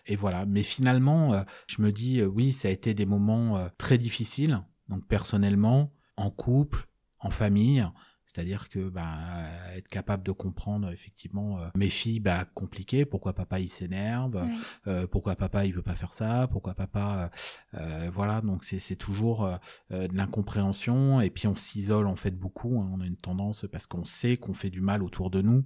Et 0.07 0.17
voilà. 0.17 0.47
Mais 0.47 0.63
finalement, 0.63 1.35
euh, 1.35 1.43
je 1.67 1.83
me 1.83 1.93
dis 1.93 2.21
euh, 2.21 2.27
oui, 2.27 2.53
ça 2.53 2.69
a 2.69 2.71
été 2.71 2.95
des 2.95 3.07
moments 3.07 3.59
euh, 3.59 3.69
très 3.79 3.99
difficiles. 3.99 4.63
Donc 4.89 5.07
personnellement, 5.07 5.93
en 6.17 6.31
couple, 6.31 6.87
en 7.21 7.31
famille. 7.31 7.87
C'est-à-dire 8.27 8.71
que 8.71 8.89
bah, 8.89 9.43
être 9.77 9.87
capable 9.87 10.23
de 10.25 10.33
comprendre 10.33 10.91
effectivement 10.91 11.61
euh, 11.61 11.67
mes 11.77 11.91
filles, 11.91 12.21
bah 12.21 12.47
compliqué. 12.55 13.05
Pourquoi 13.05 13.35
papa 13.35 13.61
il 13.61 13.69
s'énerve? 13.69 14.35
Ouais. 14.37 14.51
euh, 14.87 15.07
Pourquoi 15.07 15.37
papa 15.37 15.67
il 15.67 15.75
veut 15.75 15.83
pas 15.83 15.95
faire 15.95 16.15
ça? 16.15 16.49
Pourquoi 16.51 16.75
papa 16.75 17.31
euh, 17.75 17.79
euh, 17.81 18.11
voilà 18.11 18.41
donc 18.41 18.65
c'est 18.65 18.79
c'est 18.79 18.97
toujours 18.97 19.45
euh, 19.45 19.57
euh, 19.93 20.09
de 20.09 20.17
l'incompréhension 20.17 21.21
et 21.21 21.29
puis 21.31 21.47
on 21.47 21.55
s'isole 21.55 22.07
en 22.07 22.17
fait 22.17 22.33
beaucoup. 22.33 22.81
hein. 22.81 22.89
on 22.93 23.01
a 23.03 23.07
une 23.07 23.17
tendance 23.19 23.67
parce 23.71 23.87
qu'on 23.87 24.05
sait 24.05 24.37
qu'on 24.39 24.55
fait 24.55 24.71
du 24.71 24.81
mal 24.81 25.03
autour 25.03 25.31
de 25.31 25.43
nous. 25.43 25.65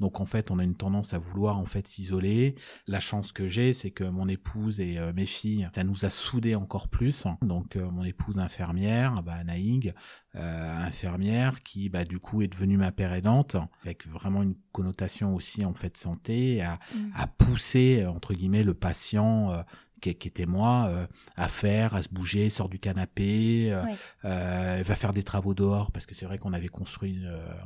Donc 0.00 0.20
en 0.20 0.26
fait, 0.26 0.50
on 0.50 0.58
a 0.58 0.64
une 0.64 0.74
tendance 0.74 1.14
à 1.14 1.18
vouloir 1.18 1.58
en 1.58 1.66
fait 1.66 1.86
s'isoler. 1.86 2.54
La 2.88 2.98
chance 3.00 3.32
que 3.32 3.48
j'ai, 3.48 3.72
c'est 3.72 3.90
que 3.90 4.04
mon 4.04 4.26
épouse 4.28 4.80
et 4.80 4.98
euh, 4.98 5.12
mes 5.14 5.26
filles, 5.26 5.68
ça 5.74 5.84
nous 5.84 6.04
a 6.04 6.10
soudés 6.10 6.54
encore 6.54 6.88
plus. 6.88 7.26
Donc 7.42 7.76
euh, 7.76 7.90
mon 7.90 8.02
épouse 8.04 8.38
infirmière, 8.38 9.22
bah, 9.22 9.44
Naïg, 9.44 9.94
euh, 10.36 10.76
infirmière, 10.78 11.62
qui 11.62 11.88
bah, 11.88 12.04
du 12.04 12.18
coup 12.18 12.42
est 12.42 12.48
devenue 12.48 12.76
ma 12.76 12.92
père 12.92 13.12
aidante, 13.12 13.56
avec 13.84 14.06
vraiment 14.08 14.42
une 14.42 14.54
connotation 14.72 15.34
aussi 15.34 15.64
en 15.64 15.74
fait 15.74 15.96
santé, 15.96 16.62
à, 16.62 16.78
Mm. 16.94 17.10
à 17.14 17.26
pousser 17.26 18.06
entre 18.06 18.34
guillemets 18.34 18.64
le 18.64 18.74
patient. 18.74 19.52
euh, 19.52 19.62
qui, 20.00 20.14
qui 20.14 20.28
était 20.28 20.46
moi, 20.46 20.86
euh, 20.88 21.06
à 21.36 21.48
faire, 21.48 21.94
à 21.94 22.02
se 22.02 22.08
bouger, 22.08 22.50
sort 22.50 22.68
du 22.68 22.78
canapé, 22.78 23.72
euh, 23.72 23.82
euh, 24.24 24.82
va 24.84 24.96
faire 24.96 25.12
des 25.12 25.22
travaux 25.22 25.54
dehors 25.54 25.90
parce 25.92 26.06
que 26.06 26.14
c'est 26.14 26.26
vrai 26.26 26.38
qu'on 26.38 26.52
avait 26.52 26.68
construit, 26.68 27.22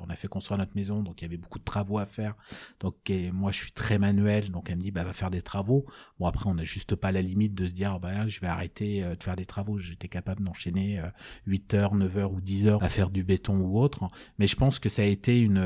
on 0.06 0.10
a 0.10 0.16
fait 0.16 0.28
construire 0.28 0.58
notre 0.58 0.74
maison, 0.74 1.02
donc 1.02 1.20
il 1.20 1.24
y 1.24 1.26
avait 1.26 1.36
beaucoup 1.36 1.58
de 1.58 1.64
travaux 1.64 1.98
à 1.98 2.06
faire. 2.06 2.34
Donc 2.80 2.96
et 3.10 3.30
moi 3.30 3.52
je 3.52 3.58
suis 3.58 3.72
très 3.72 3.98
manuel, 3.98 4.50
donc 4.50 4.70
elle 4.70 4.76
me 4.76 4.82
dit 4.82 4.90
bah 4.90 5.04
va 5.04 5.12
faire 5.12 5.30
des 5.30 5.42
travaux. 5.42 5.86
Bon 6.18 6.26
après 6.26 6.48
on 6.48 6.54
n'a 6.54 6.64
juste 6.64 6.94
pas 6.96 7.12
la 7.12 7.22
limite 7.22 7.54
de 7.54 7.66
se 7.66 7.72
dire 7.74 8.00
bah 8.00 8.26
je 8.26 8.40
vais 8.40 8.46
arrêter 8.46 9.02
de 9.02 9.22
faire 9.22 9.36
des 9.36 9.46
travaux. 9.46 9.78
J'étais 9.78 10.08
capable 10.08 10.42
d'enchaîner 10.44 11.00
euh, 11.00 11.08
8 11.46 11.74
heures, 11.74 11.94
9 11.94 12.16
heures 12.16 12.32
ou 12.32 12.40
10 12.40 12.66
heures 12.66 12.82
à 12.82 12.88
faire 12.88 13.10
du 13.10 13.24
béton 13.24 13.56
ou 13.58 13.78
autre. 13.78 14.06
Mais 14.38 14.46
je 14.46 14.56
pense 14.56 14.78
que 14.78 14.88
ça 14.88 15.02
a 15.02 15.06
été 15.06 15.40
une, 15.40 15.62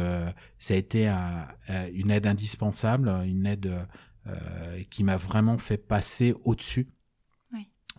ça 0.59 0.75
a 0.75 0.77
été 0.77 1.09
un- 1.09 1.47
une 1.93 2.11
aide 2.11 2.27
indispensable, 2.27 3.09
une 3.27 3.47
aide 3.47 3.73
euh, 4.29 4.83
qui 4.91 5.05
m'a 5.05 5.17
vraiment 5.17 5.59
fait 5.59 5.79
passer 5.79 6.35
au-dessus 6.45 6.89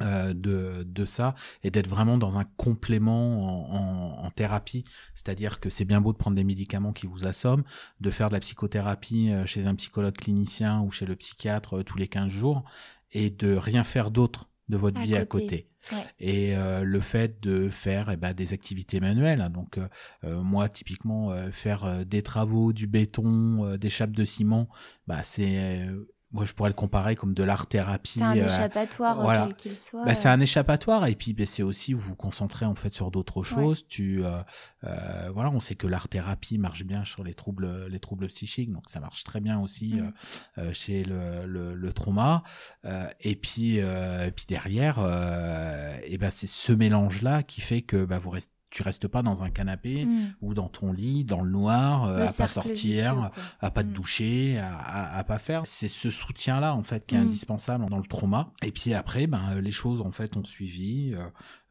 euh, 0.02 0.34
de, 0.34 0.84
de 0.84 1.04
ça 1.04 1.36
et 1.62 1.72
d'être 1.72 1.88
vraiment 1.90 2.18
dans 2.18 2.38
un 2.38 2.46
complément 2.56 3.44
en, 3.74 3.76
en- 4.22 4.26
en 4.26 4.30
thérapie. 4.32 4.86
C'est-à-dire 5.14 5.60
que 5.60 5.70
c'est 5.70 5.84
bien 5.84 6.00
beau 6.00 6.14
de 6.14 6.18
prendre 6.18 6.38
des 6.38 6.46
médicaments 6.46 6.94
qui 6.94 7.06
vous 7.06 7.28
assomment, 7.28 7.64
de 8.00 8.10
faire 8.10 8.30
de 8.30 8.34
la 8.36 8.40
psychothérapie 8.40 9.30
euh, 9.32 9.46
chez 9.46 9.66
un 9.66 9.76
psychologue 9.76 10.16
clinicien 10.16 10.80
ou 10.82 10.90
chez 10.90 11.06
le 11.06 11.18
psychiatre 11.18 11.84
tous 11.84 11.98
les 11.98 12.08
15 12.08 12.30
jours 12.32 12.64
et 13.12 13.30
de 13.30 13.54
rien 13.56 13.84
faire 13.84 14.10
d'autre 14.10 14.50
de 14.70 14.78
votre 14.78 15.02
À 15.02 15.04
vie 15.04 15.16
à 15.16 15.26
côté. 15.26 15.68
Ouais. 15.92 15.98
Et 16.20 16.56
euh, 16.56 16.84
le 16.84 17.00
fait 17.02 17.42
de 17.42 17.68
faire 17.70 18.10
eh 18.10 18.16
ben, 18.18 18.34
des 18.34 18.54
activités 18.54 19.00
manuelles, 19.02 19.50
donc 19.52 19.80
euh, 20.24 20.42
moi 20.42 20.70
typiquement 20.70 21.32
euh, 21.32 21.52
faire 21.52 22.06
des 22.06 22.22
travaux, 22.22 22.72
du 22.72 22.86
béton, 22.88 23.76
des 23.78 23.90
chapes 23.90 24.12
de 24.12 24.24
ciment, 24.24 24.70
bah 25.08 25.24
c'est 25.24 25.88
moi 26.32 26.46
je 26.46 26.54
pourrais 26.54 26.70
le 26.70 26.76
comparer 26.76 27.16
comme 27.16 27.34
de 27.34 27.44
l'art 27.44 27.68
thérapie. 27.68 28.20
C'est 28.20 28.24
un 28.24 28.38
euh, 28.38 28.46
échappatoire, 28.48 29.22
voilà. 29.22 29.46
quel 29.48 29.56
qu'il 29.56 29.76
soit. 29.76 30.06
bah, 30.06 30.14
c'est 30.16 30.30
un 30.30 30.40
échappatoire 30.40 31.06
et 31.08 31.16
puis 31.16 31.34
bah, 31.34 31.46
c'est 31.46 31.64
aussi 31.64 31.94
vous 31.94 32.02
vous 32.02 32.16
concentrez 32.16 32.66
en 32.66 32.76
fait 32.76 32.92
sur 32.94 33.10
d'autres 33.12 33.44
choses. 33.44 33.88
Tu 33.88 34.24
euh, 34.24 34.42
euh, 34.84 35.30
voilà, 35.34 35.50
on 35.50 35.60
sait 35.60 35.76
que 35.76 35.88
l'art 35.88 36.08
thérapie 36.08 36.58
marche 36.58 36.84
bien 36.84 37.04
sur 37.06 37.24
les 37.24 37.34
troubles 37.34 37.88
les 37.88 38.00
troubles 38.00 38.28
psychiques, 38.28 38.72
donc 38.72 38.90
ça 38.90 39.00
marche 39.00 39.24
très 39.24 39.40
bien 39.40 39.60
aussi 39.60 39.94
Mm. 39.94 40.00
euh, 40.00 40.12
euh, 40.60 40.74
chez 40.74 41.04
le, 41.04 41.46
le, 41.48 41.74
le 41.74 41.94
trauma. 41.94 42.44
Euh, 42.86 43.08
et 43.22 43.36
puis 43.36 43.80
euh, 43.82 44.28
et 44.28 44.32
puis 44.32 44.46
derrière, 44.48 45.00
euh, 45.00 45.98
et 46.04 46.18
ben 46.18 46.30
c'est 46.30 46.48
ce 46.48 46.72
mélange 46.72 47.22
là 47.22 47.42
qui 47.44 47.62
fait 47.62 47.82
que 47.82 48.06
bah 48.06 48.20
vous 48.20 48.30
restez 48.30 48.52
tu 48.70 48.84
restes 48.84 49.08
pas 49.08 49.22
dans 49.22 49.44
un 49.44 49.50
canapé 49.50 50.06
Mm. 50.06 50.34
ou 50.42 50.54
dans 50.54 50.68
ton 50.70 50.92
lit, 50.94 51.26
dans 51.26 51.42
le 51.44 51.50
noir, 51.50 52.06
euh, 52.06 52.18
Le 52.20 52.24
à 52.24 52.34
pas 52.34 52.48
sortir, 52.48 52.74
vicieux, 52.74 53.30
à 53.62 53.72
pas 53.72 53.84
te 53.84 53.90
Mm. 53.90 53.94
doucher, 53.94 54.58
à, 54.60 54.76
à, 54.78 55.18
à 55.18 55.24
pas 55.24 55.40
faire. 55.40 55.64
C'est 55.66 55.88
ce 55.88 56.10
soutien-là 56.10 56.76
en 56.76 56.84
fait 56.84 57.06
qui 57.06 57.16
est 57.16 57.20
Mm. 57.20 57.24
indispensable 57.24 57.90
dans 57.90 57.98
le 57.98 58.04
trauma. 58.08 58.52
Et 58.62 58.72
puis 58.72 58.94
après, 58.94 59.28
ben 59.28 59.42
euh, 59.54 59.62
les 59.62 59.72
choses 59.72 60.02
en 60.02 60.12
fait 60.12 60.38
ont 60.38 60.44
suivi, 60.44 61.16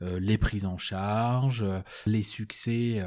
euh, 0.02 0.18
les 0.20 0.38
prises 0.38 0.64
en 0.64 0.78
charge, 0.78 1.64
les 2.06 2.22
succès. 2.22 3.02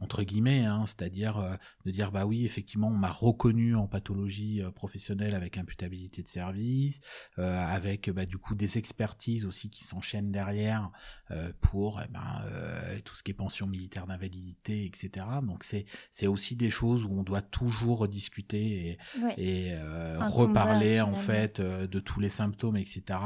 Entre 0.00 0.22
guillemets, 0.22 0.64
hein, 0.64 0.84
c'est-à-dire 0.86 1.38
euh, 1.38 1.54
de 1.84 1.90
dire 1.90 2.10
bah 2.10 2.26
oui 2.26 2.44
effectivement 2.44 2.88
on 2.88 2.96
m'a 2.96 3.10
reconnu 3.10 3.74
en 3.76 3.86
pathologie 3.86 4.62
euh, 4.62 4.70
professionnelle 4.70 5.34
avec 5.34 5.58
imputabilité 5.58 6.22
de 6.22 6.28
service, 6.28 7.00
euh, 7.38 7.64
avec 7.66 8.10
bah, 8.10 8.26
du 8.26 8.38
coup 8.38 8.54
des 8.54 8.78
expertises 8.78 9.44
aussi 9.44 9.70
qui 9.70 9.84
s'enchaînent 9.84 10.32
derrière 10.32 10.90
euh, 11.30 11.52
pour 11.60 12.00
eh 12.04 12.08
ben, 12.10 12.42
euh, 12.46 12.98
tout 13.04 13.14
ce 13.14 13.22
qui 13.22 13.30
est 13.30 13.34
pension 13.34 13.66
militaire 13.66 14.06
d'invalidité, 14.06 14.84
etc. 14.84 15.26
Donc 15.42 15.64
c'est 15.64 15.84
c'est 16.10 16.26
aussi 16.26 16.56
des 16.56 16.70
choses 16.70 17.04
où 17.04 17.10
on 17.12 17.22
doit 17.22 17.42
toujours 17.42 18.08
discuter 18.08 18.90
et, 18.90 18.98
Ouais. 19.22 19.34
et 19.38 19.72
euh, 19.74 20.18
reparler 20.20 20.98
combat, 21.00 21.10
en 21.10 21.14
fait 21.16 21.60
euh, 21.60 21.86
de 21.86 22.00
tous 22.00 22.20
les 22.20 22.28
symptômes, 22.28 22.76
etc. 22.76 23.18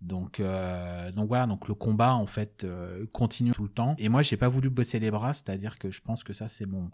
Donc 0.00 0.40
euh, 0.40 1.10
donc 1.12 1.28
voilà, 1.28 1.46
donc 1.46 1.68
le 1.68 1.74
combat 1.74 2.14
en 2.14 2.26
fait 2.26 2.64
euh, 2.64 3.06
continue 3.12 3.52
tout 3.52 3.62
le 3.64 3.68
temps. 3.68 3.94
Et 3.98 4.08
moi 4.08 4.22
j'ai 4.22 4.36
pas 4.36 4.48
voulu 4.48 4.70
bosser 4.70 4.98
les 4.98 5.10
bras, 5.10 5.34
c'est-à-dire 5.34 5.78
que 5.78 5.90
je 5.90 6.00
pense 6.04 6.24
que 6.24 6.32
ça 6.32 6.48
c'est 6.48 6.66
mon 6.66 6.90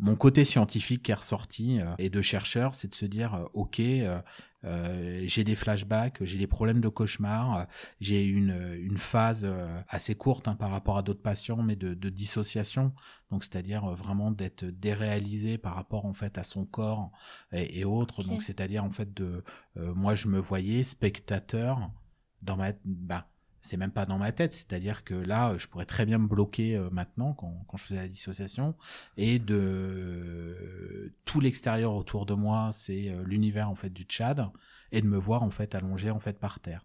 mon 0.00 0.16
côté 0.16 0.44
scientifique 0.44 1.04
qui 1.04 1.10
est 1.10 1.14
ressorti 1.14 1.78
euh, 1.78 1.94
et 1.98 2.08
de 2.08 2.22
chercheur, 2.22 2.74
c'est 2.74 2.88
de 2.88 2.94
se 2.94 3.04
dire 3.04 3.34
euh, 3.34 3.44
ok, 3.52 3.80
euh, 3.80 5.22
j'ai 5.26 5.44
des 5.44 5.54
flashbacks, 5.54 6.24
j'ai 6.24 6.38
des 6.38 6.46
problèmes 6.46 6.80
de 6.80 6.88
cauchemar, 6.88 7.66
j'ai 8.00 8.24
une, 8.24 8.78
une 8.78 8.98
phase 8.98 9.46
assez 9.88 10.14
courte 10.14 10.48
hein, 10.48 10.54
par 10.54 10.70
rapport 10.70 10.98
à 10.98 11.02
d'autres 11.02 11.22
patients, 11.22 11.62
mais 11.62 11.76
de, 11.76 11.94
de 11.94 12.08
dissociation, 12.10 12.92
donc 13.30 13.42
c'est-à-dire 13.42 13.86
vraiment 13.90 14.30
d'être 14.30 14.66
déréalisé 14.66 15.56
par 15.56 15.74
rapport 15.74 16.04
en 16.04 16.12
fait 16.12 16.36
à 16.36 16.44
son 16.44 16.66
corps 16.66 17.10
et, 17.52 17.86
autres, 17.86 18.22
donc 18.22 18.42
c'est-à-dire 18.42 18.84
en 18.84 18.90
fait 18.90 19.14
de, 19.14 19.42
moi 19.76 20.14
je 20.14 20.28
me 20.28 20.38
voyais 20.38 20.84
spectateur 20.84 21.90
dans 22.42 22.56
ma, 22.56 22.72
bah, 22.84 23.30
c'est 23.62 23.76
même 23.76 23.90
pas 23.90 24.06
dans 24.06 24.18
ma 24.18 24.32
tête, 24.32 24.52
c'est-à-dire 24.52 25.04
que 25.04 25.14
là, 25.14 25.56
je 25.58 25.66
pourrais 25.66 25.84
très 25.84 26.06
bien 26.06 26.18
me 26.18 26.26
bloquer 26.26 26.76
euh, 26.76 26.88
maintenant 26.90 27.34
quand, 27.34 27.64
quand, 27.68 27.76
je 27.76 27.84
faisais 27.84 28.00
la 28.00 28.08
dissociation 28.08 28.74
et 29.16 29.38
de 29.38 31.12
tout 31.24 31.40
l'extérieur 31.40 31.94
autour 31.94 32.26
de 32.26 32.34
moi, 32.34 32.70
c'est 32.72 33.08
euh, 33.08 33.22
l'univers 33.24 33.68
en 33.68 33.74
fait 33.74 33.90
du 33.90 34.04
Tchad 34.04 34.46
et 34.92 35.02
de 35.02 35.06
me 35.06 35.18
voir 35.18 35.42
en 35.42 35.50
fait 35.50 35.74
allongé 35.74 36.10
en 36.10 36.18
fait 36.18 36.38
par 36.38 36.58
terre 36.58 36.84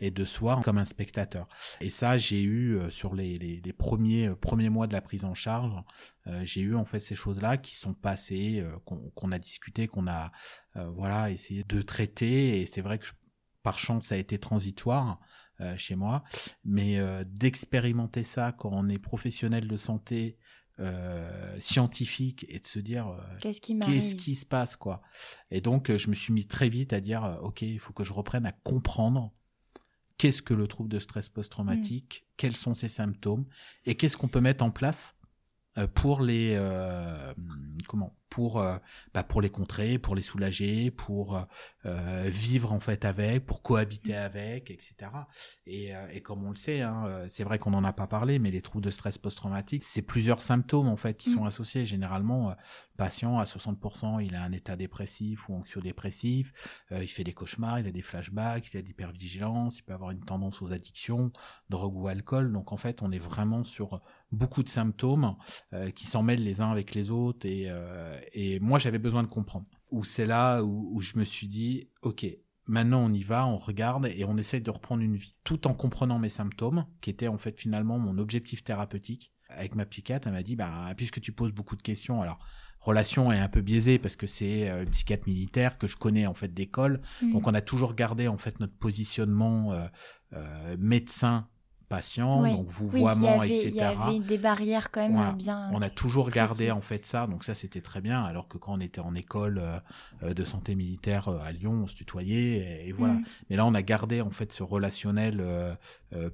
et 0.00 0.10
de 0.10 0.24
se 0.24 0.38
voir 0.40 0.62
comme 0.62 0.78
un 0.78 0.84
spectateur. 0.84 1.48
Et 1.80 1.90
ça, 1.90 2.18
j'ai 2.18 2.42
eu 2.42 2.76
euh, 2.76 2.90
sur 2.90 3.14
les, 3.14 3.36
les, 3.36 3.60
les, 3.64 3.72
premiers 3.72 4.30
premiers 4.30 4.68
mois 4.68 4.86
de 4.86 4.92
la 4.92 5.00
prise 5.00 5.24
en 5.24 5.34
charge, 5.34 5.72
j'ai 6.42 6.60
eu 6.60 6.74
en 6.74 6.84
fait 6.84 6.98
ces 6.98 7.14
choses-là 7.14 7.56
qui 7.56 7.76
sont 7.76 7.94
passées, 7.94 8.64
qu'on 9.14 9.30
a 9.30 9.38
discuté, 9.38 9.86
qu'on 9.86 10.08
a 10.08 10.32
voilà 10.74 11.30
essayé 11.30 11.62
de 11.62 11.82
traiter. 11.82 12.60
Et 12.60 12.66
c'est 12.66 12.80
vrai 12.80 12.98
que 12.98 13.06
par 13.62 13.80
chance, 13.80 14.06
ça 14.06 14.14
a 14.14 14.18
été 14.18 14.38
transitoire. 14.38 15.20
Euh, 15.62 15.74
chez 15.78 15.94
moi. 15.94 16.22
Mais 16.64 16.98
euh, 16.98 17.24
d'expérimenter 17.26 18.22
ça 18.22 18.52
quand 18.52 18.68
on 18.72 18.90
est 18.90 18.98
professionnel 18.98 19.66
de 19.66 19.76
santé, 19.78 20.36
euh, 20.80 21.58
scientifique 21.58 22.44
et 22.50 22.58
de 22.58 22.66
se 22.66 22.78
dire 22.78 23.16
qu'est-ce 23.40 23.62
qui, 24.16 24.34
se 24.34 24.44
passe 24.44 24.76
quoi. 24.76 25.00
Et 25.50 25.62
donc 25.62 25.96
je 25.96 26.10
me 26.10 26.14
suis 26.14 26.34
mis 26.34 26.46
très 26.46 26.68
vite 26.68 26.92
à 26.92 27.00
dire 27.00 27.38
ok 27.42 27.62
il 27.62 27.78
faut 27.78 27.94
que 27.94 28.04
je 28.04 28.12
reprenne 28.12 28.44
à 28.44 28.52
comprendre 28.52 29.32
qu'est-ce 30.18 30.42
que 30.42 30.52
le 30.52 30.68
trouble 30.68 30.90
de 30.90 30.98
stress 30.98 31.30
post-traumatique, 31.30 32.24
mm. 32.26 32.32
quels 32.36 32.56
sont 32.56 32.74
ses 32.74 32.88
symptômes 32.88 33.46
et 33.86 33.94
qu'est-ce 33.94 34.18
qu'on 34.18 34.28
peut 34.28 34.42
mettre 34.42 34.62
en 34.62 34.70
place 34.70 35.16
pour 35.94 36.20
les 36.20 36.60
comment 37.88 38.14
pour 38.28 38.60
euh, 38.60 38.76
bah, 39.14 39.22
pour 39.22 39.40
les 39.40 39.50
contrer, 39.50 39.98
pour 39.98 40.14
les 40.14 40.22
soulager, 40.22 40.90
pour 40.90 41.46
euh, 41.84 42.24
vivre 42.26 42.72
en 42.72 42.80
fait 42.80 43.04
avec, 43.04 43.46
pour 43.46 43.62
cohabiter 43.62 44.12
mm. 44.12 44.16
avec, 44.16 44.70
etc. 44.70 44.94
Et, 45.66 45.94
euh, 45.94 46.08
et 46.12 46.20
comme 46.20 46.44
on 46.44 46.50
le 46.50 46.56
sait, 46.56 46.80
hein, 46.80 47.24
c'est 47.28 47.44
vrai 47.44 47.58
qu'on 47.58 47.70
n'en 47.70 47.84
a 47.84 47.92
pas 47.92 48.06
parlé, 48.06 48.38
mais 48.38 48.50
les 48.50 48.62
troubles 48.62 48.84
de 48.84 48.90
stress 48.90 49.18
post-traumatique, 49.18 49.84
c'est 49.84 50.02
plusieurs 50.02 50.42
symptômes 50.42 50.88
en 50.88 50.96
fait 50.96 51.16
qui 51.16 51.30
sont 51.30 51.44
associés. 51.44 51.84
Généralement, 51.84 52.50
le 52.50 52.96
patient 52.96 53.38
à 53.38 53.44
60%, 53.44 54.24
il 54.24 54.34
a 54.34 54.42
un 54.42 54.52
état 54.52 54.76
dépressif 54.76 55.48
ou 55.48 55.54
anxio-dépressif, 55.54 56.52
il 56.90 57.08
fait 57.08 57.24
des 57.24 57.32
cauchemars, 57.32 57.80
il 57.80 57.86
a 57.86 57.92
des 57.92 58.02
flashbacks, 58.02 58.72
il 58.72 58.78
a 58.78 58.82
d'hypervigilance, 58.82 59.78
il 59.78 59.82
peut 59.82 59.92
avoir 59.92 60.10
une 60.10 60.20
tendance 60.20 60.62
aux 60.62 60.72
addictions, 60.72 61.32
drogue 61.68 61.96
ou 61.96 62.08
alcool. 62.08 62.52
Donc 62.52 62.72
en 62.72 62.76
fait, 62.76 63.02
on 63.02 63.12
est 63.12 63.18
vraiment 63.18 63.64
sur 63.64 64.02
beaucoup 64.32 64.62
de 64.62 64.68
symptômes 64.68 65.36
qui 65.94 66.06
s'en 66.06 66.22
mêlent 66.22 66.44
les 66.44 66.60
uns 66.60 66.70
avec 66.70 66.94
les 66.94 67.10
autres 67.10 67.46
et 67.46 67.70
et 68.32 68.60
moi, 68.60 68.78
j'avais 68.78 68.98
besoin 68.98 69.22
de 69.22 69.28
comprendre. 69.28 69.66
Ou 69.90 70.04
c'est 70.04 70.26
là 70.26 70.62
où, 70.62 71.00
je 71.00 71.18
me 71.18 71.24
suis 71.24 71.48
dit, 71.48 71.88
ok, 72.02 72.26
maintenant 72.66 73.04
on 73.04 73.12
y 73.12 73.22
va, 73.22 73.46
on 73.46 73.56
regarde 73.56 74.06
et 74.06 74.24
on 74.24 74.36
essaye 74.36 74.60
de 74.60 74.70
reprendre 74.70 75.02
une 75.02 75.16
vie, 75.16 75.36
tout 75.44 75.66
en 75.66 75.72
comprenant 75.72 76.18
mes 76.18 76.28
symptômes, 76.28 76.86
qui 77.00 77.10
étaient 77.10 77.28
en 77.28 77.38
fait 77.38 77.58
finalement 77.58 77.98
mon 77.98 78.18
objectif 78.18 78.64
thérapeutique. 78.64 79.32
Avec 79.48 79.76
ma 79.76 79.86
psychiatre, 79.86 80.26
elle 80.26 80.34
m'a 80.34 80.42
dit, 80.42 80.56
bah, 80.56 80.92
puisque 80.96 81.20
tu 81.20 81.30
poses 81.32 81.52
beaucoup 81.52 81.76
de 81.76 81.82
questions, 81.82 82.20
alors 82.20 82.40
relation 82.80 83.32
est 83.32 83.38
un 83.38 83.48
peu 83.48 83.60
biaisée 83.60 83.98
parce 83.98 84.16
que 84.16 84.26
c'est 84.26 84.68
euh, 84.68 84.82
une 84.82 84.90
psychiatre 84.90 85.28
militaire 85.28 85.78
que 85.78 85.86
je 85.86 85.96
connais 85.96 86.26
en 86.26 86.34
fait 86.34 86.52
d'école, 86.52 87.00
mmh. 87.22 87.32
donc 87.32 87.46
on 87.46 87.54
a 87.54 87.60
toujours 87.60 87.94
gardé 87.94 88.28
en 88.28 88.38
fait 88.38 88.58
notre 88.60 88.76
positionnement 88.76 89.72
euh, 89.72 89.86
euh, 90.32 90.76
médecin 90.78 91.48
patient, 91.88 92.42
donc 92.42 92.66
vouvoiement, 92.68 93.42
etc. 93.42 93.68
Il 93.68 93.76
y 93.76 93.80
avait 93.80 94.18
des 94.18 94.38
barrières 94.38 94.90
quand 94.90 95.08
même 95.08 95.36
bien. 95.36 95.70
On 95.72 95.82
a 95.82 95.90
toujours 95.90 96.30
gardé 96.30 96.70
en 96.70 96.80
fait 96.80 97.06
ça, 97.06 97.26
donc 97.26 97.44
ça 97.44 97.54
c'était 97.54 97.80
très 97.80 98.00
bien. 98.00 98.22
Alors 98.24 98.48
que 98.48 98.58
quand 98.58 98.74
on 98.74 98.80
était 98.80 99.00
en 99.00 99.14
école 99.14 99.62
euh, 100.22 100.34
de 100.34 100.44
santé 100.44 100.74
militaire 100.74 101.28
euh, 101.28 101.38
à 101.40 101.52
Lyon, 101.52 101.82
on 101.84 101.86
se 101.86 101.94
tutoyait 101.94 102.86
et, 102.86 102.92
voilà. 102.92 103.14
Mm. 103.14 103.24
Mais 103.50 103.56
là 103.56 103.66
on 103.66 103.74
a 103.74 103.82
gardé 103.82 104.20
en 104.20 104.30
fait 104.30 104.52
ce 104.52 104.62
relationnel 104.62 105.40
euh, 105.40 105.74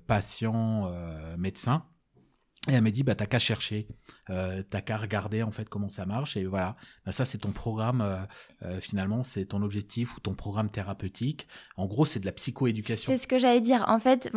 patient-médecin. 0.07 1.85
Et 2.69 2.75
elle 2.75 2.83
m'a 2.83 2.93
dit, 2.93 3.03
bah, 3.03 3.17
t'as 3.17 3.27
qu'à 3.27 3.41
chercher, 3.41 3.89
euh, 4.31 4.63
t'as 4.71 4.81
qu'à 4.83 4.97
regarder 4.97 5.43
en 5.43 5.51
fait 5.51 5.69
comment 5.69 5.89
ça 5.89 6.07
marche. 6.07 6.37
Et 6.37 6.45
voilà, 6.45 6.77
bah, 7.05 7.11
ça 7.11 7.25
c'est 7.25 7.39
ton 7.39 7.51
programme, 7.51 8.03
euh, 8.03 8.19
euh, 8.63 8.81
finalement, 8.81 9.25
c'est 9.25 9.47
ton 9.47 9.63
objectif 9.63 10.17
ou 10.17 10.21
ton 10.21 10.35
programme 10.35 10.71
thérapeutique. 10.71 11.49
En 11.77 11.87
gros, 11.87 12.05
c'est 12.05 12.21
de 12.21 12.27
la 12.27 12.31
psychoéducation. 12.31 13.11
C'est 13.11 13.19
ce 13.19 13.27
que 13.27 13.37
j'allais 13.37 13.61
dire. 13.61 13.85
En 13.89 13.99
fait, 13.99 14.31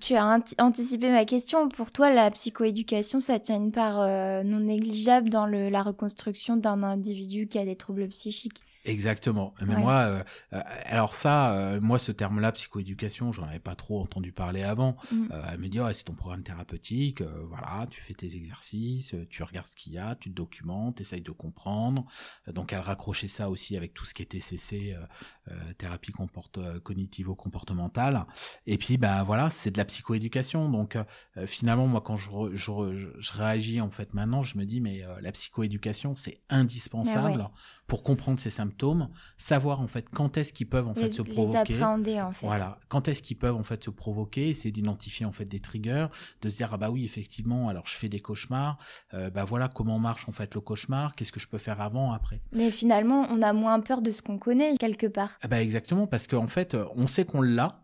tu 0.00 0.14
as 0.14 0.40
anticipé 0.58 1.10
ma 1.10 1.24
question. 1.24 1.70
Pour 1.70 1.90
toi, 1.90 2.10
la 2.12 2.30
psychoéducation, 2.30 3.18
ça 3.18 3.38
tient 3.40 3.56
une 3.56 3.72
part 3.72 3.98
euh, 3.98 4.42
non 4.42 4.60
négligeable 4.60 5.30
dans 5.30 5.46
le, 5.46 5.70
la 5.70 5.82
reconstruction 5.82 6.58
d'un 6.58 6.82
individu 6.82 7.48
qui 7.48 7.58
a 7.58 7.64
des 7.64 7.76
troubles 7.76 8.08
psychiques? 8.08 8.60
Exactement. 8.88 9.54
Mais 9.60 9.76
moi, 9.76 9.92
euh, 9.92 10.22
euh, 10.54 10.62
alors 10.84 11.14
ça, 11.14 11.52
euh, 11.52 11.80
moi, 11.80 11.98
ce 11.98 12.10
terme-là, 12.10 12.52
psychoéducation, 12.52 13.32
j'en 13.32 13.44
avais 13.44 13.58
pas 13.58 13.74
trop 13.74 14.00
entendu 14.00 14.32
parler 14.32 14.62
avant. 14.62 14.96
Mm. 15.12 15.26
elle 15.52 15.58
me 15.58 15.68
dit, 15.68 15.78
oh, 15.78 15.86
c'est 15.92 16.04
ton 16.04 16.14
programme 16.14 16.42
thérapeutique, 16.42 17.22
voilà, 17.22 17.86
tu 17.90 18.00
fais 18.00 18.14
tes 18.14 18.34
exercices, 18.36 19.14
tu 19.28 19.42
regardes 19.42 19.66
ce 19.66 19.76
qu'il 19.76 19.92
y 19.92 19.98
a, 19.98 20.14
tu 20.14 20.30
te 20.30 20.34
documentes, 20.34 21.00
essayes 21.00 21.20
de 21.20 21.30
comprendre. 21.30 22.06
donc, 22.50 22.72
elle 22.72 22.80
raccrochait 22.80 23.28
ça 23.28 23.50
aussi 23.50 23.76
avec 23.76 23.92
tout 23.92 24.06
ce 24.06 24.14
qui 24.14 24.22
était 24.22 24.40
CC, 24.40 24.96
thérapie 25.76 26.12
comporte, 26.12 26.58
cognitivo-comportementale. 26.80 28.26
Et 28.66 28.78
puis, 28.78 28.96
ben 28.96 29.22
voilà, 29.22 29.50
c'est 29.50 29.70
de 29.70 29.78
la 29.78 29.84
psychoéducation. 29.84 30.70
Donc, 30.70 30.96
finalement, 31.46 31.86
moi, 31.86 32.00
quand 32.00 32.16
je, 32.16 32.30
je, 32.54 33.12
je, 33.18 33.32
réagis 33.32 33.80
en 33.80 33.90
fait 33.90 34.14
maintenant, 34.14 34.42
je 34.42 34.56
me 34.56 34.64
dis, 34.64 34.80
mais 34.80 35.02
la 35.20 35.32
psychoéducation, 35.32 36.16
c'est 36.16 36.40
indispensable 36.48 37.50
pour 37.88 38.02
comprendre 38.02 38.38
ces 38.38 38.50
symptômes, 38.50 39.08
savoir 39.38 39.80
en 39.80 39.88
fait 39.88 40.08
quand 40.10 40.36
est-ce 40.36 40.52
qu'ils 40.52 40.68
peuvent 40.68 40.86
en 40.86 40.94
fait 40.94 41.10
se 41.10 41.22
provoquer. 41.22 41.72
Les 41.72 41.82
appréhender 41.82 42.20
en 42.20 42.30
fait. 42.30 42.46
Voilà, 42.46 42.78
quand 42.88 43.08
est-ce 43.08 43.22
qu'ils 43.22 43.38
peuvent 43.38 43.56
en 43.56 43.62
fait 43.64 43.82
se 43.82 43.90
provoquer, 43.90 44.52
c'est 44.54 44.70
d'identifier 44.70 45.26
en 45.26 45.32
fait 45.32 45.46
des 45.46 45.58
triggers, 45.58 46.06
de 46.42 46.50
se 46.50 46.58
dire 46.58 46.68
ah 46.70 46.76
bah 46.76 46.90
oui 46.90 47.04
effectivement, 47.04 47.68
alors 47.68 47.86
je 47.86 47.94
fais 47.94 48.10
des 48.10 48.20
cauchemars, 48.20 48.78
euh, 49.14 49.30
bah 49.30 49.44
voilà 49.44 49.68
comment 49.68 49.98
marche 49.98 50.28
en 50.28 50.32
fait 50.32 50.54
le 50.54 50.60
cauchemar, 50.60 51.16
qu'est-ce 51.16 51.32
que 51.32 51.40
je 51.40 51.48
peux 51.48 51.58
faire 51.58 51.80
avant, 51.80 52.12
après? 52.12 52.42
Mais 52.52 52.70
finalement, 52.70 53.26
on 53.30 53.40
a 53.40 53.54
moins 53.54 53.80
peur 53.80 54.02
de 54.02 54.10
ce 54.10 54.20
qu'on 54.20 54.38
connaît 54.38 54.76
quelque 54.76 55.06
part. 55.06 55.38
Ah 55.42 55.48
bah 55.48 55.62
exactement 55.62 56.06
parce 56.06 56.26
qu'en 56.26 56.46
fait, 56.46 56.76
on 56.94 57.06
sait 57.06 57.24
qu'on 57.24 57.40
l'a, 57.40 57.80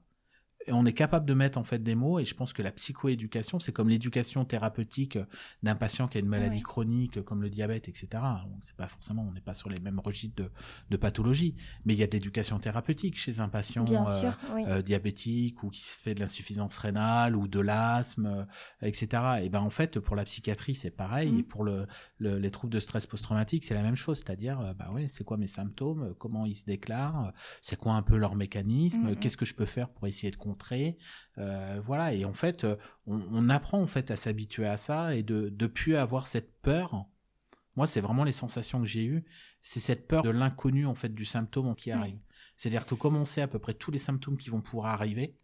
et 0.67 0.73
on 0.73 0.85
est 0.87 0.93
capable 0.93 1.27
de 1.27 1.35
mettre 1.35 1.59
en 1.59 1.65
fait 1.65 1.83
des 1.83 1.95
mots. 1.95 2.19
Et 2.19 2.25
je 2.25 2.35
pense 2.35 2.53
que 2.53 2.63
la 2.63 2.73
psychoéducation 2.73 3.59
c'est 3.59 3.73
comme 3.73 3.89
l'éducation 3.89 4.45
thérapeutique 4.45 5.19
d'un 5.63 5.75
patient 5.75 6.09
qui 6.09 6.19
a 6.19 6.21
une 6.21 6.29
maladie 6.29 6.63
chronique 6.63 7.23
comme 7.23 7.43
le 7.43 7.51
diabète 7.51 7.89
etc 7.89 8.23
c'est 8.61 8.77
pas 8.77 8.89
forcément 8.89 9.27
on 9.29 9.33
n'est 9.33 9.41
pas 9.41 9.55
sur 9.55 9.69
les 9.69 9.81
mêmes 9.81 10.01
registres 10.01 10.43
de, 10.43 10.51
de 10.91 10.97
pathologie 10.97 11.55
mais 11.85 11.95
il 11.95 11.99
y 11.99 12.03
a 12.03 12.07
de 12.07 12.13
l'éducation 12.13 12.59
thérapeutique 12.59 13.17
chez 13.17 13.41
un 13.41 13.49
patient 13.49 13.85
euh, 13.89 14.31
euh, 14.67 14.83
diabétique 14.83 15.63
ou 15.63 15.71
qui 15.71 15.83
fait 15.83 16.15
de 16.15 16.21
l'insuffisance 16.21 16.77
rénale 16.79 17.37
ou 17.37 17.49
de 17.49 17.61
l'asthme 17.61 18.27
euh, 18.27 18.45
etc 18.83 19.23
et 19.43 19.49
ben 19.49 19.61
en 19.61 19.71
fait 19.71 19.99
pour 20.01 20.17
la 20.17 20.25
psychiatrie 20.25 20.75
c'est 20.75 20.91
pareil. 20.91 21.33
Mm. 21.33 21.39
et 21.39 21.43
pour 21.43 21.65
le, 21.65 21.87
les 22.19 22.51
troubles 22.51 22.73
de 22.73 22.81
stress 22.81 23.07
post-traumatique 23.07 23.65
c'est 23.65 23.75
la 23.75 23.83
même 23.83 23.97
chose. 23.97 24.19
C'est-à-dire 24.19 24.75
bah 24.79 24.91
ouais 24.93 25.09
c'est 25.09 25.25
quoi 25.25 25.37
mes 25.37 25.47
symptômes? 25.47 26.15
Comment 26.19 26.47
ils 26.47 26.57
se 26.57 26.65
déclarent? 26.65 27.33
C'est 27.63 27.77
quoi 27.77 27.95
un 27.95 28.03
peu 28.03 28.17
leur 28.17 28.35
mécanisme? 28.35 29.01
Mm, 29.01 29.11
mm. 29.11 29.17
qu'est-ce 29.17 29.37
que 29.37 29.45
je 29.45 29.55
peux 29.55 29.67
faire 29.67 29.89
pour 29.89 30.07
essayer 30.07 30.31
de 30.31 30.37
euh, 31.39 31.81
voilà, 31.83 32.15
et 32.15 32.25
en 32.25 32.33
fait, 32.33 32.65
euh, 32.65 32.77
on, 33.07 33.49
apprend 33.49 33.81
en 33.81 33.87
fait 33.87 34.11
à 34.11 34.17
s'habituer 34.17 34.67
à 34.67 34.77
ça 34.77 35.15
et 35.15 35.23
de 35.23 35.55
ne 35.59 35.67
plus 35.67 35.97
avoir 35.97 36.27
cette 36.27 36.61
peur. 36.61 37.07
Moi, 37.77 37.87
c'est 37.87 38.01
vraiment 38.01 38.25
les 38.25 38.33
sensations 38.33 38.81
que 38.81 38.87
j'ai 38.87 39.05
eues. 39.05 39.25
C'est 39.63 39.81
cette 39.81 40.07
peur 40.07 40.23
de 40.23 40.31
l'inconnu 40.31 40.87
en 40.87 40.95
fait 40.95 41.13
du 41.13 41.25
symptôme 41.25 41.75
qui 41.75 41.91
arrive. 41.91 42.19
C'est-à-dire 42.57 42.87
que 42.87 42.95
comme 42.95 43.17
on 43.17 43.25
sait 43.25 43.43
à 43.43 43.49
peu 43.49 43.59
près 43.59 43.75
tous 43.75 43.91
les 43.91 43.99
symptômes 43.99 44.37
qui 44.37 44.51
vont 44.51 44.61
pouvoir 44.61 44.87
arriver, 44.87 45.37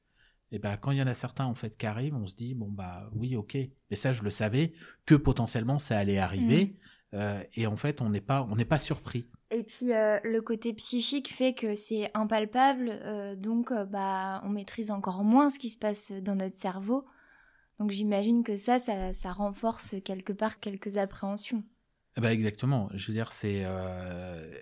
et 0.52 0.58
ben 0.58 0.76
quand 0.76 0.90
il 0.90 0.98
y 0.98 1.02
en 1.02 1.06
a 1.06 1.14
certains 1.14 1.46
en 1.46 1.54
fait 1.54 1.76
qui 1.76 1.86
arrivent, 1.86 2.14
on 2.14 2.26
se 2.26 2.34
dit 2.34 2.54
bon 2.54 2.68
bah 2.70 3.08
oui 3.14 3.36
ok, 3.36 3.56
mais 3.90 3.96
ça 3.96 4.12
je 4.12 4.22
le 4.22 4.30
savais 4.30 4.72
que 5.06 5.14
potentiellement 5.14 5.78
ça 5.78 5.98
allait 5.98 6.18
arriver. 6.18 6.66
Mmh. 6.66 7.16
Euh, 7.16 7.44
et 7.54 7.66
en 7.66 7.76
fait 7.76 8.00
on 8.00 8.10
n'est 8.10 8.20
pas 8.20 8.46
on 8.50 8.56
n'est 8.56 8.64
pas 8.64 8.78
surpris. 8.78 9.28
Et 9.50 9.64
puis 9.64 9.92
euh, 9.92 10.20
le 10.22 10.40
côté 10.40 10.72
psychique 10.74 11.32
fait 11.32 11.54
que 11.54 11.74
c'est 11.74 12.10
impalpable, 12.14 13.00
euh, 13.02 13.34
donc 13.34 13.72
euh, 13.72 13.84
bah 13.84 14.40
on 14.44 14.48
maîtrise 14.48 14.92
encore 14.92 15.24
moins 15.24 15.50
ce 15.50 15.58
qui 15.58 15.70
se 15.70 15.78
passe 15.78 16.12
dans 16.12 16.36
notre 16.36 16.56
cerveau. 16.56 17.04
Donc 17.80 17.90
j'imagine 17.90 18.44
que 18.44 18.56
ça, 18.56 18.78
ça, 18.78 19.32
renforce 19.32 19.96
quelque 20.04 20.32
part 20.32 20.60
quelques 20.60 20.98
appréhensions. 20.98 21.64
Bah 22.16 22.32
exactement. 22.32 22.90
Je 22.94 23.06
veux 23.06 23.14
dire, 23.14 23.32
c'est 23.32 23.64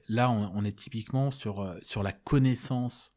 là 0.09 0.30
on, 0.30 0.64
est 0.64 0.76
typiquement 0.76 1.32
sur 1.32 1.74
sur 1.82 2.05
la 2.05 2.12
connaissance. 2.12 3.16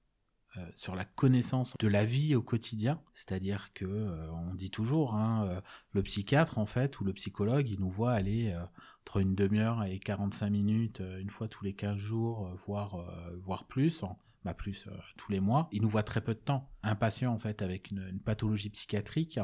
sur 0.73 0.95
la 0.95 1.05
connaissance 1.05 1.75
de 1.79 1.87
la 1.87 2.03
vie 2.03 2.33
au 2.35 2.41
quotidien, 2.41 2.99
c'est-à-dire 3.13 3.73
que 3.75 3.85
on 4.31 4.55
dit 4.55 4.71
toujours, 4.71 5.13
hein, 5.13 5.61
le 5.91 6.01
psychiatre 6.01 6.57
en 6.57 6.65
fait 6.65 6.99
ou 6.99 7.03
le 7.03 7.13
psychologue, 7.13 7.69
il 7.69 7.79
nous 7.79 7.91
voit 7.91 8.13
aller 8.13 8.57
entre 9.03 9.17
une 9.17 9.35
demi-heure 9.35 9.83
et 9.83 9.99
45 9.99 10.49
minutes, 10.49 11.01
euh, 11.01 11.19
une 11.19 11.29
fois 11.29 11.47
tous 11.47 11.63
les 11.63 11.73
15 11.73 11.97
jours, 11.97 12.47
euh, 12.47 12.55
voire, 12.65 12.95
euh, 12.95 13.35
voire 13.43 13.65
plus, 13.65 14.03
bah 14.43 14.53
plus 14.53 14.87
tous 15.17 15.31
les 15.31 15.39
mois. 15.39 15.69
Il 15.71 15.81
nous 15.81 15.89
voit 15.89 16.03
très 16.03 16.21
peu 16.21 16.33
de 16.33 16.39
temps. 16.39 16.69
Un 16.83 16.95
patient 16.95 17.33
en 17.33 17.37
fait 17.39 17.61
avec 17.61 17.91
une, 17.91 18.07
une 18.09 18.19
pathologie 18.19 18.69
psychiatrique, 18.69 19.39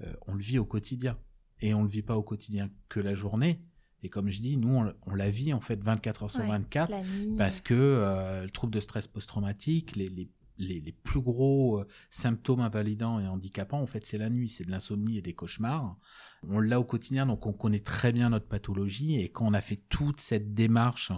euh, 0.00 0.12
on 0.26 0.34
le 0.34 0.42
vit 0.42 0.58
au 0.58 0.64
quotidien 0.64 1.18
et 1.60 1.74
on 1.74 1.82
le 1.82 1.88
vit 1.88 2.02
pas 2.02 2.16
au 2.16 2.22
quotidien 2.22 2.70
que 2.88 3.00
la 3.00 3.14
journée. 3.14 3.60
Et 4.02 4.08
comme 4.08 4.30
je 4.30 4.40
dis, 4.40 4.56
nous 4.56 4.74
on, 4.74 4.92
on 5.06 5.14
la 5.14 5.30
vit 5.30 5.52
en 5.52 5.60
fait 5.60 5.82
24 5.82 6.24
heures 6.24 6.30
sur 6.30 6.40
Ouais, 6.40 6.48
24 6.48 6.90
la 6.90 7.02
nuit, 7.02 7.36
parce 7.38 7.60
que 7.60 7.74
euh, 7.74 8.42
le 8.44 8.50
trouble 8.50 8.72
de 8.72 8.80
stress 8.80 9.06
post-traumatique, 9.06 9.94
les, 9.94 10.08
les, 10.08 10.28
les, 10.62 10.80
les 10.80 10.92
plus 10.92 11.20
gros 11.20 11.80
euh, 11.80 11.86
symptômes 12.10 12.60
invalidants 12.60 13.20
et 13.20 13.26
handicapants, 13.26 13.80
en 13.80 13.86
fait, 13.86 14.04
c'est 14.06 14.18
la 14.18 14.30
nuit, 14.30 14.48
c'est 14.48 14.64
de 14.64 14.70
l'insomnie 14.70 15.18
et 15.18 15.22
des 15.22 15.34
cauchemars. 15.34 15.96
On 16.48 16.58
l'a 16.60 16.80
au 16.80 16.84
quotidien, 16.84 17.26
donc 17.26 17.46
on 17.46 17.52
connaît 17.52 17.78
très 17.78 18.12
bien 18.12 18.30
notre 18.30 18.46
pathologie. 18.48 19.20
Et 19.20 19.28
quand 19.30 19.46
on 19.46 19.54
a 19.54 19.60
fait 19.60 19.80
toute 19.88 20.20
cette 20.20 20.54
démarche 20.54 21.12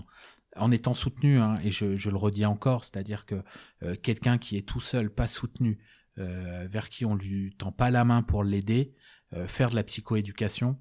en 0.56 0.70
étant 0.70 0.94
soutenu, 0.94 1.38
hein, 1.40 1.58
et 1.64 1.70
je, 1.70 1.96
je 1.96 2.10
le 2.10 2.16
redis 2.16 2.44
encore, 2.46 2.84
c'est-à-dire 2.84 3.26
que 3.26 3.42
euh, 3.82 3.96
quelqu'un 3.96 4.38
qui 4.38 4.56
est 4.56 4.66
tout 4.68 4.80
seul, 4.80 5.10
pas 5.10 5.28
soutenu, 5.28 5.78
euh, 6.18 6.68
vers 6.70 6.88
qui 6.90 7.04
on 7.04 7.16
lui 7.16 7.54
tend 7.56 7.72
pas 7.72 7.90
la 7.90 8.04
main 8.04 8.22
pour 8.22 8.44
l'aider, 8.44 8.94
faire 9.48 9.68
de 9.70 9.74
la 9.74 9.82
psychoéducation, 9.82 10.78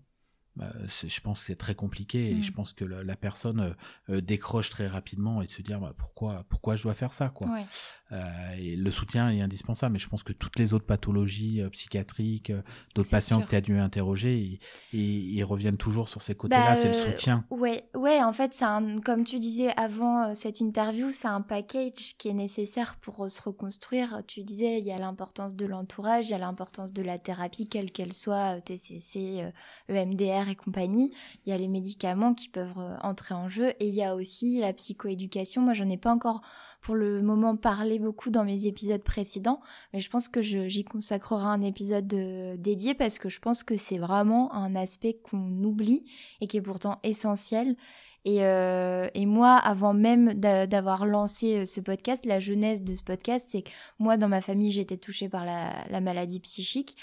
c'est- 0.87 1.09
je 1.09 1.21
pense 1.21 1.39
que 1.39 1.45
c'est 1.47 1.55
très 1.55 1.73
compliqué 1.73 2.29
et 2.29 2.35
Mm. 2.35 2.43
je 2.43 2.51
pense 2.51 2.73
que 2.73 2.85
la, 2.85 3.03
la 3.03 3.15
personne 3.15 3.75
euh, 4.09 4.21
décroche 4.21 4.69
très 4.69 4.85
rapidement 4.87 5.41
et 5.41 5.47
se 5.47 5.63
dire 5.63 5.79
bah, 5.79 5.95
pourquoi 5.97 6.45
pourquoi 6.49 6.75
je 6.75 6.83
dois 6.83 6.93
faire 6.93 7.13
ça 7.13 7.29
quoi. 7.29 7.47
Ouais. 7.49 7.65
Euh, 8.13 8.55
et 8.57 8.75
le 8.75 8.91
soutien 8.91 9.31
est 9.31 9.41
indispensable, 9.41 9.93
mais 9.93 9.99
je 9.99 10.07
pense 10.07 10.23
que 10.23 10.33
toutes 10.33 10.59
les 10.59 10.73
autres 10.73 10.85
pathologies 10.85 11.61
euh, 11.61 11.69
psychiatriques, 11.69 12.51
euh, 12.51 12.61
d'autres 12.93 13.09
patients 13.09 13.37
sûr. 13.37 13.45
que 13.45 13.49
tu 13.49 13.55
as 13.55 13.61
dû 13.61 13.79
interroger, 13.79 14.59
ils, 14.91 15.43
reviennent 15.43 15.77
toujours 15.77 16.09
sur 16.09 16.21
ces 16.21 16.35
côtés-là, 16.35 16.69
Bah, 16.69 16.75
c'est 16.75 16.89
le 16.89 16.93
soutien. 16.93 17.43
Ouais, 17.49 17.89
ouais, 17.95 18.21
en 18.21 18.31
fait, 18.31 18.55
un, 18.61 18.97
comme 18.97 19.23
tu 19.23 19.39
disais 19.39 19.73
avant 19.77 20.33
cette 20.35 20.59
interview, 20.59 21.11
c'est 21.11 21.27
un 21.27 21.41
package 21.41 22.15
qui 22.17 22.29
est 22.29 22.33
nécessaire 22.33 22.95
pour 23.01 23.29
se 23.29 23.41
reconstruire. 23.41 24.21
Tu 24.27 24.43
disais, 24.43 24.79
il 24.79 24.85
y 24.85 24.91
a 24.91 24.99
l'importance 24.99 25.55
de 25.55 25.65
l'entourage, 25.65 26.27
il 26.27 26.31
y 26.31 26.35
a 26.35 26.37
l'importance 26.37 26.93
de 26.93 27.01
la 27.01 27.17
thérapie, 27.17 27.67
quelle 27.67 27.91
qu'elle 27.91 28.13
soit, 28.13 28.61
TCC, 28.61 29.51
EMDR 29.89 30.49
et 30.49 30.55
compagnie. 30.55 31.13
Il 31.45 31.49
y 31.49 31.53
a 31.53 31.57
les 31.57 31.67
médicaments 31.67 32.33
qui 32.33 32.47
peuvent 32.47 32.97
entrer 33.01 33.33
en 33.33 33.49
jeu 33.49 33.71
et 33.79 33.87
il 33.87 33.93
y 33.93 34.03
a 34.03 34.15
aussi 34.15 34.59
la 34.59 34.71
psychoéducation. 34.71 35.61
Moi, 35.61 35.73
j'en 35.73 35.89
ai 35.89 35.97
pas 35.97 36.11
encore 36.11 36.41
pour 36.83 36.95
le 36.95 37.21
moment 37.21 37.55
parlé 37.55 37.97
beaucoup 37.97 38.29
dans 38.29 38.43
mes 38.43 38.67
épisodes 38.67 39.01
précédents, 39.01 39.61
mais 39.93 40.01
je 40.01 40.09
pense 40.09 40.27
que 40.27 40.41
j'y 40.41 40.83
consacrerai 40.83 41.45
un 41.45 41.61
épisode 41.61 42.13
euh, 42.13 42.57
dédié 42.57 42.93
parce 42.93 43.17
que 43.17 43.29
je 43.29 43.39
pense 43.39 43.63
que 43.63 43.77
c'est 43.77 43.97
vraiment 43.97 44.53
un 44.53 44.75
aspect 44.75 45.13
qu'on 45.23 45.63
oublie 45.63 46.05
et 46.41 46.47
qui 46.47 46.57
est 46.57 46.61
pourtant 46.61 46.99
essentiel. 47.03 47.77
Et, 48.25 48.43
euh, 48.43 49.07
moi, 49.25 49.55
avant 49.55 49.93
même 49.93 50.33
d'a- 50.33 50.67
d'avoir 50.67 51.05
lancé 51.05 51.57
euh, 51.59 51.65
ce 51.65 51.79
podcast, 51.81 52.25
la 52.25 52.39
jeunesse 52.39 52.83
de 52.83 52.95
ce 52.95 53.03
podcast, 53.03 53.47
c'est 53.49 53.63
que 53.63 53.69
moi, 53.99 54.17
dans 54.17 54.29
ma 54.29 54.41
famille, 54.41 54.71
j'étais 54.71 54.97
touchée 54.97 55.29
par 55.29 55.45
la 55.45 56.01
maladie 56.01 56.39
psychique. 56.41 56.95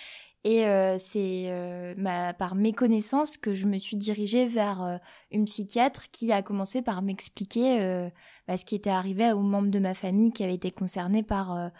Et 0.44 0.64
euh, 0.64 0.96
c'est 0.98 1.44
euh, 1.48 1.94
par 2.38 2.54
méconnaissance 2.54 3.36
que 3.36 3.52
je 3.52 3.66
me 3.66 3.76
suis 3.76 3.96
dirigée 3.96 4.46
vers 4.46 4.82
euh, 4.82 4.96
une 5.30 5.44
psychiatre 5.44 6.10
qui 6.10 6.32
a 6.32 6.42
commencé 6.42 6.80
par 6.80 7.02
m'expliquer 7.02 8.10
bah, 8.48 8.56
ce 8.56 8.64
qui 8.64 8.74
était 8.74 8.90
arrivé 8.90 9.32
aux 9.32 9.42
membres 9.42 9.70
de 9.70 9.78
ma 9.78 9.94
famille 9.94 10.32
qui 10.32 10.42
avaient 10.42 10.54
été 10.54 10.70
concernés 10.70 11.22
par... 11.22 11.70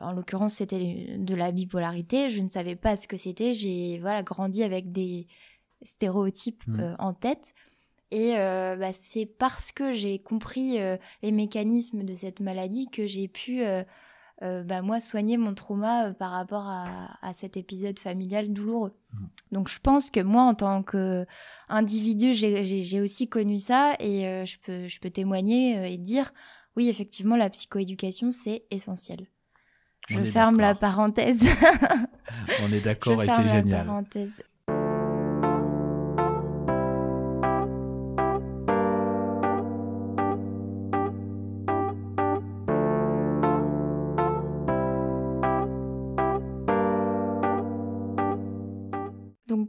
en 0.00 0.12
l'occurrence, 0.12 0.56
c'était 0.56 1.16
de 1.18 1.34
la 1.34 1.50
bipolarité. 1.50 2.28
Je 2.28 2.42
ne 2.42 2.48
savais 2.48 2.76
pas 2.76 2.96
ce 2.96 3.08
que 3.08 3.16
c'était. 3.16 3.52
J'ai 3.54 3.98
voilà 4.00 4.22
grandi 4.22 4.62
avec 4.62 4.92
des 4.92 5.26
stéréotypes 5.82 6.62
Mm. 6.66 6.80
euh, 6.80 6.96
en 6.98 7.14
tête. 7.14 7.54
Et 8.10 8.36
euh, 8.36 8.76
bah, 8.76 8.92
c'est 8.92 9.26
parce 9.26 9.72
que 9.72 9.92
j'ai 9.92 10.18
compris 10.18 10.80
euh, 10.80 10.96
les 11.22 11.32
mécanismes 11.32 12.04
de 12.04 12.14
cette 12.14 12.40
maladie 12.40 12.88
que 12.90 13.06
j'ai 13.06 13.28
pu, 13.28 13.64
euh, 13.64 13.82
euh, 14.42 14.64
bah, 14.64 14.82
moi, 14.82 15.00
soigner 15.00 15.36
mon 15.36 15.54
trauma 15.54 16.08
euh, 16.08 16.12
par 16.12 16.32
rapport 16.32 16.66
à, 16.66 17.16
à 17.22 17.32
cet 17.34 17.56
épisode 17.56 17.98
familial 17.98 18.52
douloureux. 18.52 18.92
Mm. 19.12 19.24
Donc 19.52 19.68
je 19.68 19.78
pense 19.78 20.10
que 20.10 20.20
moi, 20.20 20.42
en 20.42 20.54
tant 20.54 20.82
qu'individu, 20.82 22.34
j'ai- 22.34 23.00
aussi 23.00 23.28
connu 23.28 23.58
ça 23.58 23.94
et 24.00 24.26
euh, 24.26 24.44
je, 24.44 24.58
peux, 24.58 24.88
je 24.88 24.98
peux 25.00 25.10
témoigner 25.10 25.78
euh, 25.78 25.84
et 25.88 25.96
dire, 25.98 26.32
oui, 26.76 26.88
effectivement, 26.88 27.36
la 27.36 27.48
psychoéducation, 27.50 28.30
c'est 28.30 28.64
essentiel. 28.70 29.28
Je 30.08 30.20
ferme 30.22 30.58
la 30.58 30.74
parenthèse. 30.74 31.40
On 32.62 32.72
est 32.72 32.80
d'accord 32.80 33.22
et 33.22 33.28
c'est 33.28 33.48
génial. 33.48 33.86
parenthèse. 33.86 34.42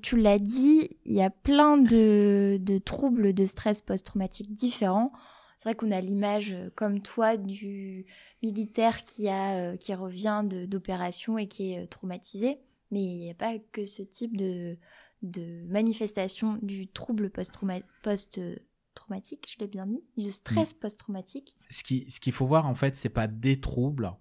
Tu 0.05 0.17
l'as 0.17 0.37
dit, 0.39 0.89
il 1.05 1.13
y 1.13 1.21
a 1.23 1.31
plein 1.31 1.77
de, 1.77 2.57
de 2.61 2.77
troubles 2.77 3.33
de 3.33 3.45
stress 3.45 3.81
post-traumatique 3.81 4.53
différents. 4.53 5.11
C'est 5.57 5.69
vrai 5.69 5.75
qu'on 5.75 5.89
a 5.91 5.99
l'image, 6.01 6.53
euh, 6.53 6.69
comme 6.75 7.01
toi, 7.01 7.37
du 7.37 8.05
militaire 8.43 9.03
qui, 9.03 9.29
a, 9.29 9.55
euh, 9.57 9.77
qui 9.77 9.93
revient 9.95 10.43
d'opération 10.67 11.37
et 11.39 11.47
qui 11.47 11.71
est 11.71 11.83
euh, 11.83 11.87
traumatisé. 11.87 12.59
Mais 12.91 13.01
il 13.03 13.17
n'y 13.17 13.31
a 13.31 13.33
pas 13.33 13.57
que 13.71 13.85
ce 13.87 14.03
type 14.03 14.37
de, 14.37 14.77
de 15.23 15.63
manifestation 15.67 16.59
du 16.61 16.87
trouble 16.87 17.29
post-trauma- 17.31 17.81
post-traumatique, 18.03 19.47
je 19.51 19.59
l'ai 19.59 19.67
bien 19.67 19.87
dit, 19.87 20.03
du 20.17 20.31
stress 20.31 20.73
post-traumatique. 20.73 21.55
Ce 21.71 21.83
qui- 21.83 22.09
ce 22.11 22.19
qu'il 22.19 22.33
faut 22.33 22.45
voir 22.45 22.67
en 22.67 22.75
fait, 22.75 22.95
c'est 22.95 23.09
pas 23.09 23.27
des 23.27 23.59
troubles, 23.59 24.11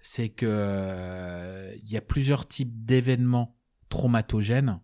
c'est 0.00 0.30
que 0.30 0.46
euh, 0.48 1.74
il 1.82 1.90
y 1.90 1.96
a 1.96 2.00
plusieurs 2.00 2.46
types 2.48 2.84
d'événements 2.86 3.54
traumatogènes 3.88 4.80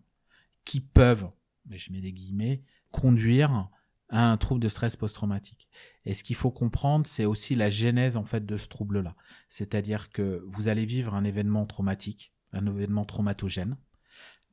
qui 0.65 0.81
peuvent, 0.81 1.29
je 1.69 1.91
mets 1.91 2.01
des 2.01 2.13
guillemets, 2.13 2.61
conduire 2.91 3.69
à 4.09 4.31
un 4.31 4.37
trouble 4.37 4.61
de 4.61 4.69
stress 4.69 4.95
post-traumatique. 4.95 5.67
Et 6.05 6.13
ce 6.13 6.23
qu'il 6.23 6.35
faut 6.35 6.51
comprendre, 6.51 7.07
c'est 7.07 7.25
aussi 7.25 7.55
la 7.55 7.69
genèse 7.69 8.15
en 8.17 8.25
fait 8.25 8.45
de 8.45 8.57
ce 8.57 8.67
trouble-là. 8.67 9.15
C'est-à-dire 9.49 10.11
que 10.11 10.43
vous 10.47 10.67
allez 10.67 10.85
vivre 10.85 11.15
un 11.15 11.23
événement 11.23 11.65
traumatique, 11.65 12.33
un 12.51 12.67
événement 12.67 13.05
traumatogène. 13.05 13.77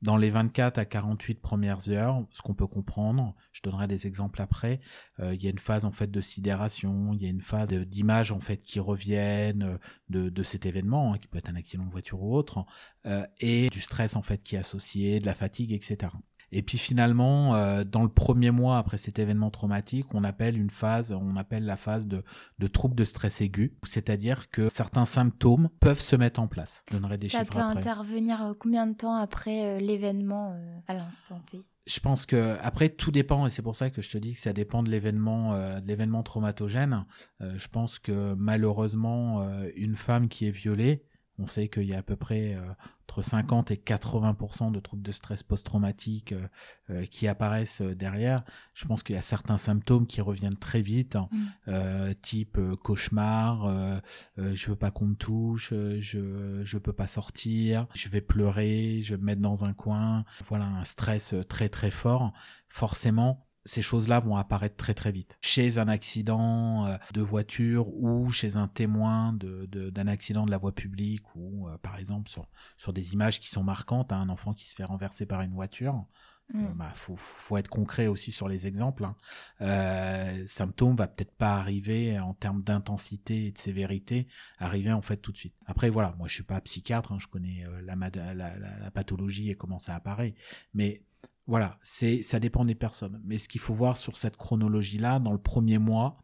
Dans 0.01 0.17
les 0.17 0.31
24 0.31 0.79
à 0.79 0.85
48 0.85 1.41
premières 1.41 1.89
heures, 1.89 2.25
ce 2.31 2.41
qu'on 2.41 2.55
peut 2.55 2.65
comprendre, 2.65 3.35
je 3.51 3.61
donnerai 3.61 3.87
des 3.87 4.07
exemples 4.07 4.41
après, 4.41 4.79
euh, 5.19 5.35
il 5.35 5.43
y 5.43 5.47
a 5.47 5.51
une 5.51 5.59
phase 5.59 5.85
en 5.85 5.91
fait 5.91 6.09
de 6.09 6.21
sidération, 6.21 7.13
il 7.13 7.21
y 7.21 7.27
a 7.27 7.29
une 7.29 7.41
phase 7.41 7.69
d'images 7.69 8.31
en 8.31 8.39
fait 8.39 8.57
qui 8.63 8.79
reviennent 8.79 9.63
euh, 9.63 9.77
de, 10.09 10.29
de 10.29 10.43
cet 10.43 10.65
événement, 10.65 11.13
hein, 11.13 11.17
qui 11.19 11.27
peut 11.27 11.37
être 11.37 11.49
un 11.49 11.55
accident 11.55 11.85
de 11.85 11.91
voiture 11.91 12.23
ou 12.23 12.35
autre, 12.35 12.65
euh, 13.05 13.27
et 13.39 13.69
du 13.69 13.79
stress 13.79 14.15
en 14.15 14.23
fait 14.23 14.41
qui 14.41 14.55
est 14.55 14.59
associé, 14.59 15.19
de 15.19 15.25
la 15.27 15.35
fatigue, 15.35 15.71
etc. 15.71 16.13
Et 16.51 16.61
puis 16.61 16.77
finalement, 16.77 17.55
euh, 17.55 17.83
dans 17.83 18.03
le 18.03 18.09
premier 18.09 18.51
mois 18.51 18.77
après 18.77 18.97
cet 18.97 19.19
événement 19.19 19.49
traumatique, 19.51 20.13
on 20.13 20.23
appelle 20.23 20.57
une 20.57 20.69
phase, 20.69 21.11
on 21.11 21.35
appelle 21.37 21.65
la 21.65 21.77
phase 21.77 22.07
de, 22.07 22.23
de 22.59 22.67
trouble 22.67 22.95
de 22.95 23.03
stress 23.05 23.41
aigu, 23.41 23.77
c'est-à-dire 23.83 24.49
que 24.49 24.69
certains 24.69 25.05
symptômes 25.05 25.69
peuvent 25.79 25.99
se 25.99 26.15
mettre 26.15 26.39
en 26.41 26.47
place. 26.47 26.83
Je 26.89 26.95
donnerai 26.97 27.17
des 27.17 27.29
Ça 27.29 27.39
chiffres 27.39 27.53
peut 27.53 27.59
après. 27.59 27.79
intervenir 27.79 28.43
euh, 28.43 28.53
combien 28.57 28.87
de 28.87 28.93
temps 28.95 29.15
après 29.15 29.65
euh, 29.65 29.79
l'événement 29.79 30.51
euh, 30.53 30.77
à 30.87 30.93
l'instant 30.93 31.41
T? 31.45 31.61
Je 31.87 31.99
pense 31.99 32.27
que 32.27 32.57
après 32.61 32.89
tout 32.89 33.11
dépend 33.11 33.47
et 33.47 33.49
c'est 33.49 33.63
pour 33.63 33.75
ça 33.75 33.89
que 33.89 34.03
je 34.03 34.11
te 34.11 34.17
dis 34.19 34.33
que 34.33 34.39
ça 34.39 34.53
dépend 34.53 34.83
de 34.83 34.89
l'événement 34.89 35.53
euh, 35.55 35.79
de 35.79 35.87
l'événement 35.87 36.21
traumatogène. 36.21 37.05
Euh, 37.41 37.53
je 37.57 37.67
pense 37.69 37.97
que 37.97 38.35
malheureusement 38.37 39.41
euh, 39.41 39.67
une 39.75 39.95
femme 39.95 40.27
qui 40.29 40.45
est 40.47 40.51
violée, 40.51 41.03
on 41.37 41.47
sait 41.47 41.67
qu'il 41.69 41.83
y 41.83 41.93
a 41.93 41.99
à 41.99 42.03
peu 42.03 42.15
près 42.15 42.53
euh, 42.55 42.61
entre 43.03 43.23
50 43.23 43.71
et 43.71 43.75
80% 43.75 44.71
de 44.71 44.79
troubles 44.79 45.01
de 45.01 45.11
stress 45.11 45.43
post-traumatique 45.43 46.31
euh, 46.31 46.47
euh, 46.89 47.05
qui 47.05 47.27
apparaissent 47.27 47.81
derrière. 47.81 48.43
Je 48.73 48.85
pense 48.85 49.03
qu'il 49.03 49.15
y 49.15 49.19
a 49.19 49.23
certains 49.23 49.57
symptômes 49.57 50.07
qui 50.07 50.21
reviennent 50.21 50.57
très 50.57 50.81
vite, 50.81 51.15
hein, 51.15 51.29
Mm. 51.67 52.13
type 52.21 52.59
cauchemar, 52.83 54.01
je 54.37 54.69
veux 54.69 54.75
pas 54.75 54.91
qu'on 54.91 55.07
me 55.07 55.15
touche, 55.15 55.73
je 55.99 56.61
je 56.63 56.77
peux 56.77 56.93
pas 56.93 57.07
sortir, 57.07 57.87
je 57.93 58.09
vais 58.09 58.21
pleurer, 58.21 59.01
je 59.01 59.15
vais 59.15 59.19
me 59.19 59.25
mettre 59.25 59.41
dans 59.41 59.63
un 59.63 59.73
coin. 59.73 60.25
Voilà 60.47 60.65
un 60.65 60.83
stress 60.83 61.35
très 61.47 61.69
très 61.69 61.91
fort. 61.91 62.33
Forcément, 62.67 63.47
ces 63.65 63.81
choses-là 63.81 64.19
vont 64.19 64.35
apparaître 64.35 64.75
très 64.75 64.93
très 64.93 65.11
vite. 65.11 65.37
Chez 65.41 65.77
un 65.77 65.87
accident 65.87 66.85
euh, 66.87 66.97
de 67.13 67.21
voiture 67.21 67.93
ou 67.95 68.31
chez 68.31 68.55
un 68.55 68.67
témoin 68.67 69.33
de- 69.33 69.67
de- 69.67 69.89
d'un 69.89 70.07
accident 70.07 70.45
de 70.45 70.51
la 70.51 70.57
voie 70.57 70.73
publique 70.73 71.23
ou 71.35 71.67
euh, 71.67 71.77
par 71.77 71.97
exemple 71.97 72.29
sur, 72.29 72.47
sur 72.77 72.91
des 72.93 73.13
images 73.13 73.39
qui 73.39 73.49
sont 73.49 73.63
marquantes, 73.63 74.11
hein, 74.11 74.21
un 74.21 74.29
enfant 74.29 74.53
qui 74.53 74.67
se 74.67 74.75
fait 74.75 74.83
renverser 74.83 75.25
par 75.25 75.41
une 75.41 75.53
voiture. 75.53 76.05
Mm. 76.53 76.65
Euh, 76.65 76.67
bah, 76.75 76.91
faut, 76.95 77.15
faut 77.15 77.55
être 77.55 77.69
concret 77.69 78.07
aussi 78.07 78.31
sur 78.31 78.49
les 78.49 78.67
exemples. 78.67 79.05
Hein. 79.05 79.15
Euh, 79.61 80.43
symptôme 80.47 80.95
va 80.95 81.07
peut-être 81.07 81.35
pas 81.35 81.55
arriver 81.57 82.19
en 82.19 82.33
termes 82.33 82.63
d'intensité 82.63 83.45
et 83.45 83.51
de 83.51 83.57
sévérité, 83.57 84.27
arriver 84.57 84.91
en 84.91 85.01
fait 85.01 85.17
tout 85.17 85.31
de 85.31 85.37
suite. 85.37 85.55
Après 85.65 85.89
voilà, 85.89 86.13
moi 86.17 86.27
je 86.27 86.33
suis 86.33 86.43
pas 86.43 86.59
psychiatre, 86.61 87.11
hein, 87.11 87.19
je 87.19 87.27
connais 87.27 87.63
euh, 87.67 87.79
la, 87.81 87.95
mad- 87.95 88.15
la, 88.17 88.33
la- 88.33 88.57
la 88.57 88.91
pathologie 88.91 89.49
et 89.49 89.55
comment 89.55 89.79
ça 89.79 89.95
apparaît, 89.95 90.33
mais 90.73 91.03
voilà, 91.51 91.77
c'est 91.81 92.21
ça 92.21 92.39
dépend 92.39 92.63
des 92.63 92.75
personnes. 92.75 93.21
Mais 93.25 93.37
ce 93.37 93.49
qu'il 93.49 93.59
faut 93.59 93.73
voir 93.73 93.97
sur 93.97 94.15
cette 94.15 94.37
chronologie-là, 94.37 95.19
dans 95.19 95.33
le 95.33 95.37
premier 95.37 95.79
mois, 95.79 96.23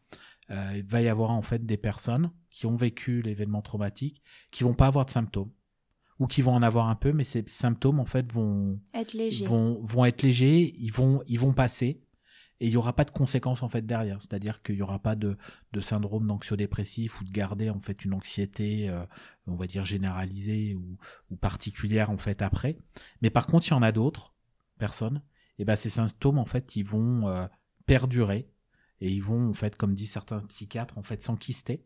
euh, 0.51 0.75
il 0.78 0.86
va 0.86 1.01
y 1.01 1.09
avoir 1.09 1.32
en 1.32 1.41
fait 1.41 1.65
des 1.65 1.75
personnes 1.75 2.32
qui 2.49 2.65
ont 2.65 2.78
vécu 2.78 3.21
l'événement 3.21 3.61
traumatique 3.61 4.23
qui 4.51 4.63
vont 4.63 4.73
pas 4.73 4.88
avoir 4.88 5.05
de 5.05 5.11
symptômes 5.11 5.51
ou 6.19 6.28
qui 6.28 6.41
vont 6.41 6.53
en 6.53 6.63
avoir 6.63 6.88
un 6.88 6.95
peu, 6.95 7.11
mais 7.11 7.25
ces 7.25 7.43
symptômes 7.45 7.99
en 7.99 8.05
fait 8.05 8.32
vont 8.32 8.80
Être 8.93 9.11
léger. 9.11 9.45
vont, 9.45 9.82
vont 9.84 10.05
être 10.05 10.23
légers, 10.23 10.73
ils 10.80 10.93
vont, 10.93 11.21
ils 11.28 11.41
vont 11.41 11.51
passer 11.51 12.01
et 12.61 12.67
il 12.67 12.69
n'y 12.69 12.78
aura 12.78 12.95
pas 12.95 13.03
de 13.03 13.11
conséquences 13.11 13.63
en 13.63 13.67
fait 13.67 13.86
derrière. 13.86 14.21
C'est-à-dire 14.21 14.63
qu'il 14.63 14.75
n'y 14.75 14.82
aura 14.82 14.99
pas 14.99 15.17
de, 15.17 15.36
de 15.73 15.82
syndrome 15.82 16.25
d'anxio-dépressif 16.25 17.19
ou 17.19 17.25
de 17.25 17.32
garder 17.32 17.69
en 17.69 17.82
fait 17.82 18.05
une 18.05 18.13
anxiété, 18.13 18.89
euh, 18.89 19.03
on 19.45 19.55
va 19.55 19.67
dire 19.67 19.84
généralisée 19.84 20.73
ou, 20.73 20.97
ou 21.32 21.36
particulière 21.36 22.11
en 22.11 22.17
fait 22.17 22.41
après. 22.41 22.78
Mais 23.21 23.30
par 23.30 23.45
contre, 23.45 23.67
il 23.67 23.71
y 23.71 23.73
en 23.73 23.84
a 23.84 23.91
d'autres 23.91 24.34
personnes, 24.78 25.21
et 25.59 25.65
ben 25.65 25.75
ces 25.75 25.89
symptômes 25.89 26.38
en 26.39 26.45
fait 26.45 26.75
ils 26.75 26.86
vont 26.86 27.28
euh, 27.28 27.47
perdurer 27.86 28.49
et 29.01 29.11
ils 29.11 29.23
vont 29.23 29.49
en 29.49 29.53
fait, 29.53 29.75
comme 29.75 29.93
disent 29.95 30.11
certains 30.11 30.39
psychiatres, 30.41 30.97
en 30.97 31.03
fait 31.03 31.23
s'enquister. 31.23 31.86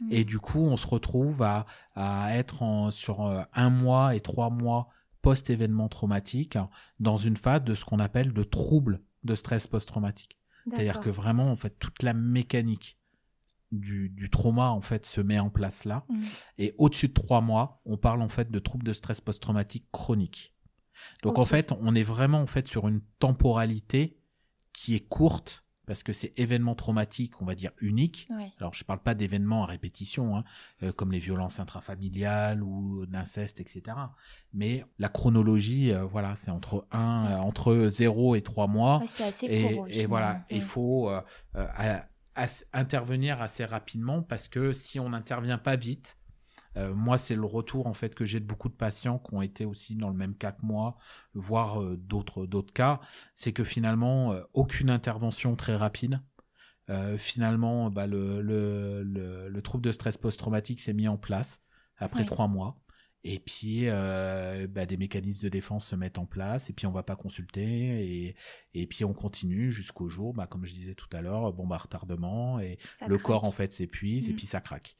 Mm. 0.00 0.08
Et 0.10 0.24
du 0.24 0.38
coup, 0.38 0.60
on 0.60 0.76
se 0.76 0.86
retrouve 0.86 1.42
à, 1.42 1.66
à 1.94 2.36
être 2.36 2.62
en, 2.62 2.90
sur 2.90 3.26
euh, 3.26 3.42
un 3.54 3.70
mois 3.70 4.14
et 4.14 4.20
trois 4.20 4.50
mois 4.50 4.88
post-événement 5.22 5.88
traumatique 5.88 6.58
dans 6.98 7.16
une 7.16 7.36
phase 7.36 7.62
de 7.64 7.74
ce 7.74 7.84
qu'on 7.84 7.98
appelle 7.98 8.32
de 8.32 8.42
trouble 8.42 9.00
de 9.24 9.34
stress 9.34 9.66
post-traumatique. 9.66 10.38
C'est-à-dire 10.68 11.00
que 11.00 11.10
vraiment, 11.10 11.50
en 11.50 11.56
fait, 11.56 11.78
toute 11.78 12.02
la 12.02 12.12
mécanique 12.12 12.98
du, 13.72 14.10
du 14.10 14.28
trauma, 14.30 14.70
en 14.70 14.80
fait, 14.80 15.06
se 15.06 15.20
met 15.20 15.38
en 15.38 15.50
place 15.50 15.84
là. 15.84 16.04
Mm. 16.08 16.22
Et 16.58 16.74
au-dessus 16.78 17.08
de 17.08 17.14
trois 17.14 17.40
mois, 17.40 17.80
on 17.84 17.96
parle, 17.96 18.22
en 18.22 18.28
fait, 18.28 18.50
de 18.50 18.58
troubles 18.58 18.84
de 18.84 18.92
stress 18.92 19.20
post-traumatique 19.20 19.86
chronique. 19.92 20.54
Donc, 21.22 21.38
en 21.38 21.44
fait, 21.44 21.72
on 21.80 21.94
est 21.94 22.02
vraiment, 22.02 22.40
en 22.40 22.46
fait, 22.46 22.66
sur 22.68 22.88
une 22.88 23.00
temporalité 23.18 24.18
qui 24.72 24.94
est 24.94 25.00
courte 25.08 25.64
parce 25.86 26.04
que 26.04 26.12
c'est 26.12 26.32
événement 26.38 26.76
traumatique, 26.76 27.42
on 27.42 27.44
va 27.44 27.56
dire 27.56 27.72
unique. 27.80 28.28
Ouais. 28.30 28.52
Alors, 28.60 28.72
je 28.74 28.84
parle 28.84 29.00
pas 29.02 29.14
d'événements 29.16 29.64
à 29.64 29.66
répétition, 29.66 30.36
hein, 30.36 30.44
euh, 30.84 30.92
comme 30.92 31.10
les 31.10 31.18
violences 31.18 31.58
intrafamiliales 31.58 32.62
ou 32.62 33.06
d'inceste, 33.06 33.58
etc. 33.60 33.96
Mais 34.52 34.84
la 35.00 35.08
chronologie, 35.08 35.90
euh, 35.90 36.04
voilà, 36.04 36.36
c'est 36.36 36.52
entre 36.52 36.86
un, 36.92 37.26
euh, 37.26 37.36
entre 37.38 37.88
0 37.88 38.36
et 38.36 38.42
3 38.42 38.68
mois. 38.68 39.00
Ouais, 39.00 39.06
c'est 39.08 39.24
assez 39.24 39.46
et, 39.46 39.74
court. 39.74 39.86
et 39.90 40.06
voilà, 40.06 40.26
finalement. 40.28 40.46
il 40.52 40.62
faut 40.62 41.08
à- 41.08 41.24
à- 41.54 42.06
intervenir 42.72 43.42
assez 43.42 43.64
rapidement 43.64 44.22
parce 44.22 44.46
que 44.48 44.72
si 44.72 45.00
on 45.00 45.08
n'intervient 45.10 45.58
pas 45.58 45.74
vite, 45.74 46.18
euh, 46.76 46.94
moi, 46.94 47.18
c'est 47.18 47.34
le 47.34 47.44
retour 47.44 47.86
en 47.86 47.94
fait 47.94 48.14
que 48.14 48.24
j'ai 48.24 48.40
de 48.40 48.44
beaucoup 48.46 48.68
de 48.68 48.74
patients 48.74 49.18
qui 49.18 49.34
ont 49.34 49.42
été 49.42 49.64
aussi 49.64 49.96
dans 49.96 50.08
le 50.08 50.14
même 50.16 50.34
cas 50.36 50.52
que 50.52 50.64
moi, 50.64 50.96
voire 51.34 51.82
euh, 51.82 51.96
d'autres 51.96 52.46
d'autres 52.46 52.72
cas, 52.72 53.00
c'est 53.34 53.52
que 53.52 53.64
finalement 53.64 54.32
euh, 54.32 54.42
aucune 54.54 54.90
intervention 54.90 55.56
très 55.56 55.76
rapide. 55.76 56.20
Finalement, 57.18 57.88
bah, 57.88 58.08
le, 58.08 58.42
le, 58.42 59.04
le, 59.04 59.48
le 59.48 59.62
trouble 59.62 59.84
de 59.84 59.92
stress 59.92 60.16
post-traumatique 60.18 60.80
s'est 60.80 60.92
mis 60.92 61.06
en 61.06 61.16
place 61.16 61.62
après 61.96 62.22
Ouais. 62.22 62.26
trois 62.26 62.48
mois. 62.48 62.80
Et 63.22 63.38
puis, 63.38 63.82
euh, 63.88 64.66
bah, 64.66 64.86
des 64.86 64.96
mécanismes 64.96 65.44
de 65.44 65.48
défense 65.50 65.86
se 65.86 65.94
mettent 65.96 66.18
en 66.18 66.24
place. 66.26 66.70
Et 66.70 66.72
puis, 66.72 66.86
on 66.86 66.92
va 66.92 67.02
pas 67.02 67.16
consulter. 67.16 67.64
Et, 68.26 68.34
et 68.74 68.86
puis, 68.86 69.04
on 69.04 69.12
continue 69.12 69.70
jusqu'au 69.72 70.08
jour, 70.08 70.32
bah, 70.32 70.46
comme 70.46 70.64
je 70.64 70.72
disais 70.72 70.94
tout 70.94 71.08
à 71.12 71.20
l'heure, 71.20 71.52
bon, 71.52 71.66
bah, 71.66 71.76
retardement. 71.78 72.60
Et 72.60 72.78
Ça 72.98 73.06
le 73.06 73.16
craque. 73.16 73.26
corps, 73.26 73.44
en 73.44 73.50
fait, 73.50 73.72
s'épuise. 73.72 74.28
Et 74.28 74.32
Mm. 74.32 74.36
puis, 74.36 74.46
ça 74.46 74.60
craque. 74.60 74.96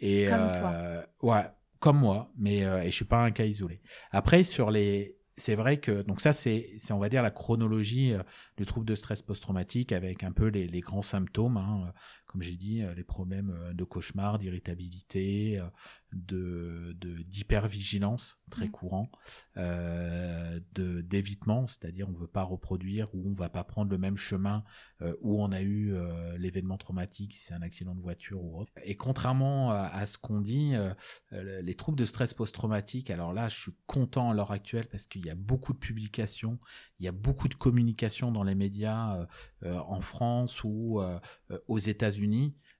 Et, 0.00 0.26
Comme 0.28 0.50
euh, 0.64 1.02
Ouais, 1.22 1.44
comme 1.78 1.98
moi. 1.98 2.30
Mais 2.36 2.64
euh, 2.64 2.82
et 2.82 2.90
je 2.90 2.94
suis 2.96 3.04
pas 3.06 3.24
un 3.24 3.30
cas 3.30 3.44
isolé. 3.46 3.80
Après, 4.10 4.44
sur 4.44 4.70
les. 4.70 5.16
C'est 5.38 5.54
vrai 5.54 5.80
que 5.80 6.02
donc 6.02 6.20
ça 6.20 6.34
c'est 6.34 6.72
c'est 6.78 6.92
on 6.92 6.98
va 6.98 7.08
dire 7.08 7.22
la 7.22 7.30
chronologie 7.30 8.12
euh, 8.12 8.22
du 8.58 8.66
trouble 8.66 8.84
de 8.84 8.94
stress 8.94 9.22
post-traumatique 9.22 9.90
avec 9.90 10.24
un 10.24 10.30
peu 10.30 10.48
les, 10.48 10.66
les 10.68 10.80
grands 10.80 11.00
symptômes 11.00 11.56
hein, 11.56 11.90
comme 12.32 12.42
j'ai 12.42 12.56
dit 12.56 12.82
euh, 12.82 12.94
les 12.94 13.04
problèmes 13.04 13.50
euh, 13.50 13.74
de 13.74 13.84
cauchemar 13.84 14.38
d'irritabilité 14.38 15.58
euh, 15.60 15.66
de- 16.12 17.22
d'hypervigilance 17.22 18.38
très 18.50 18.66
Mm. 18.66 18.70
courant 18.70 19.10
euh, 19.56 20.60
de 20.74 21.00
d'évitement 21.00 21.66
c'est-à-dire 21.66 22.08
on 22.08 22.12
veut 22.12 22.26
pas 22.26 22.42
reproduire 22.42 23.14
ou 23.14 23.22
on 23.30 23.32
va 23.34 23.48
pas 23.48 23.64
prendre 23.64 23.90
le 23.90 23.96
même 23.98 24.16
chemin 24.16 24.62
euh, 25.00 25.14
où 25.22 25.42
on 25.42 25.52
a 25.52 25.62
eu 25.62 25.94
euh, 25.94 26.36
l'événement 26.38 26.76
traumatique 26.76 27.32
si 27.32 27.40
c'est 27.44 27.54
un 27.54 27.62
accident 27.62 27.94
de 27.94 28.00
voiture 28.00 28.42
ou 28.42 28.58
autre 28.60 28.72
et 28.84 28.96
contrairement 28.96 29.70
à, 29.70 29.84
à 29.86 30.04
ce 30.06 30.18
qu'on 30.18 30.40
dit 30.40 30.72
les 31.30 31.74
troubles 31.74 31.98
de 31.98 32.04
stress 32.04 32.34
post-traumatique, 32.34 33.10
alors 33.10 33.32
là, 33.32 33.48
je 33.48 33.58
suis 33.58 33.72
content 33.86 34.30
à 34.30 34.34
l'heure 34.34 34.50
actuelle 34.52 34.86
parce 34.88 35.06
qu'il 35.06 35.24
y 35.24 35.30
a 35.30 35.34
beaucoup 35.34 35.72
de 35.72 35.78
publications, 35.78 36.58
il 36.98 37.04
y 37.06 37.08
a 37.08 37.12
beaucoup 37.12 37.48
de 37.48 37.54
communication 37.54 38.30
dans 38.32 38.42
les 38.44 38.54
médias 38.54 39.26
en 39.64 40.00
France 40.00 40.62
ou 40.64 41.00
aux 41.68 41.78
États-Unis 41.78 42.21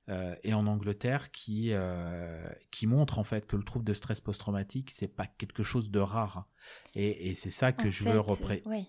euh, 0.09 0.35
et 0.43 0.53
en 0.55 0.67
Angleterre 0.67 1.31
qui 1.31 1.69
euh, 1.73 2.45
qui 2.71 2.87
montrent 2.87 3.19
en 3.19 3.25
fait 3.25 3.47
que 3.47 3.57
le 3.57 3.63
trouble 3.63 3.85
de 3.85 3.93
stress 3.93 4.21
post-traumatique 4.21 4.91
c'est 4.91 5.09
pas 5.09 5.27
quelque 5.27 5.63
chose 5.63 5.91
de 5.91 6.01
rare 6.01 6.49
et, 6.95 7.31
et 7.31 7.35
c'est 7.35 7.51
ça 7.51 7.73
que 7.73 7.89
En 7.89 7.91
je 7.91 8.03
fait, 8.05 8.13
veux 8.13 8.21
représenter. 8.21 8.69
ouais. 8.69 8.87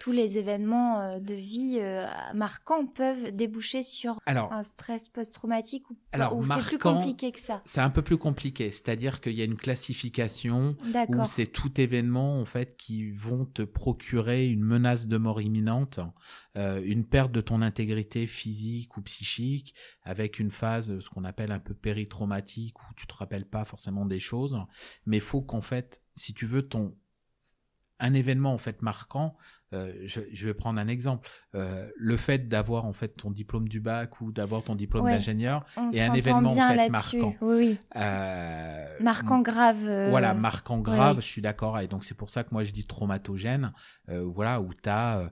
Tous 0.00 0.12
les 0.12 0.38
événements 0.38 1.00
euh, 1.00 1.20
de 1.20 1.34
vie 1.34 1.76
euh, 1.78 2.06
marquants 2.34 2.86
peuvent 2.86 3.30
déboucher 3.32 3.82
sur 3.82 4.18
Alors, 4.26 4.52
un 4.52 4.62
stress 4.62 5.08
post-traumatique 5.08 5.90
ou, 5.90 5.96
ou 6.32 6.46
c'est 6.46 6.66
plus 6.66 6.78
compliqué 6.78 7.30
que 7.32 7.38
ça. 7.38 7.60
c'est 7.64 7.80
un 7.80 7.90
peu 7.90 8.02
plus 8.02 8.16
compliqué, 8.16 8.70
c'est-à-dire 8.70 9.20
qu'il 9.20 9.34
y 9.34 9.42
a 9.42 9.44
une 9.44 9.56
classification 9.56 10.76
où 11.08 11.24
c'est 11.26 11.46
tout 11.46 11.80
événement 11.80 12.40
en 12.40 12.44
fait 12.44 12.76
qui 12.76 13.10
vont 13.12 13.44
te 13.44 13.62
procurer 13.62 14.48
une 14.48 14.64
menace 14.64 15.06
de 15.06 15.18
mort 15.18 15.40
imminente, 15.40 16.00
euh, 16.56 16.82
une 16.84 17.04
perte 17.04 17.30
de 17.30 17.40
ton 17.40 17.60
intégrité 17.62 18.26
physique 18.26 18.96
ou 18.96 19.02
psychique, 19.02 19.74
avec 20.02 20.38
une 20.38 20.50
phase 20.50 20.98
ce 20.98 21.08
qu'on 21.10 21.24
appelle 21.24 21.52
un 21.52 21.60
peu 21.60 21.74
péritraumatique 21.74 22.80
où 22.80 22.94
tu 22.96 23.06
te 23.06 23.14
rappelles 23.14 23.46
pas 23.46 23.64
forcément 23.64 24.06
des 24.06 24.18
choses, 24.18 24.58
mais 25.04 25.18
il 25.18 25.22
faut 25.22 25.42
qu'en 25.42 25.60
fait, 25.60 26.02
si 26.16 26.34
tu 26.34 26.46
veux 26.46 26.66
ton 26.66 26.96
un 28.00 28.14
événement 28.14 28.52
en 28.52 28.58
fait 28.58 28.82
marquant, 28.82 29.36
euh, 29.72 29.92
je, 30.04 30.20
je 30.32 30.46
vais 30.46 30.54
prendre 30.54 30.80
un 30.80 30.88
exemple, 30.88 31.28
euh, 31.54 31.88
le 31.96 32.16
fait 32.16 32.48
d'avoir 32.48 32.84
en 32.86 32.92
fait 32.92 33.08
ton 33.16 33.30
diplôme 33.30 33.68
du 33.68 33.80
bac 33.80 34.20
ou 34.20 34.32
d'avoir 34.32 34.62
ton 34.62 34.74
diplôme 34.74 35.04
Ouais. 35.04 35.12
d'ingénieur, 35.12 35.64
et 35.92 36.00
un 36.02 36.12
événement, 36.14 36.50
en 36.50 36.54
bien 36.54 36.68
fait, 36.70 36.76
là-dessus. 36.76 37.18
marquant. 37.18 37.36
Oui, 37.42 37.56
oui. 37.56 37.78
euh, 37.96 38.96
Marquant 39.00 39.40
grave. 39.40 40.08
voilà, 40.10 40.34
marquant 40.34 40.78
grave, 40.78 41.16
je 41.16 41.26
suis 41.26 41.42
d'accord. 41.42 41.78
Et 41.80 41.86
donc, 41.86 42.04
c'est 42.04 42.16
pour 42.16 42.30
ça 42.30 42.44
que 42.44 42.48
moi, 42.52 42.64
je 42.64 42.72
dis 42.72 42.86
traumatogène, 42.86 43.72
voilà, 44.08 44.60
où 44.60 44.72
tu 44.74 44.88
as 44.88 45.30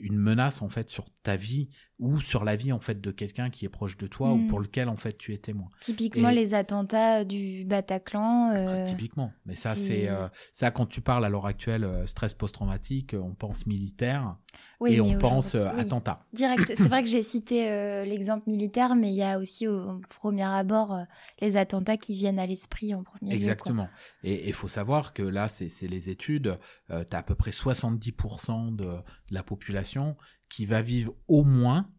une 0.00 0.16
menace, 0.16 0.62
en 0.62 0.68
fait, 0.68 0.88
sur 0.88 1.06
ta 1.22 1.36
vie 1.36 1.68
ou 1.98 2.20
sur 2.20 2.44
la 2.44 2.54
vie, 2.54 2.70
en 2.72 2.78
fait, 2.78 3.00
de 3.00 3.10
quelqu'un 3.10 3.50
qui 3.50 3.64
est 3.64 3.68
proche 3.68 3.96
de 3.96 4.06
toi 4.06 4.32
ou 4.32 4.36
Mm. 4.36 4.46
pour 4.46 4.60
lequel, 4.60 4.88
en 4.88 4.94
fait, 4.94 5.18
tu 5.18 5.34
es 5.34 5.38
témoin. 5.38 5.68
Typiquement 5.80 6.28
Et- 6.30 6.34
les 6.34 6.54
attentats 6.54 7.24
du 7.24 7.64
Bataclan. 7.64 8.52
euh, 8.54 8.86
Typiquement. 8.86 9.32
Mais 9.46 9.56
ça, 9.56 9.74
c'est- 9.74 10.08
euh, 10.08 10.28
ça, 10.52 10.70
quand 10.70 10.86
tu 10.86 11.00
parles 11.00 11.24
à 11.24 11.28
l'heure 11.28 11.46
actuelle, 11.46 11.82
euh, 11.84 12.06
stress 12.06 12.34
post-traumatique, 12.34 13.16
on 13.20 13.34
pense 13.34 13.66
militaire 13.68 14.36
oui, 14.80 14.94
et 14.94 15.00
on 15.00 15.18
pense 15.18 15.54
euh, 15.54 15.64
oui. 15.64 15.80
attentat. 15.80 16.24
Direct. 16.32 16.72
C'est 16.74 16.88
vrai 16.88 17.02
que 17.02 17.10
j'ai 17.10 17.22
cité 17.24 17.70
euh, 17.70 18.04
l'exemple 18.04 18.48
militaire, 18.48 18.94
mais 18.94 19.10
il 19.10 19.16
y 19.16 19.22
a 19.22 19.38
aussi 19.38 19.66
au, 19.66 19.90
au 19.90 20.00
premier 20.08 20.44
abord 20.44 20.94
euh, 20.94 21.02
les 21.40 21.56
attentats 21.56 21.96
qui 21.96 22.14
viennent 22.14 22.38
à 22.38 22.46
l'esprit 22.46 22.94
en 22.94 23.02
premier 23.02 23.32
lieu. 23.32 23.38
quoi. 23.38 23.52
Exactement. 23.52 23.88
Et 24.22 24.48
il 24.48 24.52
faut 24.52 24.68
savoir 24.68 25.12
que 25.12 25.22
là, 25.22 25.48
c'est 25.48 25.88
les 25.88 26.10
études, 26.10 26.58
tu 26.88 26.94
as 26.94 27.18
à 27.18 27.22
peu 27.22 27.34
près 27.34 27.50
70% 27.50 28.76
de, 28.76 28.84
de 28.84 28.94
la 29.30 29.42
population 29.42 30.16
qui 30.48 30.64
va 30.64 30.80
vivre 30.80 31.14
au 31.26 31.42
moins 31.42 31.90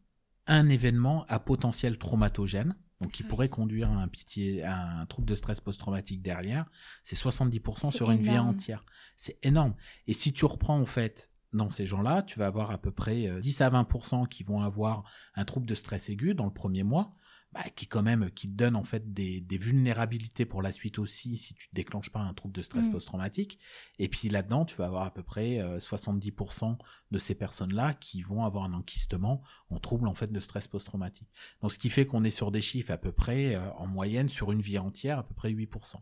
un 0.48 0.70
événement 0.70 1.26
à 1.28 1.40
potentiel 1.40 1.98
traumatogène, 1.98 2.76
donc 3.02 3.12
qui 3.12 3.24
pourrait 3.24 3.50
conduire 3.50 3.92
à 3.92 3.96
un, 4.02 4.08
pitié, 4.08 4.64
à 4.64 5.00
un 5.00 5.06
trouble 5.06 5.28
de 5.28 5.36
stress 5.36 5.60
post-traumatique 5.62 6.22
derrière. 6.22 6.66
C'est 7.04 7.18
70% 7.18 7.92
C'est 7.92 7.98
sur 7.98 8.10
une 8.10 8.22
vie 8.22 8.38
entière. 8.38 8.86
C'est 9.16 9.38
énorme. 9.44 9.76
Et 10.08 10.14
si 10.14 10.34
tu 10.34 10.46
reprends 10.46 10.80
en 10.80 10.86
fait 10.86 11.30
dans 11.54 11.70
ces 11.70 11.86
gens-là, 11.86 12.22
tu 12.24 12.40
vas 12.40 12.48
avoir 12.48 12.72
à 12.72 12.78
peu 12.78 12.92
près 12.92 13.28
euh, 13.28 13.40
10 13.40 13.62
à 13.62 13.70
20% 13.70 14.28
qui 14.28 14.44
vont 14.44 14.62
avoir 14.62 15.04
un 15.36 15.46
trouble 15.46 15.66
de 15.66 15.76
stress 15.76 16.10
aigu 16.10 16.34
dans 16.36 16.46
le 16.46 16.54
premier 16.54 16.84
mois, 16.84 17.10
bah, 17.52 17.64
qui 17.76 17.88
quand 17.88 18.04
même 18.04 18.30
qui 18.30 18.48
te 18.48 18.54
donne 18.54 18.76
en 18.76 18.84
fait 18.84 19.12
des, 19.12 19.42
des 19.42 19.58
vulnérabilités 19.58 20.46
pour 20.46 20.62
la 20.62 20.72
suite 20.72 21.00
aussi 21.00 21.36
si 21.36 21.56
tu 21.56 21.68
déclenches 21.74 22.12
pas 22.12 22.20
un 22.20 22.36
trouble 22.36 22.54
de 22.54 22.62
stress 22.62 22.88
Mm. 22.88 22.92
post-traumatique. 22.92 23.58
Et 23.98 24.08
puis 24.08 24.30
là-dedans, 24.30 24.66
tu 24.66 24.76
vas 24.76 24.86
avoir 24.86 25.04
à 25.04 25.12
peu 25.12 25.24
près 25.24 25.60
euh, 25.60 25.80
70% 25.80 26.78
de 27.10 27.18
ces 27.18 27.34
personnes-là 27.34 27.96
qui 27.96 28.22
vont 28.22 28.46
avoir 28.46 28.66
un 28.66 28.74
enquistement 28.74 29.42
en 29.72 29.80
trouble 29.80 30.08
en 30.08 30.14
fait 30.14 30.32
de 30.32 30.40
stress 30.40 30.68
post-traumatique. 30.68 31.30
Donc 31.62 31.72
ce 31.72 31.80
qui 31.80 31.90
fait 31.90 32.06
qu'on 32.06 32.24
est 32.24 32.30
sur 32.30 32.52
des 32.52 32.62
chiffres 32.62 32.92
à 32.92 32.98
peu 32.98 33.12
près 33.12 33.56
euh, 33.56 33.72
en 33.74 33.88
moyenne 33.88 34.30
sur 34.30 34.52
une 34.52 34.62
vie 34.62 34.78
entière 34.78 35.18
à 35.18 35.24
peu 35.24 35.34
près 35.34 35.52
8%. 35.52 35.96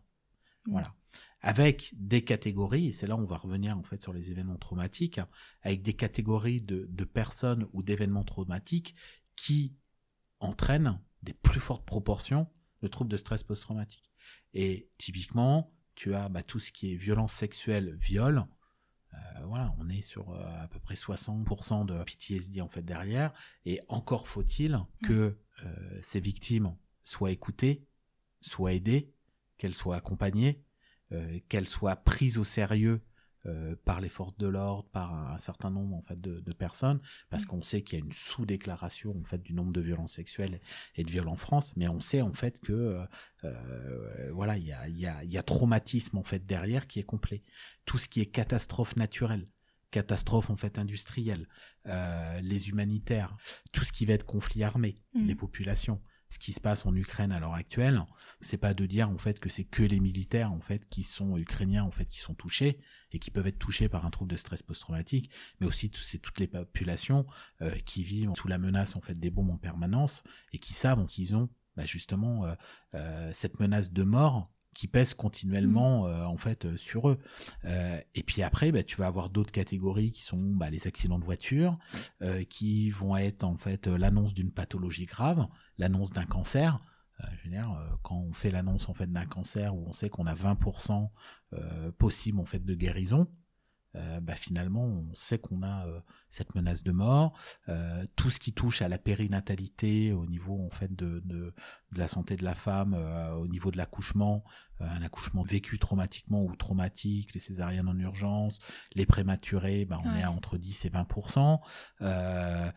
Voilà. 0.66 0.94
Avec 1.40 1.92
des 1.96 2.22
catégories, 2.24 2.88
et 2.88 2.92
c'est 2.92 3.06
là 3.06 3.16
où 3.16 3.20
on 3.20 3.24
va 3.24 3.36
revenir 3.36 3.78
en 3.78 3.82
fait 3.84 4.02
sur 4.02 4.12
les 4.12 4.30
événements 4.30 4.56
traumatiques, 4.56 5.20
avec 5.62 5.82
des 5.82 5.94
catégories 5.94 6.60
de, 6.60 6.86
de 6.90 7.04
personnes 7.04 7.68
ou 7.72 7.82
d'événements 7.82 8.24
traumatiques 8.24 8.96
qui 9.36 9.76
entraînent 10.40 11.00
des 11.22 11.32
plus 11.34 11.60
fortes 11.60 11.86
proportions 11.86 12.48
de 12.82 12.88
troubles 12.88 13.10
de 13.10 13.16
stress 13.16 13.42
post-traumatique. 13.42 14.10
Et 14.54 14.88
typiquement, 14.98 15.72
tu 15.94 16.14
as 16.14 16.28
bah, 16.28 16.42
tout 16.42 16.58
ce 16.60 16.72
qui 16.72 16.92
est 16.92 16.96
violence 16.96 17.32
sexuelle, 17.32 17.96
viol, 17.96 18.44
Euh, 19.14 19.44
voilà, 19.46 19.74
on 19.78 19.88
est 19.88 20.02
sur 20.02 20.30
euh, 20.30 20.62
à 20.64 20.68
peu 20.68 20.78
près 20.80 20.94
60% 20.94 21.86
de 21.86 22.02
PTSD 22.04 22.60
en 22.60 22.68
fait 22.68 22.82
derrière, 22.82 23.32
et 23.64 23.80
encore 23.88 24.28
faut-il 24.28 24.78
que 25.02 25.38
euh, 25.64 25.98
ces 26.02 26.20
victimes 26.20 26.76
soient 27.04 27.30
écoutées, 27.30 27.86
soient 28.40 28.74
aidées, 28.74 29.12
qu'elles 29.58 29.74
soient 29.74 29.96
accompagnées, 29.96 30.62
euh, 31.12 31.38
qu'elles 31.48 31.68
soient 31.68 31.96
prises 31.96 32.38
au 32.38 32.44
sérieux 32.44 33.02
euh, 33.46 33.76
par 33.84 34.00
les 34.00 34.08
forces 34.08 34.36
de 34.36 34.48
l'ordre, 34.48 34.88
par 34.90 35.14
un, 35.14 35.34
un 35.34 35.38
certain 35.38 35.70
nombre 35.70 35.94
en 35.96 36.02
fait 36.02 36.20
de, 36.20 36.40
de 36.40 36.52
personnes, 36.52 37.00
parce 37.30 37.44
qu'on 37.46 37.62
sait 37.62 37.82
qu'il 37.82 37.98
y 37.98 38.02
a 38.02 38.04
une 38.04 38.12
sous-déclaration 38.12 39.16
en 39.18 39.24
fait 39.24 39.40
du 39.42 39.54
nombre 39.54 39.72
de 39.72 39.80
violences 39.80 40.14
sexuelles 40.14 40.60
et 40.96 41.04
de 41.04 41.10
viols 41.10 41.28
en 41.28 41.36
France, 41.36 41.72
mais 41.76 41.88
on 41.88 42.00
sait 42.00 42.20
en 42.20 42.32
fait 42.34 42.60
que 42.60 43.00
euh, 43.44 44.30
voilà 44.32 44.56
il 44.58 44.64
y 44.66 44.72
a, 44.72 44.88
il 44.88 44.98
y, 44.98 45.06
a, 45.06 45.22
y 45.24 45.38
a 45.38 45.42
traumatisme 45.42 46.18
en 46.18 46.24
fait 46.24 46.44
derrière 46.46 46.86
qui 46.86 46.98
est 46.98 47.04
complet. 47.04 47.42
Tout 47.84 47.98
ce 47.98 48.08
qui 48.08 48.20
est 48.20 48.26
catastrophe 48.26 48.96
naturelle, 48.96 49.48
catastrophe 49.90 50.50
en 50.50 50.56
fait 50.56 50.78
industrielle, 50.78 51.48
euh, 51.86 52.40
les 52.40 52.68
humanitaires, 52.68 53.36
tout 53.72 53.84
ce 53.84 53.92
qui 53.92 54.04
va 54.04 54.14
être 54.14 54.26
conflit 54.26 54.62
armé, 54.64 54.96
Mhm. 55.14 55.26
les 55.26 55.34
populations. 55.34 56.02
Ce 56.28 56.38
qui 56.38 56.52
se 56.52 56.60
passe 56.60 56.84
en 56.84 56.94
Ukraine 56.94 57.32
à 57.32 57.40
l'heure 57.40 57.54
actuelle, 57.54 58.02
c'est 58.40 58.58
pas 58.58 58.74
de 58.74 58.84
dire 58.86 59.08
en 59.08 59.18
fait 59.18 59.40
que 59.40 59.48
c'est 59.48 59.64
que 59.64 59.82
les 59.82 59.98
militaires 59.98 60.52
en 60.52 60.60
fait 60.60 60.88
qui 60.88 61.02
sont 61.02 61.38
ukrainiens 61.38 61.84
en 61.84 61.90
fait 61.90 62.04
qui 62.04 62.18
sont 62.18 62.34
touchés 62.34 62.78
et 63.12 63.18
qui 63.18 63.30
peuvent 63.30 63.46
être 63.46 63.58
touchés 63.58 63.88
par 63.88 64.04
un 64.04 64.10
trouble 64.10 64.30
de 64.30 64.36
stress 64.36 64.62
post-traumatique, 64.62 65.30
mais 65.60 65.66
aussi 65.66 65.90
c'est 65.94 66.18
toutes 66.18 66.38
les 66.38 66.46
populations 66.46 67.26
euh, 67.62 67.70
qui 67.86 68.04
vivent 68.04 68.32
sous 68.34 68.48
la 68.48 68.58
menace 68.58 68.94
en 68.96 69.00
fait 69.00 69.14
des 69.14 69.30
bombes 69.30 69.50
en 69.50 69.56
permanence 69.56 70.22
et 70.52 70.58
qui 70.58 70.74
savent 70.74 71.06
qu'ils 71.06 71.34
ont 71.34 71.48
bah, 71.76 71.84
justement 71.86 72.44
euh, 72.44 72.54
euh, 72.94 73.30
cette 73.32 73.60
menace 73.60 73.92
de 73.92 74.02
mort 74.02 74.50
qui 74.78 74.86
pèse 74.86 75.12
continuellement 75.12 76.06
euh, 76.06 76.22
en 76.22 76.36
fait 76.36 76.64
euh, 76.64 76.76
sur 76.76 77.08
eux. 77.08 77.18
Euh, 77.64 78.00
et 78.14 78.22
puis 78.22 78.44
après, 78.44 78.70
bah, 78.70 78.84
tu 78.84 78.94
vas 78.94 79.08
avoir 79.08 79.28
d'autres 79.28 79.50
catégories 79.50 80.12
qui 80.12 80.22
sont 80.22 80.36
bah, 80.38 80.70
les 80.70 80.86
accidents 80.86 81.18
de 81.18 81.24
voiture, 81.24 81.76
qui 82.48 82.90
vont 82.90 83.16
être 83.16 83.42
en 83.42 83.56
fait 83.56 83.88
l'annonce 83.88 84.34
d'une 84.34 84.52
pathologie 84.52 85.06
grave, 85.06 85.48
l'annonce 85.78 86.12
d'un 86.12 86.26
cancer. 86.26 86.78
Je 87.20 87.44
veux 87.44 87.50
dire, 87.50 87.76
quand 88.02 88.14
on 88.14 88.32
fait 88.32 88.52
l'annonce 88.52 88.88
en 88.88 88.94
fait 88.94 89.10
d'un 89.10 89.26
cancer 89.26 89.74
où 89.74 89.84
on 89.88 89.92
sait 89.92 90.08
qu'on 90.08 90.26
a 90.26 90.34
20% 90.34 91.10
euh, 91.54 91.90
possible 91.92 92.40
en 92.40 92.44
fait 92.44 92.62
de 92.62 92.74
guérison, 92.74 93.26
euh, 93.94 94.20
bah, 94.20 94.34
finalement 94.34 94.84
on 94.84 95.14
sait 95.14 95.38
qu'on 95.38 95.62
a 95.62 95.86
euh, 95.86 96.00
cette 96.30 96.54
menace 96.54 96.82
de 96.82 96.92
mort. 96.92 97.38
Euh, 97.68 98.04
tout 98.16 98.30
ce 98.30 98.38
qui 98.38 98.52
touche 98.52 98.82
à 98.82 98.88
la 98.88 98.98
périnatalité 98.98 100.12
au 100.12 100.26
niveau 100.26 100.60
en 100.64 100.70
fait 100.70 100.94
de, 100.94 101.20
de, 101.24 101.54
de 101.92 101.98
la 101.98 102.08
santé 102.08 102.36
de 102.36 102.44
la 102.44 102.54
femme, 102.54 102.94
euh, 102.94 103.32
au 103.34 103.46
niveau 103.48 103.70
de 103.70 103.76
l'accouchement, 103.76 104.44
un 104.80 105.02
accouchement 105.02 105.42
vécu 105.42 105.78
traumatiquement 105.78 106.44
ou 106.44 106.54
traumatique, 106.54 107.34
les 107.34 107.40
césariennes 107.40 107.88
en 107.88 107.98
urgence, 107.98 108.60
les 108.94 109.06
prématurés, 109.06 109.84
bah, 109.84 110.00
on 110.04 110.08
Ouais. 110.12 110.20
est 110.20 110.22
à 110.22 110.30
entre 110.30 110.56
10 110.58 110.84
et 110.84 110.90
20%. 110.90 111.60
Euh, 112.02 112.70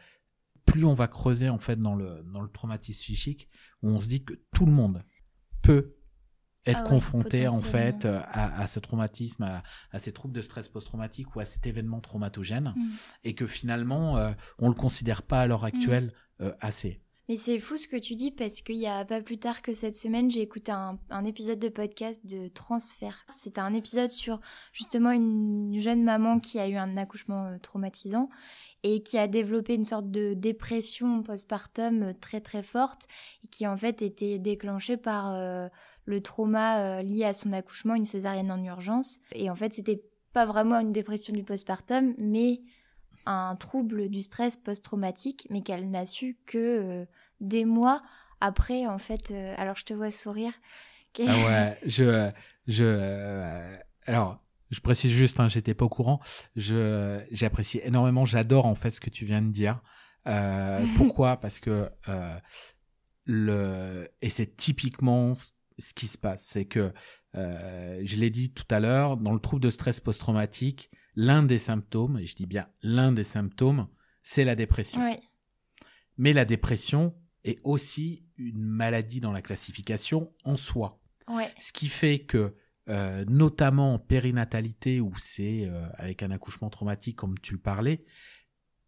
plus 0.65 0.85
on 0.85 0.93
va 0.93 1.07
creuser 1.07 1.49
en 1.49 1.59
fait 1.59 1.75
dans 1.79 1.95
le, 1.95 2.23
dans 2.33 2.41
le 2.41 2.49
traumatisme 2.49 3.01
psychique, 3.01 3.49
où 3.83 3.89
on 3.89 3.99
se 3.99 4.07
dit 4.07 4.23
que 4.23 4.33
tout 4.53 4.65
le 4.65 4.71
monde 4.71 5.03
peut 5.61 5.95
être 6.65 6.79
Ah 6.79 6.83
ouais, 6.83 6.89
confronté 6.89 7.47
en 7.47 7.59
fait 7.59 8.05
à, 8.05 8.61
à 8.61 8.67
ce 8.67 8.79
traumatisme, 8.79 9.43
à, 9.43 9.63
à 9.91 9.99
ces 9.99 10.11
troubles 10.11 10.33
de 10.35 10.41
stress 10.41 10.67
post-traumatique 10.69 11.35
ou 11.35 11.39
à 11.39 11.45
cet 11.45 11.65
événement 11.67 12.01
traumatogène, 12.01 12.73
Mm. 12.75 12.89
et 13.23 13.35
que 13.35 13.47
finalement 13.47 14.17
euh, 14.17 14.31
on 14.59 14.67
le 14.69 14.75
considère 14.75 15.21
pas 15.23 15.41
à 15.41 15.47
l'heure 15.47 15.63
actuelle 15.65 16.13
euh, 16.41 16.53
assez. 16.59 17.01
Mais 17.29 17.37
c'est 17.37 17.59
fou 17.59 17.77
ce 17.77 17.87
que 17.87 17.95
tu 17.95 18.15
dis 18.15 18.31
parce 18.31 18.61
qu'il 18.61 18.75
y 18.75 18.87
a 18.87 19.05
pas 19.05 19.21
plus 19.21 19.37
tard 19.37 19.61
que 19.61 19.73
cette 19.73 19.93
semaine, 19.95 20.29
j'ai 20.29 20.41
écouté 20.41 20.71
un, 20.73 20.99
un 21.09 21.23
épisode 21.23 21.59
de 21.59 21.69
podcast 21.69 22.19
de 22.25 22.49
Transfert. 22.49 23.25
C'était 23.29 23.61
un 23.61 23.73
épisode 23.73 24.11
sur 24.11 24.41
justement 24.73 25.11
une 25.11 25.79
jeune 25.79 26.03
maman 26.03 26.39
qui 26.39 26.59
a 26.59 26.67
eu 26.67 26.75
un 26.75 26.97
accouchement 26.97 27.45
euh, 27.45 27.57
traumatisant 27.59 28.27
et 28.83 29.01
qui 29.03 29.17
a 29.17 29.27
développé 29.27 29.75
une 29.75 29.85
sorte 29.85 30.09
de 30.11 30.33
dépression 30.33 31.23
postpartum 31.23 32.03
euh, 32.03 32.13
très 32.19 32.41
très 32.41 32.63
forte 32.63 33.07
et 33.45 33.47
qui 33.47 33.65
en 33.65 33.77
fait 33.77 34.01
était 34.01 34.37
déclenchée 34.39 34.97
par 34.97 35.33
euh, 35.33 35.67
le 36.05 36.21
trauma 36.21 36.79
euh, 36.79 37.01
lié 37.01 37.25
à 37.25 37.33
son 37.33 37.51
accouchement, 37.51 37.95
une 37.95 38.05
césarienne 38.05 38.51
en 38.51 38.63
urgence. 38.63 39.19
Et 39.33 39.49
en 39.49 39.55
fait, 39.55 39.73
c'était 39.73 40.03
pas 40.33 40.45
vraiment 40.45 40.79
une 40.79 40.91
dépression 40.91 41.33
du 41.33 41.43
postpartum, 41.43 42.13
mais 42.17 42.61
un 43.25 43.55
trouble 43.55 44.09
du 44.09 44.23
stress 44.23 44.57
post-traumatique, 44.57 45.47
mais 45.49 45.61
qu'elle 45.61 45.89
n'a 45.89 46.05
su 46.05 46.37
que 46.45 46.57
euh, 46.57 47.05
des 47.39 47.65
mois 47.65 48.01
après, 48.39 48.87
en 48.87 48.97
fait. 48.97 49.31
euh, 49.31 49.53
alors, 49.57 49.75
je 49.75 49.85
te 49.85 49.93
vois 49.93 50.11
sourire. 50.11 50.53
Ah 51.27 51.35
ouais, 51.45 51.77
je, 51.85 52.31
je, 52.67 53.75
alors, 54.05 54.41
je 54.69 54.79
précise 54.79 55.11
juste, 55.11 55.39
hein, 55.41 55.49
j'étais 55.49 55.73
pas 55.73 55.83
au 55.85 55.89
courant. 55.89 56.21
Je, 56.55 57.21
j'apprécie 57.31 57.81
énormément, 57.83 58.23
j'adore 58.23 58.65
en 58.65 58.75
fait 58.75 58.91
ce 58.91 59.01
que 59.01 59.09
tu 59.09 59.25
viens 59.25 59.41
de 59.41 59.51
dire. 59.51 59.81
Euh, 60.27 60.83
pourquoi? 60.97 61.37
Parce 61.37 61.59
que 61.59 61.89
euh, 62.07 62.39
le, 63.25 64.07
et 64.21 64.29
c'est 64.29 64.55
typiquement 64.55 65.33
ce 65.81 65.93
qui 65.93 66.07
se 66.07 66.17
passe, 66.17 66.43
c'est 66.43 66.65
que 66.65 66.93
euh, 67.35 68.01
je 68.03 68.15
l'ai 68.15 68.29
dit 68.29 68.53
tout 68.53 68.65
à 68.69 68.79
l'heure, 68.79 69.17
dans 69.17 69.33
le 69.33 69.39
trouble 69.39 69.61
de 69.61 69.69
stress 69.69 69.99
post-traumatique, 69.99 70.89
l'un 71.15 71.43
des 71.43 71.59
symptômes, 71.59 72.17
et 72.19 72.25
je 72.25 72.35
dis 72.35 72.45
bien 72.45 72.67
l'un 72.81 73.11
des 73.11 73.23
symptômes, 73.23 73.87
c'est 74.23 74.45
la 74.45 74.55
dépression. 74.55 75.01
Ouais. 75.01 75.19
Mais 76.17 76.33
la 76.33 76.45
dépression 76.45 77.15
est 77.43 77.59
aussi 77.63 78.25
une 78.37 78.61
maladie 78.61 79.19
dans 79.19 79.31
la 79.31 79.41
classification 79.41 80.33
en 80.43 80.55
soi. 80.55 81.01
Ouais. 81.27 81.51
Ce 81.59 81.71
qui 81.71 81.87
fait 81.87 82.19
que, 82.19 82.55
euh, 82.89 83.25
notamment 83.27 83.95
en 83.95 83.99
périnatalité, 83.99 85.01
où 85.01 85.13
c'est 85.17 85.65
euh, 85.65 85.87
avec 85.95 86.23
un 86.23 86.31
accouchement 86.31 86.69
traumatique, 86.69 87.15
comme 87.15 87.39
tu 87.39 87.53
le 87.53 87.59
parlais, 87.59 88.05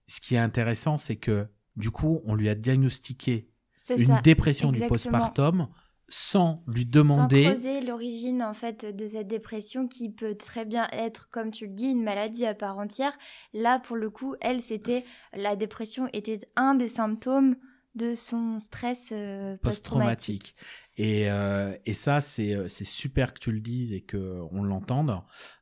ce 0.08 0.20
qui 0.20 0.36
est 0.36 0.40
intéressant, 0.40 0.98
c'est 0.98 1.16
que 1.16 1.48
du 1.76 1.90
coup, 1.90 2.22
on 2.26 2.36
lui 2.36 2.50
a 2.50 2.56
diagnostiqué 2.56 3.50
une 3.98 4.08
ça. 4.08 4.22
dépression 4.22 4.72
du 4.72 4.82
Exactement. 4.82 5.20
postpartum 5.20 5.68
sans 6.14 6.64
lui 6.68 6.84
Sans 6.84 6.90
demander. 6.92 7.44
creuser 7.46 7.82
l'origine 7.82 8.44
en 8.44 8.54
fait 8.54 8.86
de 8.86 9.08
cette 9.08 9.28
dépression 9.28 9.88
qui 9.88 10.12
peut 10.12 10.36
très 10.36 10.64
bien 10.64 10.88
être, 10.92 11.30
comme 11.32 11.50
tu 11.50 11.66
le 11.66 11.74
dis, 11.74 11.90
une 11.90 12.04
maladie 12.04 12.46
à 12.46 12.54
part 12.54 12.78
entière. 12.78 13.18
Là, 13.54 13.80
pour 13.80 13.96
le 13.96 14.10
coup, 14.12 14.36
elle, 14.40 14.62
c'était 14.62 15.06
la 15.34 15.56
dépression 15.56 16.08
était 16.14 16.40
un 16.56 16.76
des 16.76 16.88
symptômes 16.88 17.56
de 17.96 18.14
son 18.14 18.60
stress 18.60 19.10
euh, 19.12 19.58
post-traumatique. 19.58 20.56
Et, 20.98 21.30
euh, 21.32 21.76
et 21.86 21.94
ça, 21.94 22.22
c'est 22.22 22.54
euh, 22.54 22.68
c'est 22.68 22.86
super 22.86 23.34
que 23.34 23.40
tu 23.40 23.52
le 23.52 23.60
dises 23.60 23.92
et 23.94 24.02
que 24.02 24.42
on 24.52 24.64
l'entende. 24.64 25.20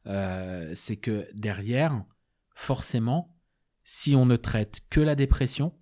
Euh, 0.08 0.74
c'est 0.76 0.97
que 0.97 1.28
derrière, 1.34 2.04
forcément, 2.54 3.38
si 3.84 4.16
on 4.16 4.26
ne 4.26 4.36
traite 4.36 4.82
que 4.89 4.99
la 4.99 5.16
dépression. 5.16 5.74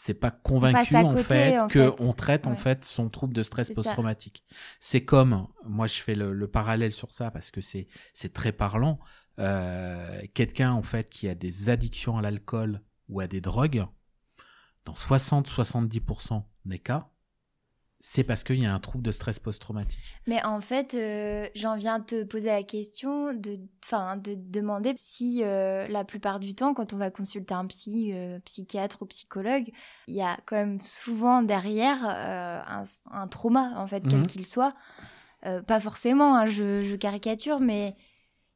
C'est 0.00 0.14
pas 0.14 0.30
convaincu 0.30 0.94
en 0.94 1.10
côté, 1.10 1.22
fait 1.24 1.58
en 1.58 1.66
que 1.66 1.90
fait. 1.90 2.00
on 2.00 2.12
traite 2.12 2.46
en 2.46 2.54
fait 2.54 2.84
son 2.84 3.08
trouble 3.08 3.34
de 3.34 3.42
stress 3.42 3.68
post-traumatique. 3.70 4.44
C'est 4.78 5.04
comme, 5.04 5.48
moi 5.64 5.88
je 5.88 5.96
fais 5.96 6.14
le, 6.14 6.32
le 6.32 6.46
parallèle 6.46 6.92
sur 6.92 7.12
ça 7.12 7.32
parce 7.32 7.50
que 7.50 7.60
c'est 7.60 7.88
c'est 8.14 8.32
très 8.32 8.52
parlant. 8.52 9.00
Euh, 9.40 10.22
Quelqu'un 10.34 10.70
en 10.70 10.84
fait 10.84 11.10
qui 11.10 11.28
a 11.28 11.34
des 11.34 11.68
addictions 11.68 12.16
à 12.16 12.22
l'alcool 12.22 12.80
ou 13.08 13.18
à 13.18 13.26
des 13.26 13.40
drogues, 13.40 13.86
dans 14.84 14.92
60-70% 14.92 16.44
des 16.64 16.78
cas, 16.78 17.10
c'est 18.00 18.22
parce 18.22 18.44
qu'il 18.44 18.60
y 18.60 18.66
a 18.66 18.72
un 18.72 18.78
trouble 18.78 19.02
de 19.02 19.10
stress 19.10 19.38
post-traumatique. 19.40 20.14
Mais 20.26 20.44
en 20.44 20.60
fait, 20.60 20.94
euh, 20.94 21.48
j'en 21.54 21.76
viens 21.76 22.00
te 22.00 22.22
poser 22.22 22.48
la 22.48 22.62
question 22.62 23.32
de, 23.34 23.56
enfin, 23.84 24.16
de 24.16 24.36
demander 24.38 24.92
si 24.96 25.42
euh, 25.42 25.88
la 25.88 26.04
plupart 26.04 26.38
du 26.38 26.54
temps, 26.54 26.74
quand 26.74 26.92
on 26.92 26.96
va 26.96 27.10
consulter 27.10 27.54
un 27.54 27.66
psy, 27.66 28.10
euh, 28.12 28.38
psychiatre 28.44 29.02
ou 29.02 29.06
psychologue, 29.06 29.70
il 30.06 30.14
y 30.14 30.22
a 30.22 30.38
quand 30.46 30.56
même 30.56 30.80
souvent 30.80 31.42
derrière 31.42 32.04
un, 32.04 32.84
un 33.10 33.26
trauma, 33.26 33.72
en 33.76 33.86
fait, 33.88 34.06
quel 34.08 34.20
Mhm. 34.20 34.26
qu'il 34.26 34.46
soit. 34.46 34.74
Pas 35.66 35.80
forcément, 35.80 36.36
hein, 36.36 36.46
je, 36.46 36.82
je 36.82 36.96
caricature, 36.96 37.60
mais 37.60 37.96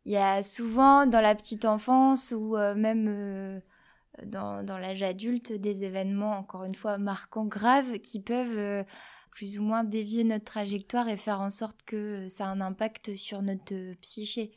il 0.04 0.12
y 0.12 0.16
a 0.16 0.42
souvent 0.42 1.06
dans 1.06 1.20
la 1.20 1.34
petite 1.34 1.64
enfance 1.64 2.32
ou 2.36 2.56
même 2.76 3.62
dans, 4.24 4.64
dans 4.64 4.78
l'âge 4.78 5.02
adulte 5.02 5.52
des 5.52 5.84
événements, 5.84 6.36
encore 6.36 6.64
une 6.64 6.74
fois, 6.74 6.98
marquants, 6.98 7.44
graves, 7.46 7.98
qui 8.00 8.20
peuvent 8.20 8.84
plus 9.32 9.58
ou 9.58 9.62
moins 9.62 9.82
dévier 9.82 10.22
notre 10.24 10.44
trajectoire 10.44 11.08
et 11.08 11.16
faire 11.16 11.40
en 11.40 11.50
sorte 11.50 11.80
que 11.84 12.28
ça 12.28 12.46
a 12.46 12.50
un 12.50 12.60
impact 12.60 13.16
sur 13.16 13.42
notre 13.42 13.74
psyché. 14.00 14.52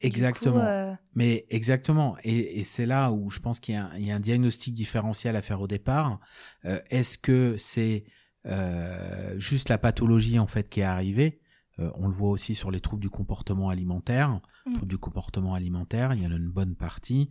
Exactement. 0.00 0.52
coup, 0.54 0.60
euh, 0.60 0.94
Mais 1.14 1.46
exactement. 1.50 2.16
Et, 2.22 2.60
et 2.60 2.64
c'est 2.64 2.86
là 2.86 3.10
où 3.10 3.30
je 3.30 3.38
pense 3.40 3.58
qu'il 3.58 3.74
y, 3.74 3.78
a 3.78 3.86
un- 3.86 3.96
il 3.96 4.06
y 4.06 4.10
a 4.12 4.16
un 4.16 4.20
diagnostic 4.20 4.74
différentiel 4.74 5.34
à 5.34 5.42
faire 5.42 5.60
au 5.60 5.66
départ. 5.66 6.20
Euh, 6.66 6.80
Est-ce 6.90 7.16
que 7.18 7.56
c'est 7.58 8.04
euh, 8.46 9.38
juste 9.38 9.68
la 9.68 9.78
pathologie 9.78 10.38
en 10.38 10.46
fait 10.46 10.68
qui 10.68 10.80
est 10.80 10.84
arrivée? 10.84 11.40
On 11.94 12.08
le 12.08 12.12
voit 12.12 12.30
aussi 12.30 12.56
sur 12.56 12.72
les 12.72 12.80
troubles 12.80 13.02
du 13.02 13.10
comportement 13.10 13.68
alimentaire. 13.70 14.40
Mm. 14.66 14.74
Troubles 14.74 14.88
du 14.90 14.98
comportement 14.98 15.54
alimentaire, 15.54 16.12
il 16.12 16.22
y 16.22 16.26
en 16.26 16.32
a 16.32 16.36
une 16.36 16.50
bonne 16.50 16.74
partie 16.74 17.30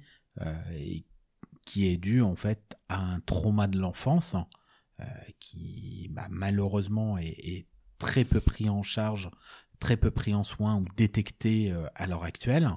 et 0.74 1.04
qui 1.66 1.88
est 1.88 1.98
due 1.98 2.22
en 2.22 2.36
fait 2.38 2.78
à 2.88 3.02
un 3.02 3.20
trauma 3.20 3.68
de 3.68 3.78
l'enfance 3.78 4.36
qui 5.40 6.10
bah, 6.12 6.28
malheureusement 6.30 7.18
est, 7.18 7.36
est 7.38 7.68
très 8.00 8.26
peu 8.26 8.42
pris 8.42 8.70
en 8.70 8.84
charge 8.84 9.30
très 9.80 9.98
peu 9.98 10.12
pris 10.12 10.34
en 10.34 10.44
soin 10.44 10.76
ou 10.78 10.86
détectés 10.96 11.72
euh, 11.72 11.88
à 11.96 12.08
l'heure 12.08 12.24
actuelle. 12.24 12.72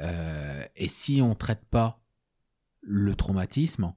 Euh, 0.00 0.64
et 0.76 0.88
si 0.88 1.20
on 1.22 1.34
traite 1.34 1.64
pas 1.70 2.02
le 2.80 3.14
traumatisme, 3.14 3.94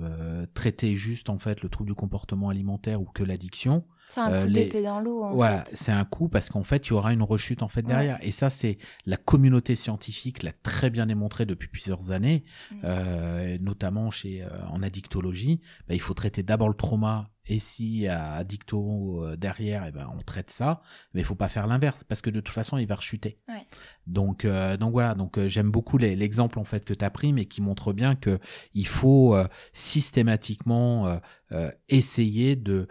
euh, 0.00 0.46
traiter 0.54 0.96
juste 0.96 1.30
en 1.30 1.38
fait 1.38 1.62
le 1.62 1.68
trouble 1.68 1.90
du 1.90 1.94
comportement 1.94 2.48
alimentaire 2.48 3.00
ou 3.00 3.04
que 3.04 3.22
l'addiction, 3.22 3.86
C'est 4.08 4.20
un 4.20 4.30
Euh, 4.32 4.40
coup 4.42 4.46
les- 4.48 4.52
d'épée 4.64 4.82
dans 4.82 5.00
l'eau. 5.00 5.22
en 5.24 5.34
voilà, 5.34 5.64
c'est 5.74 5.92
un 5.92 6.04
coup 6.04 6.28
parce 6.28 6.48
qu'en 6.48 6.62
fait, 6.62 6.86
il 6.86 6.90
y 6.90 6.92
aura 6.92 7.12
une 7.12 7.22
rechute 7.22 7.62
en 7.62 7.68
fait 7.68 7.82
derrière. 7.82 8.18
Et 8.22 8.30
ça, 8.30 8.50
c'est 8.50 8.78
la 9.04 9.16
communauté 9.16 9.74
scientifique 9.76 10.42
l'a 10.42 10.52
très 10.52 10.90
bien 10.90 11.06
démontré 11.06 11.44
depuis 11.44 11.68
plusieurs 11.68 12.10
années, 12.12 12.44
Mm. 12.70 12.74
euh, 12.84 13.58
notamment 13.60 14.10
chez 14.10 14.42
euh, 14.42 14.48
en 14.68 14.82
addictologie. 14.82 15.60
Bah, 15.88 15.94
il 15.94 16.00
faut 16.00 16.14
traiter 16.14 16.42
d'abord 16.42 16.68
le 16.68 16.74
trauma. 16.74 17.30
Et 17.48 17.58
si 17.58 17.84
il 17.84 17.98
y 18.00 18.08
a 18.08 18.32
addicto 18.34 19.24
euh, 19.24 19.36
derrière, 19.36 19.84
et 19.86 19.92
ben 19.92 20.08
on 20.12 20.22
traite 20.22 20.50
ça. 20.50 20.80
Mais 21.14 21.20
il 21.20 21.24
faut 21.24 21.34
pas 21.34 21.48
faire 21.48 21.66
l'inverse 21.66 22.04
parce 22.04 22.20
que 22.20 22.30
de 22.30 22.40
toute 22.40 22.54
façon, 22.54 22.78
il 22.78 22.86
va 22.86 22.96
rechuter. 22.96 23.38
Ouais. 23.48 23.66
Donc, 24.06 24.44
euh, 24.44 24.76
donc 24.76 24.92
voilà. 24.92 25.14
Donc 25.14 25.38
euh, 25.38 25.48
j'aime 25.48 25.70
beaucoup 25.70 25.98
l'exemple 25.98 26.58
en 26.58 26.64
fait 26.64 26.84
que 26.84 26.94
tu 26.94 27.04
as 27.04 27.10
pris, 27.10 27.32
mais 27.32 27.46
qui 27.46 27.60
montre 27.60 27.92
bien 27.92 28.14
que 28.14 28.38
il 28.74 28.86
faut 28.86 29.34
euh, 29.34 29.46
systématiquement 29.72 31.06
euh, 31.06 31.18
euh, 31.52 31.70
essayer 31.88 32.56
de 32.56 32.88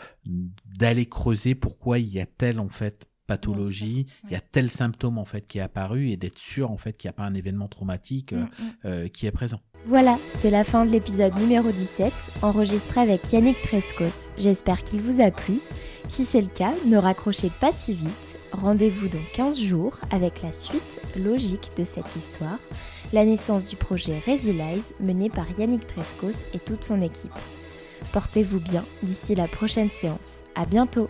d'aller 0.78 1.06
creuser 1.08 1.56
pourquoi 1.56 2.00
il 2.00 2.08
y 2.08 2.20
a 2.20 2.26
telle 2.26 2.60
en 2.60 2.70
fait 2.70 3.08
pathologie, 3.26 4.06
il 4.26 4.32
y 4.32 4.36
a 4.36 4.40
tel 4.40 4.70
symptôme 4.70 5.18
en 5.18 5.26
fait 5.26 5.46
qui 5.46 5.58
est 5.58 5.62
apparu 5.62 6.10
et 6.10 6.18
d'être 6.18 6.38
sûr 6.38 6.72
en 6.72 6.78
fait 6.78 6.98
qu'il 6.98 7.08
n'y 7.08 7.12
a 7.12 7.14
pas 7.14 7.24
un 7.24 7.34
événement 7.34 7.68
traumatique 7.68 8.34
euh, 8.34 8.46
Mm, 8.46 8.64
mm. 8.64 8.72
euh, 8.86 9.08
qui 9.08 9.26
est 9.26 9.32
présent. 9.32 9.60
Voilà, 9.88 10.18
c'est 10.30 10.50
la 10.50 10.64
fin 10.64 10.86
de 10.86 10.92
l'épisode 10.92 11.36
numéro 11.36 11.72
17, 11.72 12.12
enregistré 12.42 13.02
avec 13.02 13.32
Yannick 13.32 13.62
Trescos. 13.62 14.30
J'espère 14.38 14.84
qu'il 14.84 15.00
vous 15.00 15.22
a 15.22 15.30
plu. 15.30 15.60
Si 16.08 16.26
c'est 16.26 16.42
le 16.42 16.48
cas, 16.48 16.74
ne 16.86 16.98
raccrochez 16.98 17.52
pas 17.62 17.72
si 17.72 17.94
vite. 17.94 18.38
Rendez-vous 18.52 19.08
dans 19.08 19.24
15 19.34 19.60
jours 19.62 20.00
avec 20.12 20.42
la 20.42 20.52
suite 20.52 21.02
logique 21.18 21.70
de 21.78 21.84
cette 21.84 22.16
histoire, 22.16 22.60
la 23.14 23.26
naissance 23.26 23.68
du 23.68 23.76
projet 23.76 24.20
Resilize 24.26 24.94
mené 25.00 25.30
par 25.30 25.46
Yannick 25.60 25.86
Trescos 25.86 26.46
et 26.54 26.60
toute 26.60 26.84
son 26.84 27.02
équipe. 27.02 27.32
Portez-vous 28.12 28.60
bien 28.60 28.84
d'ici 29.04 29.36
la 29.36 29.48
prochaine 29.48 29.90
séance. 29.90 30.42
À 30.56 30.66
bientôt! 30.66 31.10